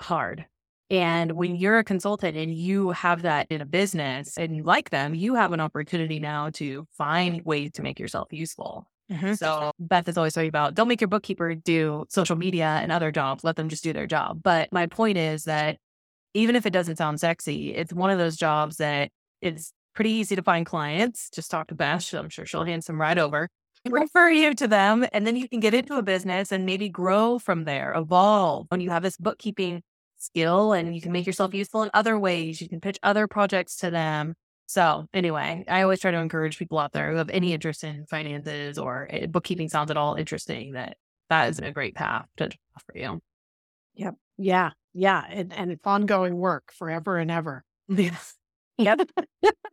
hard. 0.00 0.46
And 0.90 1.32
when 1.32 1.56
you're 1.56 1.78
a 1.78 1.84
consultant 1.84 2.36
and 2.36 2.52
you 2.52 2.90
have 2.90 3.22
that 3.22 3.46
in 3.50 3.62
a 3.62 3.66
business 3.66 4.36
and 4.36 4.54
you 4.54 4.62
like 4.62 4.90
them, 4.90 5.14
you 5.14 5.34
have 5.34 5.52
an 5.52 5.60
opportunity 5.60 6.20
now 6.20 6.50
to 6.50 6.86
find 6.92 7.42
ways 7.44 7.72
to 7.72 7.82
make 7.82 7.98
yourself 7.98 8.28
useful. 8.30 8.86
Mm-hmm. 9.10 9.34
So 9.34 9.72
Beth 9.78 10.08
is 10.08 10.16
always 10.16 10.34
talking 10.34 10.48
about 10.48 10.74
don't 10.74 10.88
make 10.88 11.00
your 11.00 11.08
bookkeeper 11.08 11.54
do 11.54 12.04
social 12.08 12.36
media 12.36 12.80
and 12.82 12.90
other 12.92 13.10
jobs. 13.10 13.44
Let 13.44 13.56
them 13.56 13.68
just 13.68 13.84
do 13.84 13.92
their 13.92 14.06
job. 14.06 14.42
But 14.42 14.72
my 14.72 14.86
point 14.86 15.18
is 15.18 15.44
that 15.44 15.78
even 16.34 16.56
if 16.56 16.64
it 16.66 16.72
doesn't 16.72 16.96
sound 16.96 17.20
sexy, 17.20 17.74
it's 17.74 17.92
one 17.92 18.10
of 18.10 18.18
those 18.18 18.36
jobs 18.36 18.76
that 18.76 19.10
is 19.40 19.72
pretty 19.94 20.10
easy 20.10 20.36
to 20.36 20.42
find 20.42 20.64
clients. 20.64 21.28
Just 21.30 21.50
talk 21.50 21.68
to 21.68 21.74
Beth. 21.74 22.12
I'm 22.14 22.28
sure 22.30 22.46
she'll 22.46 22.64
hand 22.64 22.84
some 22.84 23.00
right 23.00 23.18
over. 23.18 23.48
Refer 23.90 24.30
you 24.30 24.54
to 24.54 24.68
them, 24.68 25.04
and 25.12 25.26
then 25.26 25.34
you 25.34 25.48
can 25.48 25.58
get 25.58 25.74
into 25.74 25.96
a 25.96 26.02
business 26.02 26.52
and 26.52 26.64
maybe 26.64 26.88
grow 26.88 27.40
from 27.40 27.64
there, 27.64 27.92
evolve. 27.96 28.66
When 28.68 28.80
you 28.80 28.90
have 28.90 29.02
this 29.02 29.16
bookkeeping 29.16 29.82
skill 30.22 30.72
and 30.72 30.94
you 30.94 31.00
can 31.00 31.12
make 31.12 31.26
yourself 31.26 31.52
useful 31.52 31.82
in 31.82 31.90
other 31.92 32.18
ways. 32.18 32.60
You 32.60 32.68
can 32.68 32.80
pitch 32.80 32.98
other 33.02 33.26
projects 33.26 33.76
to 33.78 33.90
them. 33.90 34.34
So, 34.72 35.06
anyway, 35.12 35.66
I 35.68 35.82
always 35.82 36.00
try 36.00 36.12
to 36.12 36.16
encourage 36.16 36.58
people 36.58 36.78
out 36.78 36.92
there 36.92 37.10
who 37.10 37.18
have 37.18 37.28
any 37.28 37.52
interest 37.52 37.84
in 37.84 38.06
finances 38.06 38.78
or 38.78 39.06
eh, 39.10 39.26
bookkeeping 39.26 39.68
sounds 39.68 39.90
at 39.90 39.98
all 39.98 40.14
interesting 40.14 40.72
that 40.72 40.96
that 41.28 41.50
is 41.50 41.58
a 41.58 41.72
great 41.72 41.94
path 41.94 42.24
to 42.38 42.48
offer 42.74 42.92
you. 42.94 43.20
Yep. 43.96 44.14
Yeah. 44.38 44.70
Yeah. 44.94 45.24
And, 45.28 45.52
and 45.52 45.72
it's 45.72 45.86
ongoing 45.86 46.38
work 46.38 46.72
forever 46.72 47.18
and 47.18 47.30
ever. 47.30 47.64
Yes. 47.86 48.34
Yep. 48.78 49.10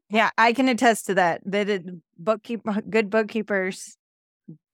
yeah, 0.09 0.29
I 0.37 0.51
can 0.51 0.67
attest 0.67 1.05
to 1.05 1.15
that. 1.15 1.41
That 1.45 1.69
it, 1.69 1.85
bookkeep 2.21 2.89
good 2.89 3.09
bookkeepers, 3.09 3.95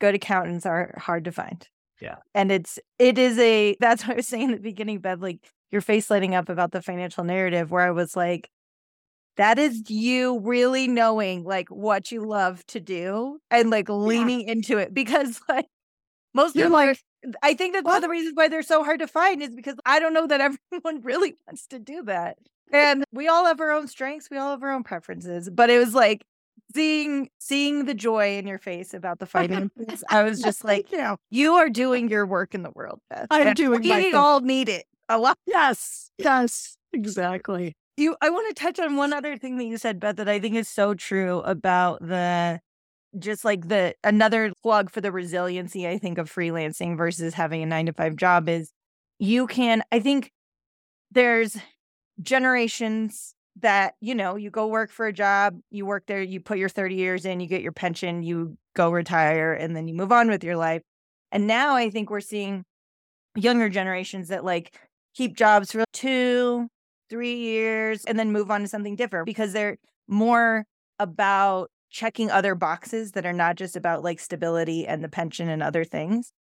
good 0.01 0.15
accountants 0.15 0.65
are 0.65 0.95
hard 0.97 1.25
to 1.25 1.31
find. 1.31 1.65
Yeah. 2.01 2.15
And 2.33 2.51
it's 2.51 2.79
it 2.97 3.19
is 3.19 3.37
a 3.37 3.77
that's 3.79 4.03
what 4.03 4.13
I 4.13 4.15
was 4.15 4.27
saying 4.27 4.45
in 4.45 4.51
the 4.51 4.59
beginning, 4.59 4.99
Beth, 4.99 5.19
like 5.19 5.47
your 5.71 5.81
face 5.81 6.09
lighting 6.09 6.33
up 6.33 6.49
about 6.49 6.71
the 6.71 6.81
financial 6.81 7.23
narrative 7.23 7.69
where 7.69 7.83
I 7.85 7.91
was 7.91 8.15
like, 8.15 8.49
that 9.37 9.59
is 9.59 9.89
you 9.89 10.39
really 10.39 10.87
knowing 10.87 11.43
like 11.43 11.69
what 11.69 12.11
you 12.11 12.25
love 12.25 12.65
to 12.67 12.79
do 12.79 13.39
and 13.51 13.69
like 13.69 13.89
leaning 13.89 14.41
into 14.41 14.77
it 14.77 14.93
because 14.93 15.41
like 15.49 15.67
most 16.33 16.55
You're 16.55 16.65
people 16.65 16.79
are- 16.79 16.87
like, 16.87 16.99
I 17.41 17.55
think 17.55 17.73
that's 17.73 17.85
one 17.85 17.95
of 17.95 18.01
the 18.01 18.09
reasons 18.09 18.33
why 18.35 18.47
they're 18.49 18.61
so 18.61 18.83
hard 18.83 18.99
to 18.99 19.07
find 19.07 19.41
is 19.41 19.55
because 19.55 19.75
I 19.85 19.99
don't 19.99 20.13
know 20.13 20.27
that 20.27 20.41
everyone 20.71 21.01
really 21.01 21.35
wants 21.47 21.65
to 21.67 21.79
do 21.79 22.03
that. 22.03 22.37
And 22.71 23.03
we 23.11 23.27
all 23.27 23.45
have 23.45 23.59
our 23.59 23.71
own 23.71 23.87
strengths, 23.87 24.29
we 24.29 24.37
all 24.37 24.51
have 24.51 24.63
our 24.63 24.71
own 24.71 24.83
preferences, 24.83 25.49
but 25.49 25.69
it 25.69 25.77
was 25.79 25.93
like 25.95 26.23
seeing 26.73 27.29
seeing 27.39 27.85
the 27.85 27.93
joy 27.93 28.37
in 28.37 28.47
your 28.47 28.57
face 28.57 28.93
about 28.93 29.19
the 29.19 29.25
finances. 29.25 30.03
I 30.09 30.23
was 30.23 30.41
just 30.41 30.63
like, 30.63 30.91
you 30.91 30.97
know, 30.97 31.17
you 31.29 31.53
are 31.53 31.69
doing 31.69 32.09
your 32.09 32.25
work 32.25 32.53
in 32.53 32.63
the 32.63 32.71
world, 32.71 32.99
Beth. 33.09 33.27
I'm 33.31 33.47
and 33.47 33.55
doing 33.55 33.87
my 33.87 33.97
we 33.97 34.13
all 34.13 34.41
need 34.41 34.69
it 34.69 34.85
a 35.09 35.17
lot. 35.17 35.37
yes, 35.45 36.11
yes, 36.17 36.77
exactly. 36.91 37.75
You 37.97 38.15
I 38.21 38.29
want 38.29 38.55
to 38.55 38.61
touch 38.61 38.79
on 38.79 38.97
one 38.97 39.13
other 39.13 39.37
thing 39.37 39.57
that 39.57 39.65
you 39.65 39.77
said, 39.77 39.99
Beth, 39.99 40.17
that 40.17 40.27
I 40.29 40.39
think 40.39 40.55
is 40.55 40.67
so 40.67 40.93
true 40.93 41.39
about 41.39 42.01
the 42.01 42.59
just 43.19 43.45
like 43.45 43.69
the 43.69 43.95
another 44.03 44.53
plug 44.61 44.89
for 44.91 45.01
the 45.01 45.11
resiliency, 45.11 45.87
I 45.87 45.97
think, 45.97 46.17
of 46.17 46.31
freelancing 46.31 46.97
versus 46.97 47.33
having 47.33 47.63
a 47.63 47.65
nine 47.65 47.85
to 47.87 47.93
five 47.93 48.15
job 48.17 48.49
is 48.49 48.71
you 49.19 49.47
can, 49.47 49.83
I 49.91 49.99
think 49.99 50.31
there's 51.11 51.57
generations 52.21 53.33
that, 53.61 53.95
you 54.01 54.15
know, 54.15 54.35
you 54.35 54.49
go 54.49 54.67
work 54.67 54.91
for 54.91 55.07
a 55.07 55.13
job, 55.13 55.59
you 55.71 55.85
work 55.85 56.05
there, 56.07 56.21
you 56.21 56.41
put 56.41 56.57
your 56.57 56.69
30 56.69 56.95
years 56.95 57.25
in, 57.25 57.39
you 57.39 57.47
get 57.47 57.61
your 57.61 57.71
pension, 57.71 58.23
you 58.23 58.57
go 58.75 58.91
retire, 58.91 59.53
and 59.53 59.75
then 59.75 59.87
you 59.87 59.93
move 59.93 60.11
on 60.11 60.29
with 60.29 60.43
your 60.43 60.57
life. 60.57 60.81
And 61.31 61.47
now 61.47 61.75
I 61.75 61.89
think 61.89 62.09
we're 62.09 62.21
seeing 62.21 62.65
younger 63.35 63.69
generations 63.69 64.29
that 64.29 64.43
like 64.43 64.77
keep 65.15 65.35
jobs 65.37 65.71
for 65.71 65.85
two, 65.93 66.67
three 67.09 67.35
years 67.35 68.03
and 68.05 68.17
then 68.17 68.31
move 68.31 68.51
on 68.51 68.61
to 68.61 68.67
something 68.67 68.95
different 68.95 69.25
because 69.25 69.53
they're 69.53 69.77
more 70.07 70.65
about 70.99 71.69
checking 71.89 72.29
other 72.29 72.55
boxes 72.55 73.11
that 73.13 73.25
are 73.25 73.33
not 73.33 73.55
just 73.55 73.75
about 73.75 74.03
like 74.03 74.19
stability 74.19 74.85
and 74.85 75.03
the 75.03 75.09
pension 75.09 75.49
and 75.49 75.63
other 75.63 75.83
things. 75.83 76.31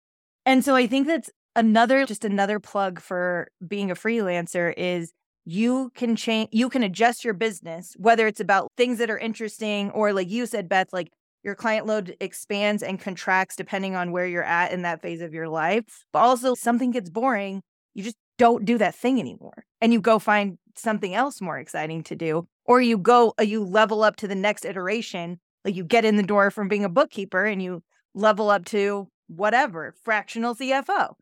And 0.45 0.63
so 0.63 0.75
I 0.75 0.87
think 0.87 1.07
that's 1.07 1.29
another 1.55 2.05
just 2.05 2.25
another 2.25 2.59
plug 2.59 2.99
for 2.99 3.47
being 3.65 3.89
a 3.89 3.95
freelancer 3.95 4.73
is 4.75 5.13
you 5.45 5.91
can 5.95 6.15
change 6.15 6.49
you 6.51 6.69
can 6.69 6.83
adjust 6.83 7.23
your 7.23 7.33
business 7.33 7.95
whether 7.97 8.27
it's 8.27 8.39
about 8.39 8.71
things 8.75 8.97
that 8.97 9.09
are 9.09 9.17
interesting 9.17 9.89
or 9.91 10.11
like 10.11 10.29
you 10.29 10.45
said 10.45 10.67
Beth 10.67 10.91
like 10.91 11.09
your 11.43 11.55
client 11.55 11.85
load 11.85 12.15
expands 12.19 12.83
and 12.83 12.99
contracts 12.99 13.55
depending 13.55 13.95
on 13.95 14.11
where 14.11 14.25
you're 14.25 14.43
at 14.43 14.71
in 14.71 14.81
that 14.81 15.01
phase 15.01 15.21
of 15.21 15.33
your 15.33 15.47
life 15.47 16.03
but 16.11 16.19
also 16.19 16.55
something 16.55 16.91
gets 16.91 17.09
boring 17.09 17.61
you 17.93 18.03
just 18.03 18.17
don't 18.37 18.65
do 18.65 18.77
that 18.77 18.95
thing 18.95 19.19
anymore 19.19 19.65
and 19.81 19.93
you 19.93 20.01
go 20.01 20.19
find 20.19 20.57
something 20.75 21.13
else 21.13 21.41
more 21.41 21.57
exciting 21.57 22.03
to 22.03 22.15
do 22.15 22.47
or 22.65 22.81
you 22.81 22.97
go 22.97 23.33
uh, 23.39 23.43
you 23.43 23.63
level 23.63 24.03
up 24.03 24.15
to 24.17 24.27
the 24.27 24.35
next 24.35 24.65
iteration 24.65 25.39
like 25.63 25.75
you 25.75 25.83
get 25.83 26.05
in 26.05 26.17
the 26.17 26.23
door 26.23 26.51
from 26.51 26.67
being 26.67 26.83
a 26.83 26.89
bookkeeper 26.89 27.45
and 27.45 27.61
you 27.61 27.81
level 28.13 28.49
up 28.49 28.65
to 28.65 29.07
whatever 29.27 29.93
fractional 30.03 30.55
cfo 30.55 31.13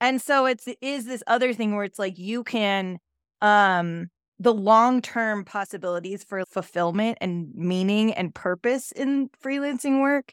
and 0.00 0.20
so 0.22 0.46
it's 0.46 0.66
it 0.66 0.78
is 0.80 1.06
this 1.06 1.22
other 1.26 1.52
thing 1.52 1.74
where 1.74 1.84
it's 1.84 1.98
like 1.98 2.18
you 2.18 2.44
can 2.44 2.98
um 3.42 4.08
the 4.38 4.54
long-term 4.54 5.44
possibilities 5.44 6.24
for 6.24 6.42
fulfillment 6.46 7.18
and 7.20 7.52
meaning 7.54 8.12
and 8.14 8.34
purpose 8.34 8.92
in 8.92 9.28
freelancing 9.44 10.00
work 10.00 10.32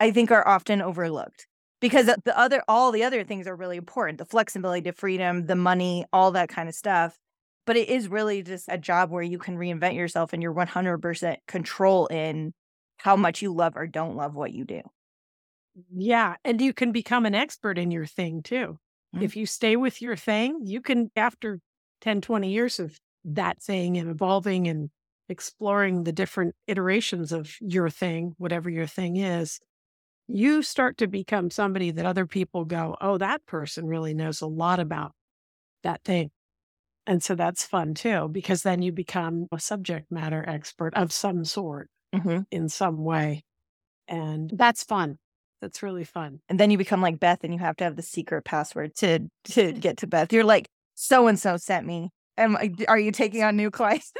i 0.00 0.10
think 0.10 0.30
are 0.30 0.46
often 0.46 0.80
overlooked 0.80 1.46
because 1.82 2.06
the 2.06 2.38
other 2.38 2.62
all 2.68 2.92
the 2.92 3.04
other 3.04 3.24
things 3.24 3.48
are 3.48 3.56
really 3.56 3.78
important 3.78 4.18
the 4.18 4.26
flexibility 4.26 4.82
the 4.82 4.94
freedom 4.94 5.46
the 5.46 5.56
money 5.56 6.06
all 6.14 6.32
that 6.32 6.50
kind 6.50 6.68
of 6.70 6.76
stuff 6.76 7.18
but 7.66 7.76
it 7.76 7.88
is 7.90 8.08
really 8.08 8.42
just 8.42 8.66
a 8.70 8.78
job 8.78 9.10
where 9.10 9.22
you 9.24 9.38
can 9.38 9.58
reinvent 9.58 9.96
yourself 9.96 10.32
and 10.34 10.42
you're 10.42 10.52
100% 10.52 11.38
control 11.48 12.06
in 12.08 12.54
how 12.98 13.16
much 13.16 13.42
you 13.42 13.54
love 13.54 13.76
or 13.76 13.86
don't 13.88 14.16
love 14.16 14.34
what 14.34 14.52
you 14.52 14.64
do 14.64 14.82
Yeah. 15.90 16.36
And 16.44 16.60
you 16.60 16.72
can 16.72 16.92
become 16.92 17.26
an 17.26 17.34
expert 17.34 17.78
in 17.78 17.90
your 17.90 18.06
thing 18.06 18.42
too. 18.42 18.78
Mm. 19.14 19.22
If 19.22 19.36
you 19.36 19.46
stay 19.46 19.76
with 19.76 20.02
your 20.02 20.16
thing, 20.16 20.60
you 20.64 20.80
can, 20.80 21.10
after 21.16 21.60
10, 22.00 22.20
20 22.20 22.50
years 22.50 22.78
of 22.78 22.98
that 23.24 23.62
thing 23.62 23.96
and 23.96 24.10
evolving 24.10 24.68
and 24.68 24.90
exploring 25.28 26.04
the 26.04 26.12
different 26.12 26.54
iterations 26.66 27.32
of 27.32 27.56
your 27.60 27.88
thing, 27.88 28.34
whatever 28.38 28.68
your 28.68 28.86
thing 28.86 29.16
is, 29.16 29.60
you 30.28 30.62
start 30.62 30.98
to 30.98 31.06
become 31.06 31.50
somebody 31.50 31.90
that 31.90 32.06
other 32.06 32.26
people 32.26 32.64
go, 32.64 32.96
oh, 33.00 33.18
that 33.18 33.44
person 33.46 33.86
really 33.86 34.14
knows 34.14 34.40
a 34.40 34.46
lot 34.46 34.80
about 34.80 35.12
that 35.82 36.02
thing. 36.04 36.30
And 37.06 37.22
so 37.22 37.34
that's 37.34 37.64
fun 37.64 37.94
too, 37.94 38.28
because 38.30 38.62
then 38.62 38.82
you 38.82 38.92
become 38.92 39.48
a 39.50 39.58
subject 39.58 40.10
matter 40.10 40.44
expert 40.46 40.94
of 40.94 41.12
some 41.12 41.44
sort 41.44 41.88
mm-hmm. 42.14 42.40
in 42.50 42.68
some 42.68 43.02
way. 43.04 43.42
And 44.06 44.50
that's 44.54 44.84
fun. 44.84 45.18
That's 45.62 45.82
really 45.82 46.04
fun. 46.04 46.40
and 46.48 46.58
then 46.58 46.72
you 46.72 46.76
become 46.76 47.00
like 47.00 47.20
beth 47.20 47.44
and 47.44 47.52
you 47.52 47.60
have 47.60 47.76
to 47.76 47.84
have 47.84 47.94
the 47.94 48.02
secret 48.02 48.44
password 48.44 48.96
to 48.96 49.20
to 49.44 49.72
get 49.86 49.98
to 49.98 50.08
beth 50.08 50.32
you're 50.32 50.42
like 50.42 50.68
so 50.96 51.28
and 51.28 51.38
so 51.38 51.56
sent 51.56 51.86
me 51.86 52.10
and 52.36 52.84
are 52.88 52.98
you 52.98 53.12
taking 53.12 53.44
on 53.44 53.56
new 53.56 53.70
clients 53.70 54.12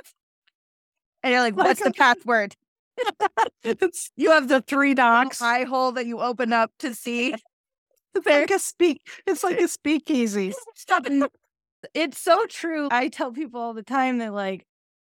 and 1.25 1.33
you're 1.33 1.41
like 1.41 1.57
what's 1.57 1.83
the 1.83 1.93
password 1.99 2.55
you 4.17 4.31
have 4.31 4.49
the 4.49 4.63
three 4.67 4.95
docs. 4.95 5.41
eye 5.41 5.65
hole 5.65 5.93
that 5.93 6.07
you 6.07 6.21
open 6.21 6.53
up 6.53 6.73
to 6.79 6.95
see 6.95 7.35
It's 8.15 8.27
like 8.27 8.51
a 8.51 8.59
speak. 8.59 9.01
It's 9.27 9.45
like 9.45 9.59
a 9.59 9.69
speakeasy. 9.69 10.55
Stop 10.75 11.07
it. 11.07 11.31
It's 11.95 12.21
so 12.21 12.47
true. 12.47 12.89
I 12.91 13.09
tell 13.09 13.33
people 13.33 13.61
all 13.61 13.75
the 13.75 13.83
time 13.83 14.19
that 14.19 14.33
like 14.33 14.67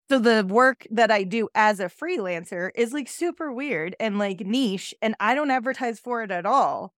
so 0.09 0.19
the 0.19 0.47
work 0.49 0.87
that 0.91 1.11
I 1.11 1.25
do 1.25 1.49
as 1.55 1.81
a 1.81 1.87
freelancer 1.87 2.71
is 2.75 2.93
like 2.93 3.09
super 3.09 3.53
weird 3.53 3.97
and 3.99 4.19
like 4.19 4.41
niche 4.41 4.95
and 5.03 5.15
I 5.19 5.35
don't 5.35 5.51
advertise 5.51 5.99
for 5.99 6.23
it 6.23 6.31
at 6.31 6.47
all. 6.47 6.93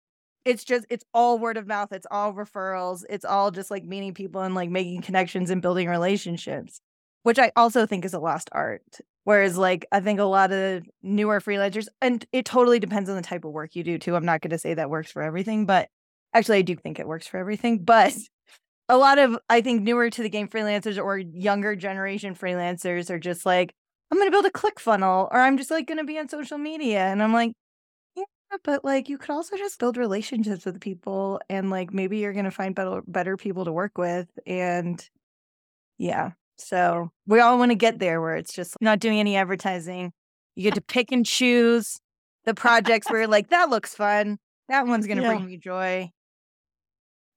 It's 0.45 0.63
just 0.63 0.85
it's 0.89 1.05
all 1.13 1.39
word 1.39 1.57
of 1.57 1.67
mouth, 1.67 1.91
it's 1.91 2.07
all 2.11 2.33
referrals, 2.33 3.03
it's 3.09 3.25
all 3.25 3.51
just 3.51 3.71
like 3.71 3.83
meeting 3.83 4.13
people 4.13 4.41
and 4.41 4.55
like 4.55 4.69
making 4.69 5.01
connections 5.01 5.49
and 5.49 5.61
building 5.61 5.89
relationships, 5.89 6.79
which 7.23 7.39
I 7.39 7.51
also 7.55 7.85
think 7.85 8.05
is 8.05 8.13
a 8.13 8.19
lost 8.19 8.49
art. 8.51 8.99
Whereas 9.27 9.57
like 9.57 9.85
I 9.91 9.99
think 9.99 10.21
a 10.21 10.23
lot 10.23 10.53
of 10.53 10.85
newer 11.03 11.41
freelancers 11.41 11.89
and 12.01 12.25
it 12.31 12.45
totally 12.45 12.79
depends 12.79 13.09
on 13.09 13.17
the 13.17 13.21
type 13.21 13.43
of 13.43 13.51
work 13.51 13.75
you 13.75 13.83
do 13.83 13.97
too. 13.97 14.15
I'm 14.15 14.23
not 14.23 14.39
going 14.39 14.51
to 14.51 14.57
say 14.57 14.73
that 14.73 14.89
works 14.89 15.11
for 15.11 15.21
everything, 15.21 15.65
but 15.65 15.89
actually 16.33 16.59
I 16.59 16.61
do 16.61 16.77
think 16.77 16.97
it 16.97 17.09
works 17.09 17.27
for 17.27 17.35
everything, 17.37 17.83
but 17.83 18.15
a 18.87 18.95
lot 18.97 19.19
of 19.19 19.37
I 19.49 19.59
think 19.59 19.81
newer 19.81 20.09
to 20.09 20.23
the 20.23 20.29
game 20.29 20.47
freelancers 20.47 20.97
or 21.03 21.17
younger 21.17 21.75
generation 21.75 22.35
freelancers 22.35 23.09
are 23.09 23.19
just 23.19 23.45
like, 23.45 23.73
I'm 24.11 24.17
gonna 24.17 24.31
build 24.31 24.45
a 24.45 24.49
click 24.49 24.79
funnel 24.79 25.27
or 25.29 25.41
I'm 25.41 25.57
just 25.57 25.71
like 25.71 25.87
gonna 25.87 26.05
be 26.05 26.17
on 26.19 26.29
social 26.29 26.57
media. 26.57 26.99
And 27.01 27.21
I'm 27.21 27.33
like, 27.33 27.51
yeah, 28.15 28.25
but 28.63 28.85
like 28.85 29.09
you 29.09 29.17
could 29.17 29.31
also 29.31 29.57
just 29.57 29.79
build 29.79 29.97
relationships 29.97 30.65
with 30.65 30.81
people 30.81 31.41
and 31.49 31.69
like 31.69 31.93
maybe 31.93 32.19
you're 32.19 32.33
gonna 32.33 32.51
find 32.51 32.75
better 32.75 33.01
better 33.07 33.37
people 33.37 33.65
to 33.65 33.73
work 33.73 33.97
with. 33.97 34.29
And 34.47 35.03
yeah. 35.97 36.31
So 36.57 37.11
we 37.25 37.39
all 37.39 37.57
want 37.57 37.71
to 37.71 37.75
get 37.75 37.99
there 37.99 38.21
where 38.21 38.35
it's 38.35 38.53
just 38.53 38.75
not 38.81 38.99
doing 38.99 39.19
any 39.19 39.35
advertising. 39.35 40.11
You 40.55 40.63
get 40.63 40.75
to 40.75 40.81
pick 40.81 41.11
and 41.11 41.25
choose 41.25 41.97
the 42.45 42.53
projects 42.53 43.09
where 43.09 43.19
you're 43.21 43.27
like, 43.27 43.49
that 43.49 43.69
looks 43.69 43.93
fun. 43.93 44.37
That 44.69 44.87
one's 44.87 45.07
gonna 45.07 45.21
Yeah. 45.21 45.29
bring 45.35 45.45
me 45.45 45.57
joy. 45.57 46.11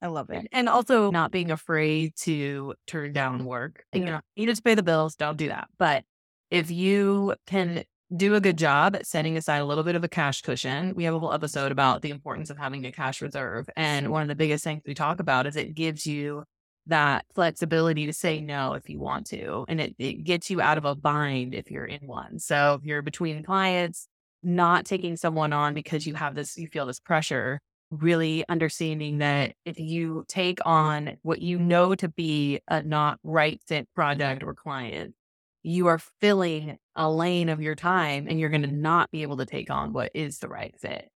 I 0.03 0.07
love 0.07 0.31
it. 0.31 0.47
And- 0.53 0.69
also 0.69 1.11
not 1.11 1.31
being 1.31 1.51
afraid 1.51 2.15
to 2.21 2.75
turn 2.87 3.13
down 3.13 3.45
work. 3.45 3.85
You 3.93 4.01
Yeah. 4.01 4.11
know, 4.11 4.21
you 4.37 4.47
just 4.47 4.65
pay 4.65 4.75
the 4.75 4.83
bills, 4.83 5.15
don't 5.17 5.37
do 5.37 5.49
that. 5.49 5.69
But 5.79 6.05
if 6.51 6.71
you 6.71 7.35
can 7.47 7.85
do 8.17 8.35
a 8.35 8.41
good 8.41 8.57
job 8.57 8.97
at 8.97 9.07
setting 9.07 9.37
aside 9.37 9.59
a 9.59 9.65
little 9.65 9.85
bit 9.85 9.95
of 9.95 10.03
a 10.03 10.09
cash 10.09 10.41
cushion, 10.43 10.95
we 10.97 11.05
have 11.05 11.15
a 11.15 11.19
whole 11.21 11.33
episode 11.33 11.71
about 11.71 12.03
the 12.03 12.11
importance 12.11 12.51
of 12.51 12.59
having 12.59 12.85
a 12.87 12.91
cash 12.91 13.21
reserve. 13.21 13.69
And 13.77 14.11
one 14.11 14.23
of 14.23 14.29
the 14.29 14.35
biggest 14.35 14.65
things 14.65 14.83
we 14.87 14.95
talk 14.95 15.21
about 15.21 15.47
is 15.47 15.55
it 15.55 15.75
gives 15.75 16.07
you 16.07 16.45
that 16.87 17.25
flexibility 17.35 18.07
to 18.07 18.13
say 18.13 18.41
no 18.41 18.75
if 18.75 18.89
you 18.89 18.99
want 18.99 19.27
to. 19.27 19.65
And 19.69 19.81
it, 19.81 19.95
it 19.99 20.25
gets 20.25 20.51
you 20.51 20.61
out 20.61 20.79
of 20.79 20.85
a 20.85 20.95
bind 20.95 21.55
if 21.55 21.71
you're 21.71 21.85
in 21.85 22.07
one. 22.07 22.39
So 22.39 22.79
if 22.81 22.85
you're 22.85 23.03
between 23.03 23.43
clients, 23.43 24.09
not 24.43 24.85
taking 24.85 25.17
someone 25.17 25.53
on 25.53 25.75
because 25.75 26.07
you 26.07 26.15
have 26.15 26.35
this, 26.35 26.57
you 26.57 26.67
feel 26.67 26.87
this 26.87 27.01
pressure, 27.01 27.61
really 27.91 28.45
understanding 28.49 29.19
that 29.19 29.55
if 29.65 29.79
you 29.79 30.25
take 30.29 30.59
on 30.65 31.19
what 31.23 31.43
you 31.43 31.59
know 31.59 31.95
to 31.95 32.09
be 32.09 32.61
a 32.69 32.83
not 32.83 33.19
right 33.23 33.61
fit 33.67 33.89
project 33.95 34.43
or 34.43 34.55
client, 34.55 35.15
you 35.63 35.89
are 35.89 35.99
filling 36.21 36.79
a 36.97 37.11
lane 37.11 37.49
of 37.49 37.61
your 37.61 37.75
time 37.75 38.27
and 38.29 38.41
you're 38.41 38.49
going 38.49 38.63
to 38.63 38.73
not 38.73 39.11
be 39.11 39.23
able 39.23 39.37
to 39.37 39.47
take 39.47 39.71
on 39.71 39.93
what 39.93 40.11
is 40.15 40.39
the 40.39 40.49
right 40.49 40.75
fit. 40.79 41.09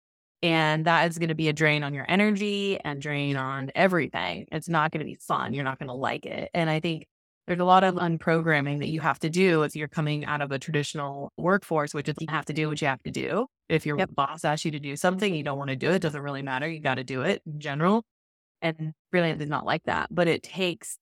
And 0.44 0.86
that 0.86 1.10
is 1.10 1.18
going 1.18 1.30
to 1.30 1.36
be 1.36 1.50
a 1.50 1.54
drain 1.54 1.84
on 1.84 1.96
your 1.96 2.06
energy 2.10 2.80
and 2.84 3.02
drain 3.02 3.38
on 3.38 3.72
everything. 3.76 4.46
It's 4.52 4.70
not 4.70 4.92
going 4.92 5.00
to 5.00 5.06
be 5.06 5.16
fun. 5.16 5.54
You're 5.56 5.64
not 5.64 5.80
going 5.80 5.88
to 5.90 5.96
like 5.96 6.28
it. 6.28 6.52
And 6.54 6.70
I 6.70 6.82
think 6.82 7.08
there's 7.48 7.60
a 7.60 7.66
lot 7.66 7.84
of 7.84 7.96
unprogramming 7.96 8.80
that 8.80 8.90
you 8.90 9.02
have 9.02 9.20
to 9.20 9.30
do 9.30 9.64
if 9.64 9.76
you're 9.76 9.88
coming 9.88 10.26
out 10.26 10.42
of 10.42 10.52
a 10.52 10.60
traditional 10.60 11.32
workforce, 11.38 11.94
which 11.94 12.10
is 12.10 12.16
you 12.20 12.28
have 12.30 12.46
to 12.46 12.54
do 12.54 12.70
what 12.70 12.82
you 12.82 12.88
have 12.88 13.04
to 13.04 13.12
do. 13.12 13.48
If 13.70 13.86
your 13.86 13.98
Yep. 13.98 14.10
boss 14.16 14.46
asks 14.46 14.66
you 14.66 14.72
to 14.72 14.80
do 14.80 14.96
something, 14.98 15.34
you 15.34 15.44
don't 15.44 15.58
want 15.58 15.70
to 15.72 15.76
do 15.78 15.92
it, 15.92 16.02
doesn't 16.02 16.22
really 16.22 16.44
matter. 16.44 16.70
You 16.70 16.82
got 16.82 16.96
to 16.96 17.04
do 17.06 17.22
it 17.24 17.42
in 17.46 17.60
general. 17.60 18.04
And 18.62 18.94
freelance 19.12 19.42
is 19.42 19.50
not 19.50 19.66
like 19.66 19.84
that. 19.86 20.10
But 20.12 20.28
it 20.28 20.44
takes, 20.44 20.98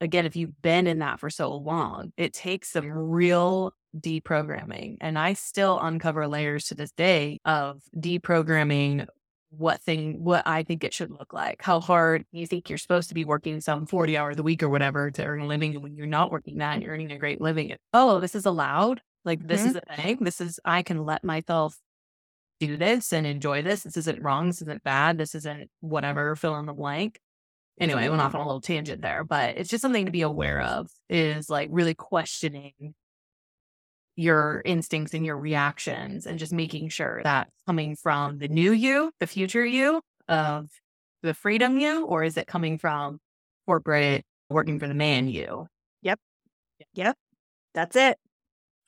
again, 0.00 0.26
if 0.26 0.36
you've 0.36 0.60
been 0.62 0.86
in 0.86 1.00
that 1.00 1.20
for 1.20 1.30
so 1.30 1.54
long, 1.56 2.12
it 2.16 2.34
takes 2.34 2.70
some 2.70 2.90
real 2.90 3.72
deprogramming. 4.00 4.96
And 5.00 5.18
I 5.18 5.32
still 5.34 5.78
uncover 5.80 6.26
layers 6.28 6.66
to 6.66 6.74
this 6.74 6.92
day 6.92 7.38
of 7.44 7.82
deprogramming 7.96 9.06
what 9.50 9.80
thing 9.80 10.22
what 10.22 10.42
I 10.46 10.64
think 10.64 10.84
it 10.84 10.92
should 10.92 11.10
look 11.10 11.32
like. 11.32 11.62
How 11.62 11.80
hard 11.80 12.24
you 12.32 12.46
think 12.46 12.68
you're 12.68 12.78
supposed 12.78 13.08
to 13.08 13.14
be 13.14 13.24
working 13.24 13.60
some 13.60 13.86
40 13.86 14.16
hours 14.16 14.38
a 14.38 14.42
week 14.42 14.62
or 14.62 14.68
whatever 14.68 15.10
to 15.12 15.24
earn 15.24 15.40
a 15.40 15.46
living 15.46 15.74
and 15.74 15.82
when 15.82 15.94
you're 15.94 16.06
not 16.06 16.30
working 16.30 16.58
that 16.58 16.82
you're 16.82 16.92
earning 16.92 17.12
a 17.12 17.18
great 17.18 17.40
living. 17.40 17.74
Oh, 17.94 18.20
this 18.20 18.34
is 18.34 18.44
allowed. 18.44 19.00
Like 19.24 19.46
this 19.46 19.62
Mhm. 19.62 19.66
is 19.68 19.76
a 19.76 19.96
thing. 19.96 20.18
This 20.20 20.40
is 20.40 20.60
I 20.64 20.82
can 20.82 21.04
let 21.04 21.24
myself 21.24 21.78
do 22.60 22.76
this 22.76 23.12
and 23.12 23.26
enjoy 23.26 23.62
this. 23.62 23.82
This 23.82 23.96
isn't 23.96 24.22
wrong. 24.22 24.46
This 24.48 24.62
isn't 24.62 24.82
bad. 24.82 25.18
This 25.18 25.34
isn't 25.34 25.70
whatever, 25.80 26.34
fill 26.36 26.56
in 26.56 26.66
the 26.66 26.72
blank. 26.72 27.20
Anyway, 27.78 28.04
I 28.04 28.08
went 28.08 28.22
off 28.22 28.34
on 28.34 28.40
a 28.40 28.46
little 28.46 28.62
tangent 28.62 29.02
there, 29.02 29.22
but 29.22 29.58
it's 29.58 29.68
just 29.68 29.82
something 29.82 30.06
to 30.06 30.10
be 30.10 30.22
aware 30.22 30.60
of 30.62 30.88
is 31.10 31.50
like 31.50 31.68
really 31.70 31.92
questioning 31.94 32.94
your 34.16 34.62
instincts 34.64 35.14
and 35.14 35.24
your 35.24 35.36
reactions 35.36 36.26
and 36.26 36.38
just 36.38 36.52
making 36.52 36.88
sure 36.88 37.20
that's 37.22 37.50
coming 37.66 37.94
from 37.96 38.38
the 38.38 38.48
new 38.48 38.72
you, 38.72 39.12
the 39.20 39.26
future 39.26 39.64
you 39.64 40.00
of 40.28 40.68
the 41.22 41.34
freedom 41.34 41.78
you, 41.78 42.04
or 42.06 42.24
is 42.24 42.36
it 42.36 42.46
coming 42.46 42.78
from 42.78 43.18
corporate 43.66 44.24
working 44.48 44.78
for 44.78 44.88
the 44.88 44.94
man 44.94 45.28
you? 45.28 45.66
Yep. 46.02 46.18
Yep. 46.94 47.16
That's 47.74 47.94
it. 47.94 48.18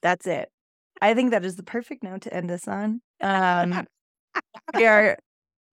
That's 0.03 0.27
it. 0.27 0.49
I 1.01 1.15
think 1.15 1.31
that 1.31 1.45
is 1.45 1.57
the 1.57 1.63
perfect 1.63 2.03
note 2.03 2.23
to 2.23 2.35
end 2.35 2.49
this 2.49 2.67
on. 2.67 3.01
Um, 3.21 3.87
we 4.75 4.87
are 4.87 5.19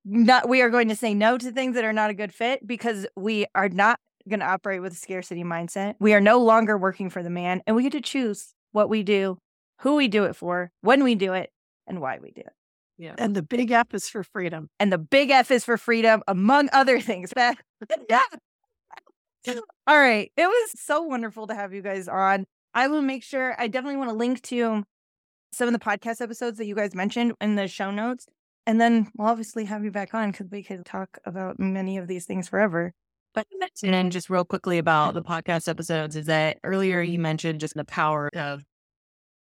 not. 0.03 0.47
We 0.49 0.62
are 0.62 0.70
going 0.70 0.89
to 0.89 0.95
say 0.95 1.14
no 1.14 1.38
to 1.38 1.51
things 1.51 1.76
that 1.76 1.84
are 1.84 1.93
not 1.93 2.10
a 2.10 2.14
good 2.14 2.34
fit 2.34 2.66
because 2.66 3.08
we 3.16 3.45
are 3.56 3.70
not 3.70 3.99
going 4.30 4.39
to 4.39 4.45
operate 4.45 4.82
with 4.82 4.93
a 4.93 4.97
scarcity 4.97 5.43
mindset. 5.43 5.95
We 5.99 6.14
are 6.14 6.22
no 6.22 6.39
longer 6.39 6.78
working 6.78 7.10
for 7.10 7.24
the 7.24 7.30
man, 7.30 7.62
and 7.66 7.76
we 7.76 7.84
get 7.84 7.93
to 7.93 8.01
choose 8.01 8.53
what 8.72 8.89
we 8.89 9.03
do, 9.03 9.38
who 9.80 9.95
we 9.95 10.07
do 10.07 10.26
it 10.26 10.36
for, 10.36 10.71
when 10.82 11.03
we 11.03 11.15
do 11.15 11.34
it, 11.34 11.51
and 11.88 12.01
why 12.01 12.19
we 12.21 12.32
do 12.32 12.41
it. 12.41 12.53
Yeah. 12.97 13.15
And 13.17 13.36
the 13.36 13.43
big 13.43 13.71
F 13.71 13.93
is 13.93 14.09
for 14.09 14.23
freedom. 14.23 14.69
And 14.80 14.91
the 14.91 14.97
big 14.97 15.30
F 15.30 15.51
is 15.51 15.65
for 15.65 15.78
freedom, 15.78 16.23
among 16.28 16.69
other 16.71 16.99
things. 17.01 17.34
yeah. 18.09 18.23
All 19.88 19.99
right. 19.99 20.32
It 20.36 20.47
was 20.47 20.71
so 20.76 21.01
wonderful 21.01 21.47
to 21.47 21.55
have 21.55 21.73
you 21.73 21.82
guys 21.82 22.07
on. 22.07 22.45
I 22.73 22.88
will 22.88 23.01
make 23.01 23.23
sure, 23.23 23.55
I 23.59 23.67
definitely 23.67 23.97
want 23.97 24.09
to 24.09 24.15
link 24.15 24.41
to 24.43 24.84
some 25.53 25.67
of 25.67 25.73
the 25.73 25.80
podcast 25.80 26.19
episodes 26.21 26.57
that 26.57 26.65
you 26.65 26.76
guys 26.76 26.93
mentioned 26.95 27.34
in 27.39 27.55
the 27.55 27.67
show 27.67 27.91
notes. 27.91 28.28
And 28.67 28.82
then 28.82 29.11
we'll 29.15 29.28
obviously 29.28 29.65
have 29.65 29.84
you 29.84 29.91
back 29.91 30.13
on 30.13 30.32
because 30.32 30.47
we 30.51 30.63
could 30.63 30.86
talk 30.86 31.19
about 31.26 31.59
many 31.59 31.97
of 31.97 32.07
these 32.07 32.26
things 32.26 32.49
forever. 32.49 32.93
But 33.34 33.47
and 33.84 33.93
then 33.93 34.09
just 34.11 34.30
real 34.30 34.45
quickly 34.45 34.78
about 34.78 35.13
the 35.13 35.21
podcast 35.21 35.67
episodes 35.67 36.15
is 36.15 36.26
that 36.26 36.57
earlier 36.63 37.01
you 37.01 37.19
mentioned 37.19 37.59
just 37.59 37.76
the 37.76 37.84
power 37.84 38.30
of 38.34 38.63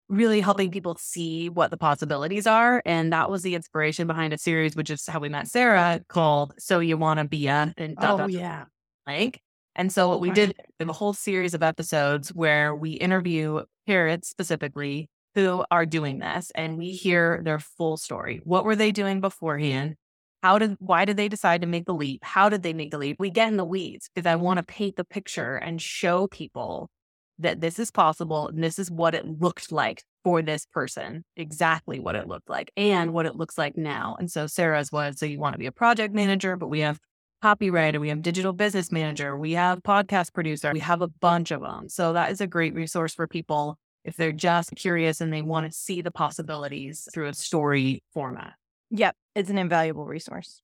really 0.09 0.41
helping 0.41 0.71
people 0.71 0.97
see 1.01 1.49
what 1.49 1.71
the 1.71 1.77
possibilities 1.77 2.47
are. 2.47 2.83
And 2.85 3.13
that 3.13 3.31
was 3.31 3.43
the 3.43 3.55
inspiration 3.55 4.07
behind 4.07 4.33
a 4.33 4.39
series, 4.39 4.77
which 4.77 4.91
is 4.91 5.07
how 5.07 5.19
we 5.19 5.29
met 5.29 5.49
Sarah 5.49 6.01
called 6.09 6.55
So 6.59 6.81
You 6.81 6.97
Wanna 6.97 7.25
Be 7.25 7.47
a 7.47 7.73
and 7.77 7.97
dot, 7.97 8.15
Oh, 8.15 8.19
dot, 8.19 8.31
yeah. 8.31 8.65
blank. 9.07 9.41
And 9.77 9.93
so 9.93 10.09
what 10.09 10.21
we 10.21 10.31
did 10.31 10.55
in 10.79 10.89
a 10.89 10.93
whole 10.93 11.15
series 11.15 11.55
of 11.55 11.63
episodes 11.63 12.29
where 12.29 12.75
we 12.75 12.93
interview 12.93 13.63
parents 13.87 14.29
specifically 14.29 15.09
who 15.35 15.65
are 15.71 15.85
doing 15.85 16.21
this 16.21 16.53
and 16.55 16.79
we 16.79 16.93
hear 16.93 17.41
their 17.43 17.59
full 17.59 17.97
story. 17.97 18.41
What 18.45 18.65
were 18.65 18.77
they 18.77 18.93
doing 18.93 19.21
beforehand? 19.21 19.97
How 20.45 20.59
did 20.59 20.77
why 20.79 21.07
did 21.07 21.17
they 21.17 21.29
decide 21.29 21.63
to 21.63 21.67
make 21.67 21.87
the 21.87 21.95
leap? 21.95 22.23
How 22.23 22.49
did 22.49 22.63
they 22.63 22.73
make 22.73 22.91
the 22.91 22.99
leap? 22.99 23.17
We 23.19 23.31
get 23.31 23.49
in 23.49 23.57
the 23.57 23.65
weeds 23.65 24.11
because 24.15 24.27
I 24.27 24.37
want 24.37 24.59
to 24.59 24.63
paint 24.63 24.97
the 24.97 25.05
picture 25.05 25.57
and 25.57 25.81
show 25.81 26.29
people 26.29 26.91
that 27.39 27.61
this 27.61 27.79
is 27.79 27.91
possible 27.91 28.49
and 28.49 28.63
this 28.63 28.79
is 28.79 28.91
what 28.91 29.15
it 29.15 29.27
looked 29.27 29.73
like 29.73 30.03
for 30.23 30.41
this 30.41 30.67
person, 30.67 31.25
exactly 31.37 32.01
what 32.01 32.15
it 32.15 32.29
looked 32.29 32.49
like 32.49 32.71
and 32.77 33.13
what 33.13 33.27
it 33.27 33.37
looks 33.37 33.59
like 33.59 33.77
now. 33.77 34.17
And 34.19 34.31
so 34.31 34.47
Sarah's 34.47 34.93
was 34.93 35.19
so 35.19 35.27
you 35.27 35.39
want 35.41 35.55
to 35.55 35.59
be 35.59 35.67
a 35.67 35.73
project 35.73 36.15
manager, 36.15 36.57
but 36.57 36.69
we 36.69 36.81
have 36.81 36.99
copywriter, 37.43 38.01
we 38.01 38.09
have 38.09 38.23
digital 38.23 38.53
business 38.53 38.91
manager, 38.91 39.37
we 39.37 39.53
have 39.53 39.83
podcast 39.83 40.33
producer, 40.33 40.73
we 40.73 40.81
have 40.81 41.03
a 41.03 41.09
bunch 41.09 41.51
of 41.51 41.61
them. 41.61 41.89
So 41.89 42.15
that 42.15 42.31
is 42.31 42.41
a 42.41 42.47
great 42.47 42.75
resource 42.75 43.15
for 43.15 43.27
people 43.27 43.77
if 44.05 44.17
they're 44.17 44.33
just 44.33 44.75
curious 44.77 45.21
and 45.21 45.33
they 45.33 45.43
want 45.43 45.67
to 45.71 45.77
see 45.77 46.01
the 46.01 46.11
possibilities 46.11 47.07
through 47.13 47.29
a 47.29 47.35
story 47.35 48.03
format. 48.13 48.55
Yep. 48.91 49.17
It's 49.35 49.51
an 49.51 49.59
invaluable 49.59 50.07
resource. 50.07 50.63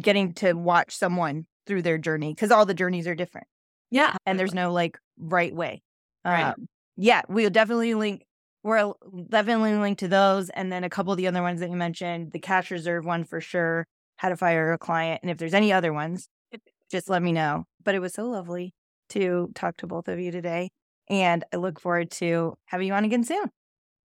Getting 0.00 0.32
to 0.34 0.52
watch 0.54 0.94
someone 0.94 1.46
through 1.66 1.82
their 1.82 1.98
journey 1.98 2.32
because 2.32 2.50
all 2.50 2.64
the 2.64 2.74
journeys 2.74 3.06
are 3.06 3.14
different 3.14 3.46
Yeah. 3.90 4.16
and 4.24 4.38
there's 4.38 4.54
no 4.54 4.72
like 4.72 4.98
right 5.18 5.54
way. 5.54 5.82
Right. 6.24 6.54
Um, 6.58 6.68
yeah, 6.96 7.22
we'll 7.28 7.50
definitely 7.50 7.94
link. 7.94 8.24
We're 8.64 8.92
definitely 9.28 9.74
link 9.74 9.98
to 9.98 10.08
those, 10.08 10.48
and 10.50 10.70
then 10.70 10.84
a 10.84 10.90
couple 10.90 11.12
of 11.12 11.16
the 11.16 11.26
other 11.26 11.42
ones 11.42 11.60
that 11.60 11.70
you 11.70 11.76
mentioned, 11.76 12.30
the 12.32 12.38
cash 12.38 12.70
reserve 12.70 13.04
one 13.04 13.24
for 13.24 13.40
sure, 13.40 13.86
how 14.16 14.28
to 14.28 14.36
fire 14.36 14.72
a 14.72 14.78
client, 14.78 15.20
and 15.22 15.30
if 15.30 15.38
there's 15.38 15.54
any 15.54 15.72
other 15.72 15.92
ones, 15.92 16.28
just 16.90 17.08
let 17.08 17.22
me 17.22 17.32
know. 17.32 17.64
But 17.82 17.96
it 17.96 18.00
was 18.00 18.14
so 18.14 18.26
lovely 18.26 18.72
to 19.10 19.50
talk 19.54 19.78
to 19.78 19.86
both 19.88 20.06
of 20.08 20.20
you 20.20 20.30
today, 20.30 20.70
and 21.08 21.44
I 21.52 21.56
look 21.56 21.80
forward 21.80 22.10
to 22.12 22.54
having 22.66 22.86
you 22.86 22.94
on 22.94 23.04
again 23.04 23.24
soon. 23.24 23.50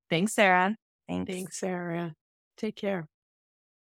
Thanks, 0.09 0.33
Sarah. 0.33 0.75
Thanks. 1.07 1.33
Thanks, 1.33 1.59
Sarah. 1.59 2.15
Take 2.57 2.75
care. 2.75 3.07